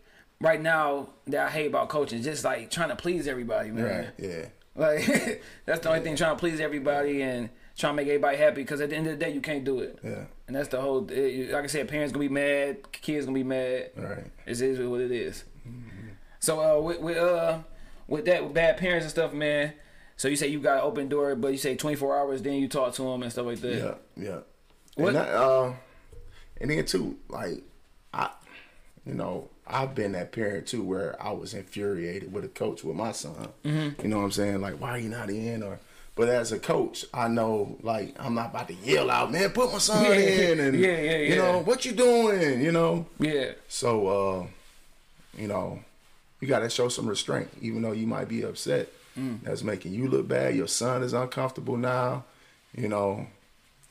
[0.40, 2.22] right now that I hate about coaching.
[2.22, 3.84] Just like trying to please everybody, man.
[3.84, 4.08] Right?
[4.18, 4.44] Yeah.
[4.74, 8.62] Like that's the only thing trying to please everybody and trying to make everybody happy.
[8.62, 9.98] Because at the end of the day, you can't do it.
[10.02, 10.24] Yeah.
[10.46, 11.08] And that's the whole.
[11.10, 13.90] It, like I said, parents gonna be mad, kids gonna be mad.
[13.96, 14.24] Right.
[14.46, 15.44] It is what it is.
[16.40, 17.58] So uh, with, with uh
[18.08, 19.74] with that with bad parents and stuff, man.
[20.16, 22.68] So you say you got an open door, but you say 24 hours, then you
[22.68, 23.74] talk to them and stuff like that.
[23.76, 23.94] Yeah,
[24.24, 24.38] yeah.
[24.94, 25.72] What- And, that, uh,
[26.60, 27.62] and then too, like
[28.12, 28.30] I,
[29.06, 32.96] you know, I've been that parent too, where I was infuriated with a coach with
[32.96, 33.48] my son.
[33.64, 34.02] Mm-hmm.
[34.02, 34.60] You know what I'm saying?
[34.60, 35.62] Like, why are you not in?
[35.62, 35.78] Or,
[36.14, 39.72] but as a coach, I know, like, I'm not about to yell out, man, put
[39.72, 42.60] my son Yeah, in, and yeah, yeah, you know what you doing?
[42.60, 43.52] You know, Yeah.
[43.68, 44.46] so uh,
[45.38, 45.80] you know,
[46.40, 48.88] you got to show some restraint, even though you might be upset.
[49.18, 49.42] Mm.
[49.42, 50.54] That's making you look bad.
[50.56, 52.24] Your son is uncomfortable now.
[52.74, 53.26] You know,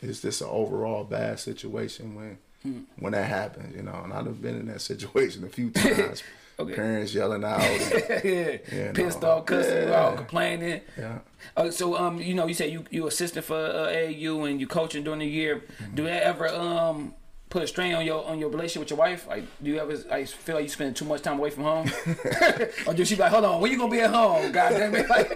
[0.02, 2.84] it's just an overall bad situation when Mm.
[3.00, 3.76] when that happens.
[3.76, 6.24] You know, and I've been in that situation a few times.
[6.60, 6.74] Okay.
[6.76, 7.60] Parents yelling out.
[7.62, 8.58] and- yeah.
[8.72, 10.00] Yeah, Pissed off, cussing you Yeah.
[10.06, 10.82] out, complaining.
[10.98, 11.20] yeah.
[11.58, 14.68] Uh, so um, you know, you say you you assistant for uh, AAU and you
[14.68, 15.64] coaching during the year.
[15.82, 15.96] Mm-hmm.
[15.96, 17.16] Do that ever um
[17.50, 19.26] put a strain on your on your relationship with your wife?
[19.28, 21.90] Like, do you ever like feel like you spending too much time away from home,
[22.86, 24.52] or do she be like, hold on, when you gonna be at home?
[24.52, 25.10] God damn it!
[25.10, 25.30] Like,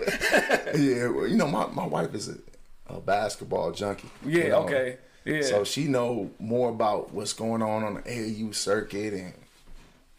[0.78, 2.38] yeah, well, you know, my, my wife is a,
[2.88, 4.10] a basketball junkie.
[4.24, 4.60] you yeah, know.
[4.64, 9.34] okay, yeah, So she know more about what's going on on the AAU circuit and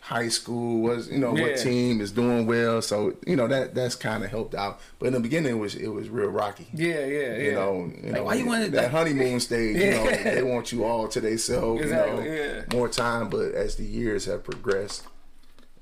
[0.02, 0.82] high school.
[0.82, 1.42] Was you know Yeah.
[1.48, 2.80] what team is doing well.
[2.82, 4.80] So you know that that's kind of helped out.
[4.98, 6.66] But in the beginning, it was it was real rocky.
[6.72, 7.36] yeah, yeah, yeah.
[7.38, 9.76] You know, you Like, know why you wanted that that- honeymoon stage.
[9.76, 11.82] You know, they want you all to themselves.
[11.82, 12.62] Exactly, You know, yeah.
[12.72, 13.28] more time.
[13.30, 15.04] But as the years have progressed,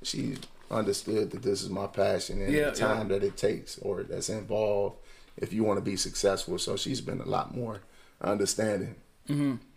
[0.02, 0.36] she
[0.70, 4.28] understood that this is my passion and Yeah, the time that it takes or that's
[4.30, 4.96] involved
[5.36, 6.58] if you want to be successful.
[6.58, 7.80] So she's been a lot more
[8.22, 8.94] understanding.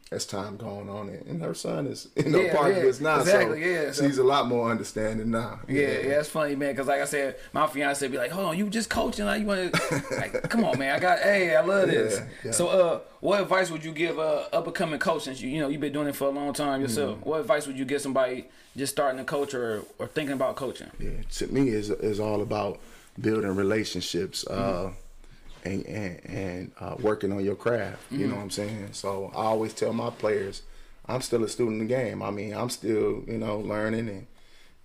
[0.09, 2.45] As time going on, and and her son is you know Mm-hmm.
[2.45, 5.31] Yeah, part yeah, of this now, exactly, so yeah, so- she's a lot more understanding
[5.31, 5.59] now.
[5.67, 6.73] Yeah, yeah, it's funny, man.
[6.77, 9.25] Cause like I said, my fiance be like, "Hold on, you just coaching?
[9.25, 10.03] Like you want to?
[10.11, 10.95] Like, come on, man.
[10.95, 12.51] I got, hey, I love this." Yeah.
[12.51, 15.59] So, uh, what advice would you give uh up and coming coach since you you
[15.59, 17.17] know you've been doing it for a long time yourself?
[17.17, 17.29] Mm-hmm.
[17.29, 18.45] What advice would you give somebody
[18.77, 20.89] just starting to coach or or thinking about coaching?
[21.01, 22.79] Yeah, to me is is all about
[23.19, 24.91] building relationships uh,
[25.67, 28.01] and and, and uh, working on your craft.
[28.11, 28.89] You know what I'm saying?
[28.93, 30.61] So I always tell my players,
[31.05, 32.21] I'm still a student in the game.
[32.23, 34.27] I mean, I'm still you know learning and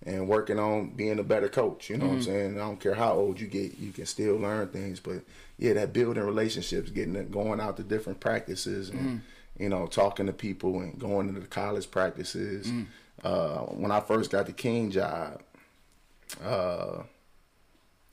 [0.05, 1.89] and working on being a better coach.
[1.89, 2.55] You know what I'm saying?
[2.55, 4.99] I don't care how old you get, you can still learn things.
[4.99, 5.21] But
[5.57, 9.21] yeah, that building relationships, getting it, going out to different practices, and
[9.57, 12.69] you know, talking to people and going to the college practices.
[13.23, 15.41] Uh, when I first got the King job,
[16.43, 17.03] uh,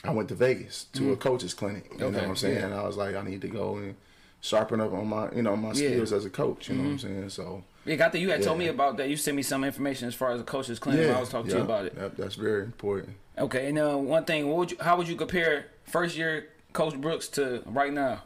[0.05, 1.91] I went to Vegas to a coach's clinic.
[1.93, 2.71] You know what I'm saying?
[2.71, 2.81] yeah.
[2.81, 3.95] I was like, I need to go and
[4.41, 5.75] sharpen up on my, you know, my Yeah.
[5.75, 6.69] skills as a coach.
[6.69, 7.29] You know what I'm saying?
[7.31, 8.19] So Yeah, got that.
[8.19, 9.09] You had told me about that.
[9.09, 11.07] You sent me some information as far as the coach's clinic.
[11.07, 11.95] when I was talking to you about it.
[11.97, 13.17] Yep, that's very important.
[13.39, 16.95] Okay, and uh, one thing, what would you, how would you compare first year Coach
[16.95, 18.23] Brooks to right now?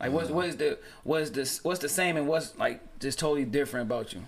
[0.00, 3.18] Like, what's what is the what is this what's the same and what's like just
[3.20, 4.22] totally different about you?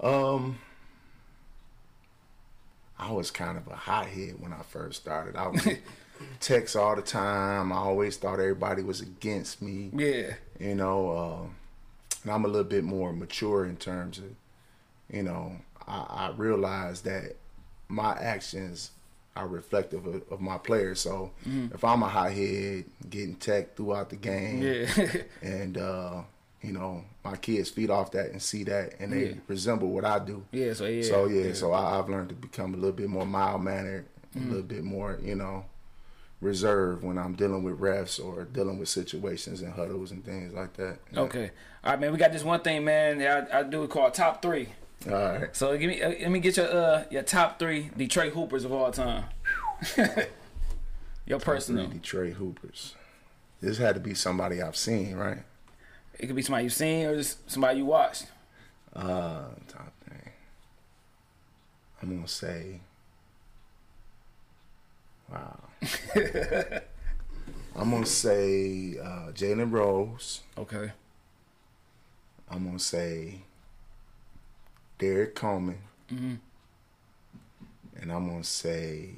[0.00, 0.58] Um,
[2.98, 5.36] I was kind of a hothead when I first started.
[5.36, 5.78] I would
[6.40, 7.72] text all the time.
[7.72, 9.90] I always thought everybody was against me.
[9.94, 11.46] Yeah, You know, uh,
[12.22, 14.24] and I'm a little bit more mature in terms of,
[15.10, 15.56] you know,
[15.86, 17.36] I, I realize that
[17.88, 18.90] my actions
[19.36, 20.98] are reflective of, of my players.
[21.00, 25.06] So if I'm a hothead, getting tech throughout the game, yeah,
[25.42, 26.22] and uh,
[26.62, 29.34] you know, my kids feed off that and see that, and they Yeah.
[29.48, 30.44] resemble what I do.
[30.52, 30.72] yeah.
[30.72, 33.62] So yeah, So yeah, so I, I've learned to become a little bit more mild
[33.62, 34.46] mannered, Mm-hmm.
[34.48, 35.64] a little bit more, you know,
[36.42, 40.74] reserved when I'm dealing with refs or dealing with situations and huddles and things like
[40.74, 40.98] that.
[41.12, 41.20] Yeah.
[41.20, 41.50] Okay,
[41.82, 42.12] all right, man.
[42.12, 43.22] We got this one thing, man.
[43.22, 44.68] I, I do it called top three.
[45.08, 45.56] All right.
[45.56, 48.72] So give me uh, let me get your uh your top three Detroit Hoopers of
[48.72, 49.24] all time.
[51.26, 51.86] your personal.
[51.86, 52.94] Three Detroit Hoopers.
[53.60, 55.38] This had to be somebody I've seen, right?
[56.18, 58.26] It could be somebody you've seen or just somebody you watched.
[58.94, 60.32] Uh, top thing.
[62.02, 62.80] I'm gonna say.
[65.30, 65.58] Wow.
[67.76, 70.40] I'm gonna say uh, Jalen Rose.
[70.56, 70.92] Okay.
[72.50, 73.40] I'm gonna say
[74.98, 75.78] Derrick Coleman,
[76.12, 76.34] Mm-hmm.
[78.00, 79.10] and I'm gonna say,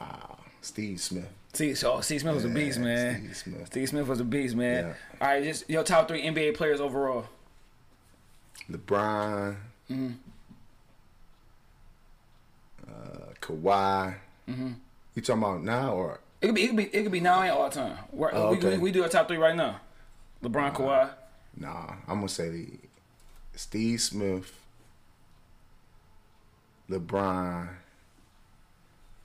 [0.00, 1.28] wow, Steve Smith.
[1.52, 3.16] See, so Steve Smith was a beast, man.
[3.20, 3.66] Steve Smith.
[3.66, 4.84] Steve Smith was a beast, man.
[4.86, 4.94] Yeah.
[5.20, 7.26] All right, just your top three NBA players overall.
[8.70, 9.56] LeBron,
[9.90, 10.12] Mm-hmm.
[12.88, 14.14] uh, Kawhi.
[14.48, 14.70] Mm-hmm.
[15.16, 17.40] You talking about now or It could be, it could be, it could be now
[17.42, 17.98] and all time.
[18.16, 18.76] Oh, okay.
[18.76, 19.80] we, we do our top three right now.
[20.44, 21.10] LeBron, Kawhi.
[21.56, 21.94] nah?
[22.06, 22.66] I'm gonna say the
[23.56, 24.52] Steve Smith,
[26.88, 27.68] LeBron,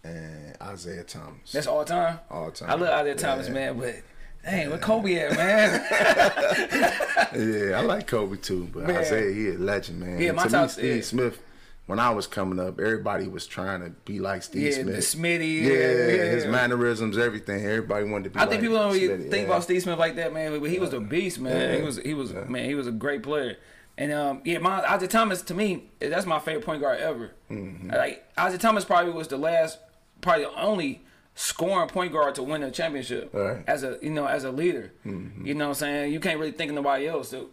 [0.06, 1.52] and Isiah Thomas.
[1.52, 2.20] That's all time.
[2.30, 2.70] all time.
[2.70, 3.54] I love Isiah Thomas, Yeah.
[3.54, 3.96] man, but
[4.44, 5.82] dang, where Kobe at, man?
[7.36, 9.02] Yeah, I like Kobe too, but Man.
[9.02, 10.20] Isiah, he a legend, man.
[10.22, 11.02] Yeah, And my to top- me, Steve yeah.
[11.02, 11.40] Smith.
[11.88, 15.42] When I was coming up, everybody was trying to be like Steve yeah, the Smith.
[15.42, 15.62] Smitty.
[15.62, 17.64] yeah, yeah, his mannerisms, everything.
[17.64, 18.40] Everybody wanted to be.
[18.40, 19.54] I think people don't really Smitty, think yeah.
[19.54, 20.60] about Steve Smith like that, man.
[20.60, 21.78] But he was a beast, man.
[21.78, 22.66] He was, he was, man.
[22.66, 23.58] He was a great player.
[24.00, 27.32] And um, yeah, my Isiah Thomas to me, that's my favorite point guard ever.
[27.52, 27.92] Mm-hmm.
[27.92, 29.78] Like Isiah Thomas probably was the last,
[30.26, 31.02] probably the only
[31.36, 33.64] scoring point guard to win a championship Right.
[33.68, 34.92] as a you know as a leader.
[35.06, 35.46] Mm-hmm.
[35.46, 36.14] You know what I'm saying?
[36.14, 37.30] You can't really think of nobody else.
[37.30, 37.48] So,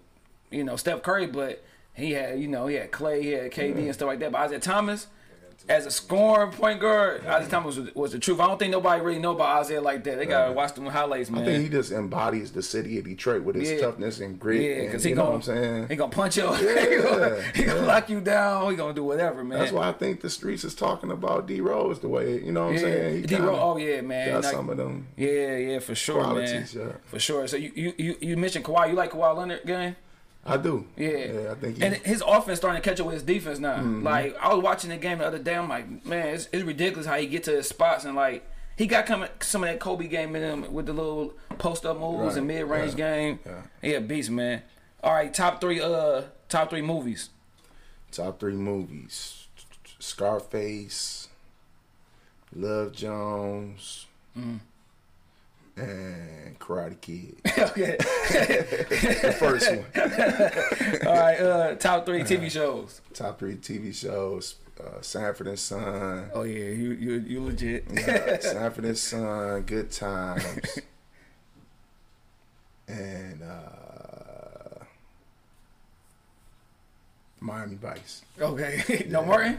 [0.50, 1.62] you know Steph Curry, but
[1.94, 4.32] he had you know he had Clay, he had KD and stuff like that.
[4.32, 5.06] But Isiah Thomas.
[5.68, 8.40] As a scoring point guard, Isiah Thomas was, was the truth.
[8.40, 10.18] I don't think nobody really know about Isiah like that.
[10.18, 11.42] They gotta watch them highlights, man.
[11.42, 13.78] I think he just embodies the city of Detroit with his Yeah.
[13.80, 14.60] toughness and grit.
[14.60, 15.88] Yeah, because he you know gonna, what I'm saying.
[15.88, 16.52] he gonna punch you.
[16.54, 17.86] he Yeah, gonna, he gonna yeah.
[17.86, 18.70] lock you down.
[18.70, 19.58] He gonna do whatever, man.
[19.60, 22.64] That's why I think the streets is talking about D Rose the way you know
[22.66, 23.22] what I'm saying.
[23.22, 24.28] D kinda oh yeah, man.
[24.30, 25.06] got Like, some of them.
[25.16, 26.24] yeah, yeah, for sure, man.
[26.32, 26.76] qualities.
[27.06, 27.46] For sure.
[27.46, 28.88] So you, you you you mentioned Kawhi.
[28.90, 29.96] You like Kawhi Leonard game?
[30.44, 30.86] I do.
[30.96, 31.08] Yeah.
[31.10, 31.76] yeah I think.
[31.78, 33.76] He, And his offense starting to catch up with his defense now.
[33.76, 34.02] Mm-hmm.
[34.02, 35.54] Like I was watching the game the other day.
[35.54, 38.44] I'm like, man, it's, it's ridiculous how he get to his spots and like
[38.76, 41.98] he got coming some of that Kobe game in him with the little post up
[42.00, 43.38] moves Right, and mid range yeah, game.
[43.46, 43.62] yeah.
[43.82, 44.62] Yeah, beast man.
[45.02, 45.80] All right, top three.
[45.80, 47.28] Uh, top three movies.
[48.10, 49.46] Top three movies:
[49.98, 51.28] Scarface,
[52.54, 54.06] Love Jones,
[54.38, 54.60] Mm.
[55.76, 57.36] And Karate Kid.
[57.58, 57.96] okay.
[57.98, 59.84] the first one.
[61.06, 61.40] All right.
[61.40, 63.00] Uh, top three TV shows.
[63.14, 67.90] Top three TV shows: uh, Sanford and Son, Oh yeah, you you you legit.
[67.90, 70.78] uh, Sanford and Son, Good Times,
[72.88, 74.84] and uh,
[77.40, 78.22] Miami Vice.
[78.40, 79.06] okay.
[79.08, 79.58] no Martin.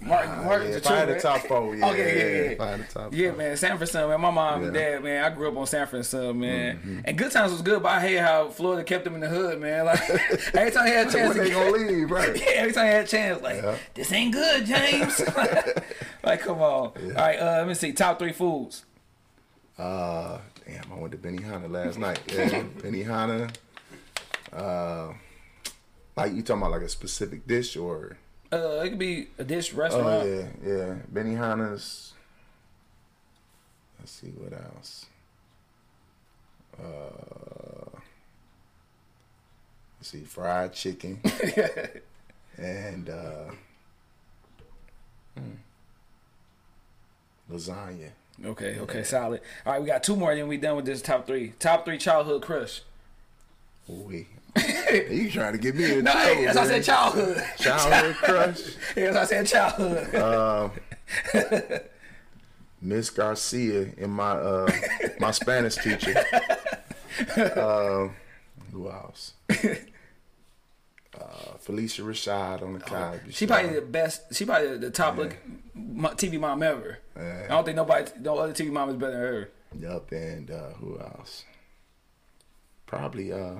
[0.00, 0.44] Martin.
[0.44, 2.76] Martin's yeah, a if I had the top four, yeah, Okay, yeah, yeah, yeah.
[2.76, 3.38] The top Yeah, four.
[3.38, 4.20] man, Sanford Son, man.
[4.20, 5.24] My mom and dad, man.
[5.24, 6.76] I grew up on Sanford Son, man.
[6.76, 7.00] Mm-hmm.
[7.04, 9.60] And Good Times was good, but I hate how Florida kept them in the hood,
[9.60, 9.86] man.
[9.86, 10.00] Like
[10.54, 12.36] every time he had a chance, they gonna leave, right?
[12.40, 13.76] yeah, every time he had a chance, like Yeah.
[13.94, 15.20] this ain't good, James.
[16.22, 16.62] like, come on.
[16.62, 17.92] All right, uh, let me see.
[17.92, 18.84] Top three foods.
[19.78, 22.20] Uh, damn, I went to Benihana last night.
[22.32, 23.54] Yeah, Benihana.
[24.52, 25.12] Uh,
[26.16, 28.16] like you talking about like a specific dish or?
[28.56, 30.06] Uh, it could be a dish restaurant.
[30.06, 30.58] Oh restaurant.
[30.64, 30.94] yeah, yeah.
[31.12, 32.14] Benihana's.
[33.98, 35.06] Let's see what else.
[36.82, 37.98] Uh,
[39.98, 41.20] let's see, fried chicken
[42.56, 43.50] and uh,
[45.36, 45.50] hmm,
[47.50, 48.10] lasagna.
[48.44, 49.40] Okay, okay, solid.
[49.64, 51.54] All right, we got two more, then we done with this top three.
[51.58, 52.82] Top three childhood crush.
[53.88, 54.26] Ooh-wee.
[54.92, 57.42] You trying to get me in No, trouble, why I said childhood.
[57.58, 58.60] Childhood crush.
[58.96, 60.14] Yeah, why I said childhood.
[60.14, 60.68] Uh,
[62.80, 64.70] Miss Garcia and my uh,
[65.18, 66.14] my Spanish teacher.
[67.36, 68.08] Uh,
[68.72, 69.32] who else?
[69.50, 69.54] Uh,
[71.64, 73.54] Phylicia Rashad on the Cosby She Show.
[73.54, 74.34] probably the best.
[74.34, 75.36] She probably the top look
[75.76, 76.98] TV mom ever.
[77.16, 77.44] Yeah.
[77.46, 79.50] I don't think nobody, no other TV mom is better than her.
[79.92, 81.44] Yup, and uh, who else?
[82.84, 83.54] Probably uh,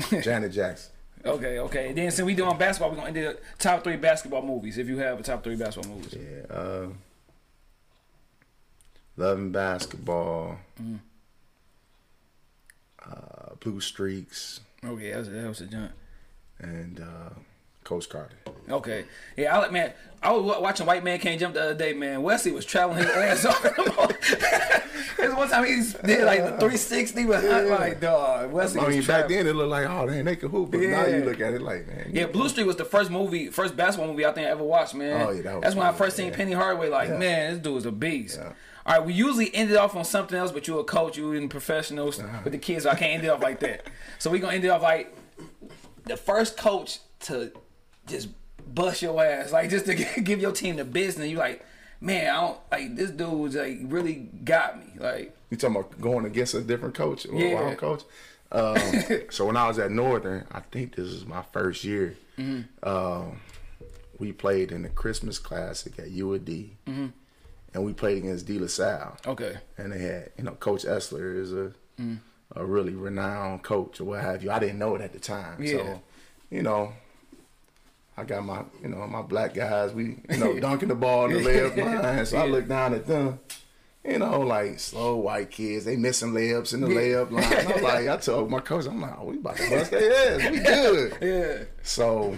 [0.00, 0.20] hmm.
[0.22, 0.92] Janet Jackson.
[1.24, 1.88] Okay, okay.
[1.88, 4.78] And then since we doing basketball, we're gonna end the top three basketball movies.
[4.78, 6.54] If you have a top three basketball movies, Yeah.
[6.54, 6.86] Uh,
[9.16, 10.58] loving basketball.
[10.80, 10.96] Mm-hmm.
[13.04, 15.92] Uh, Blue Streaks okay, that was, that was a jump.
[16.58, 17.30] and uh,
[17.90, 18.36] Coach Carter.
[18.70, 19.04] Okay,
[19.36, 19.92] yeah, I like man.
[20.22, 22.22] I was watching White Man Can't Jump the other day, man.
[22.22, 23.62] Wesley was traveling his ass off.
[25.16, 25.76] There's one time he
[26.06, 27.58] did like the 360 with Yeah.
[27.76, 28.52] like dog.
[28.52, 30.70] Wesley I mean, back then it looked like, oh, dang, they could hoop.
[30.70, 32.10] But now you look at it like, man.
[32.12, 34.94] Yeah, Blue Street was the first movie, first basketball movie I think I ever watched,
[34.94, 35.20] man.
[35.26, 36.36] Oh, yeah, that was That's when I first seen yeah.
[36.36, 36.88] Penny Hardaway.
[36.90, 37.18] Like, Yeah.
[37.18, 38.38] man, this dude is a beast.
[38.40, 38.52] Yeah.
[38.86, 41.34] All right, we usually end it off on something else, but you're a coach, you're
[41.34, 42.38] in professionals Uh-huh.
[42.44, 43.86] with the kids, so I can't end it off like that.
[44.18, 45.14] So we gonna end it off like
[46.04, 47.52] the first coach to
[48.10, 48.28] just
[48.74, 51.28] bust your ass, like just to give your team the business.
[51.28, 51.64] You like,
[52.00, 54.14] man, I don't like this dude's like really
[54.44, 54.92] got me.
[54.98, 57.54] Like, You talking about going against a different coach Yeah.
[57.54, 58.02] our coach?
[58.52, 58.76] Um,
[59.30, 62.16] so when I was at Northern, I think this is my first year.
[62.38, 62.88] Mm-hmm.
[62.88, 63.40] Um,
[64.18, 67.06] we played in the Christmas Classic at U of D, Mm-hmm.
[67.74, 69.16] and we played against De La Salle.
[69.26, 72.18] okay, and they had you know Coach Essler is a Mm.
[72.56, 74.50] a really renowned coach or what have you.
[74.50, 75.76] I didn't know it at the time, Yeah.
[75.76, 76.02] so
[76.50, 76.92] you know.
[78.20, 79.92] I got my, you know, my black guys.
[79.94, 82.26] We, you know, dunking the ball in the layup line.
[82.26, 83.40] So I look down at them,
[84.04, 85.86] you know, like slow white kids.
[85.86, 87.74] They missing layups in the layup line.
[87.74, 90.50] I'm like, I told my coach, I'm like, oh, we about to bust their ass.
[90.50, 91.16] We good.
[91.22, 92.36] yeah, So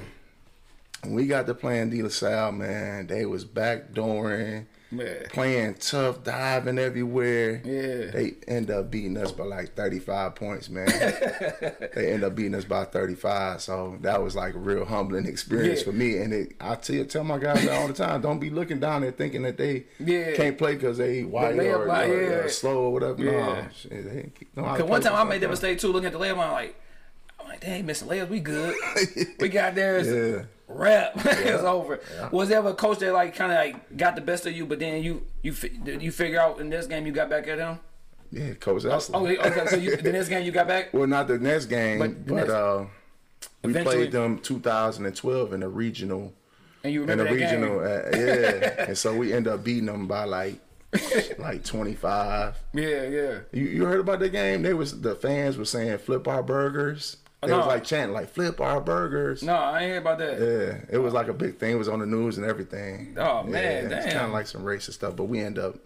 [1.07, 6.78] we got to playing De La Salle, man, they was backdooring, man, playing tough, diving
[6.78, 7.60] everywhere.
[7.64, 8.10] Yeah.
[8.10, 10.86] They end up beating us by like 35 points, man.
[11.94, 13.60] they end up beating us by 35.
[13.60, 15.85] So that was like a real humbling experience Yeah.
[15.86, 16.19] for me.
[16.19, 19.10] And it, I tell, tell my guys all the time, don't be looking down there
[19.12, 20.32] thinking that they Yeah.
[20.36, 23.23] can't play because they white layup or, or- or slow or whatever.
[23.23, 23.69] No, Yeah.
[23.70, 24.23] shit, they
[24.55, 26.77] to Cause one time I made that mistake too, looking at the layup, I'm like,
[27.53, 28.74] like, dang, missing layups, we good.
[29.41, 30.45] we got there, it's Yeah.
[30.69, 32.01] rap, it's over.
[32.31, 34.66] Was there ever a coach that like kind of like got the best of you,
[34.66, 35.55] but then you you
[35.85, 37.79] you figure out in this game you got back at him?
[38.31, 39.11] Yeah, Coach Essler.
[39.12, 40.89] Oh, okay, so you, the next game you got back.
[40.95, 42.87] Well, not the next game, But but, next- uh,
[43.62, 46.33] we Eventually- played them 2012 in the regional.
[46.85, 47.87] And you In remember the that regional, game?
[47.87, 50.55] uh, yeah, and so we end up beating them by like,
[51.39, 52.57] like 25.
[52.74, 53.39] Yeah, yeah.
[53.53, 54.62] You, you heard about the game?
[54.62, 57.19] They was the fans were saying flip our burgers.
[57.43, 59.43] They was like chanting like flip our burgers.
[59.43, 60.39] No, I ain't hear about that.
[60.39, 61.73] Yeah, it was like a big thing.
[61.73, 63.16] It was on the news and everything.
[63.19, 65.16] Oh, man, yeah, it's kind of like some racist stuff.
[65.16, 65.77] But we end up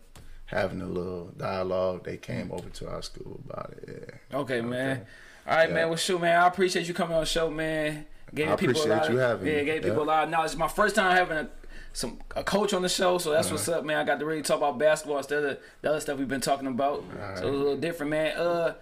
[0.46, 2.04] having a little dialogue.
[2.04, 4.18] They came over to our school about it.
[4.30, 4.38] Yeah.
[4.38, 5.06] Okay, man.
[5.48, 5.74] All right, Yeah.
[5.74, 5.88] man.
[5.88, 6.38] Well, shoot, man.
[6.40, 8.04] I appreciate you coming on the show, man.
[8.34, 10.02] Gave I people a appreciate lot you of, having yeah, gave people Yeah.
[10.04, 10.50] a lot of knowledge.
[10.50, 11.48] It's my first time having a
[11.94, 13.96] some a coach on the show, so that's what's up, man.
[13.96, 16.66] I got to really talk about basketball instead of the other stuff we've been talking
[16.66, 17.02] about.
[17.10, 18.36] So it's a little different, man.
[18.36, 18.74] Uh,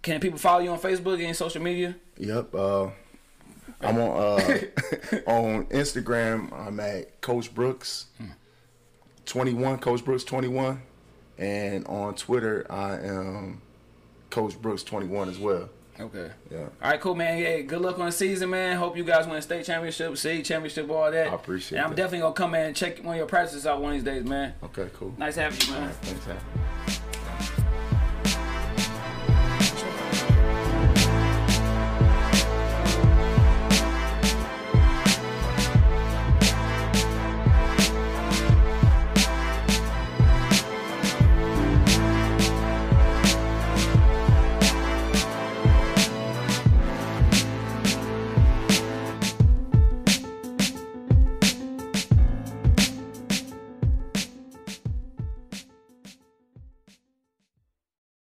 [0.00, 1.94] can people follow you on Facebook and social media?
[2.22, 2.54] Yep.
[2.54, 2.86] Uh,
[3.80, 4.34] I'm on uh,
[5.26, 6.52] on Instagram.
[6.52, 8.06] I'm at Coach Brooks,
[9.26, 9.78] twenty one.
[9.78, 10.82] Coach Brooks twenty one,
[11.36, 13.60] and on Twitter I am
[14.30, 15.68] Coach Brooks twenty one as well.
[16.00, 16.30] Okay.
[16.50, 16.58] Yeah.
[16.60, 17.36] All right, cool, man.
[17.36, 18.76] Hey, good luck on the season, man.
[18.78, 21.28] Hope you guys win state championship, state championship, all that.
[21.28, 21.96] I appreciate And I'm that.
[21.96, 24.24] definitely gonna come in and check one of your practices out one of these days,
[24.24, 24.54] man.
[24.62, 24.88] Okay.
[24.94, 25.12] Cool.
[25.18, 25.90] Nice having you, man.
[26.02, 26.24] Thanks.
[26.24, 27.00] Hank.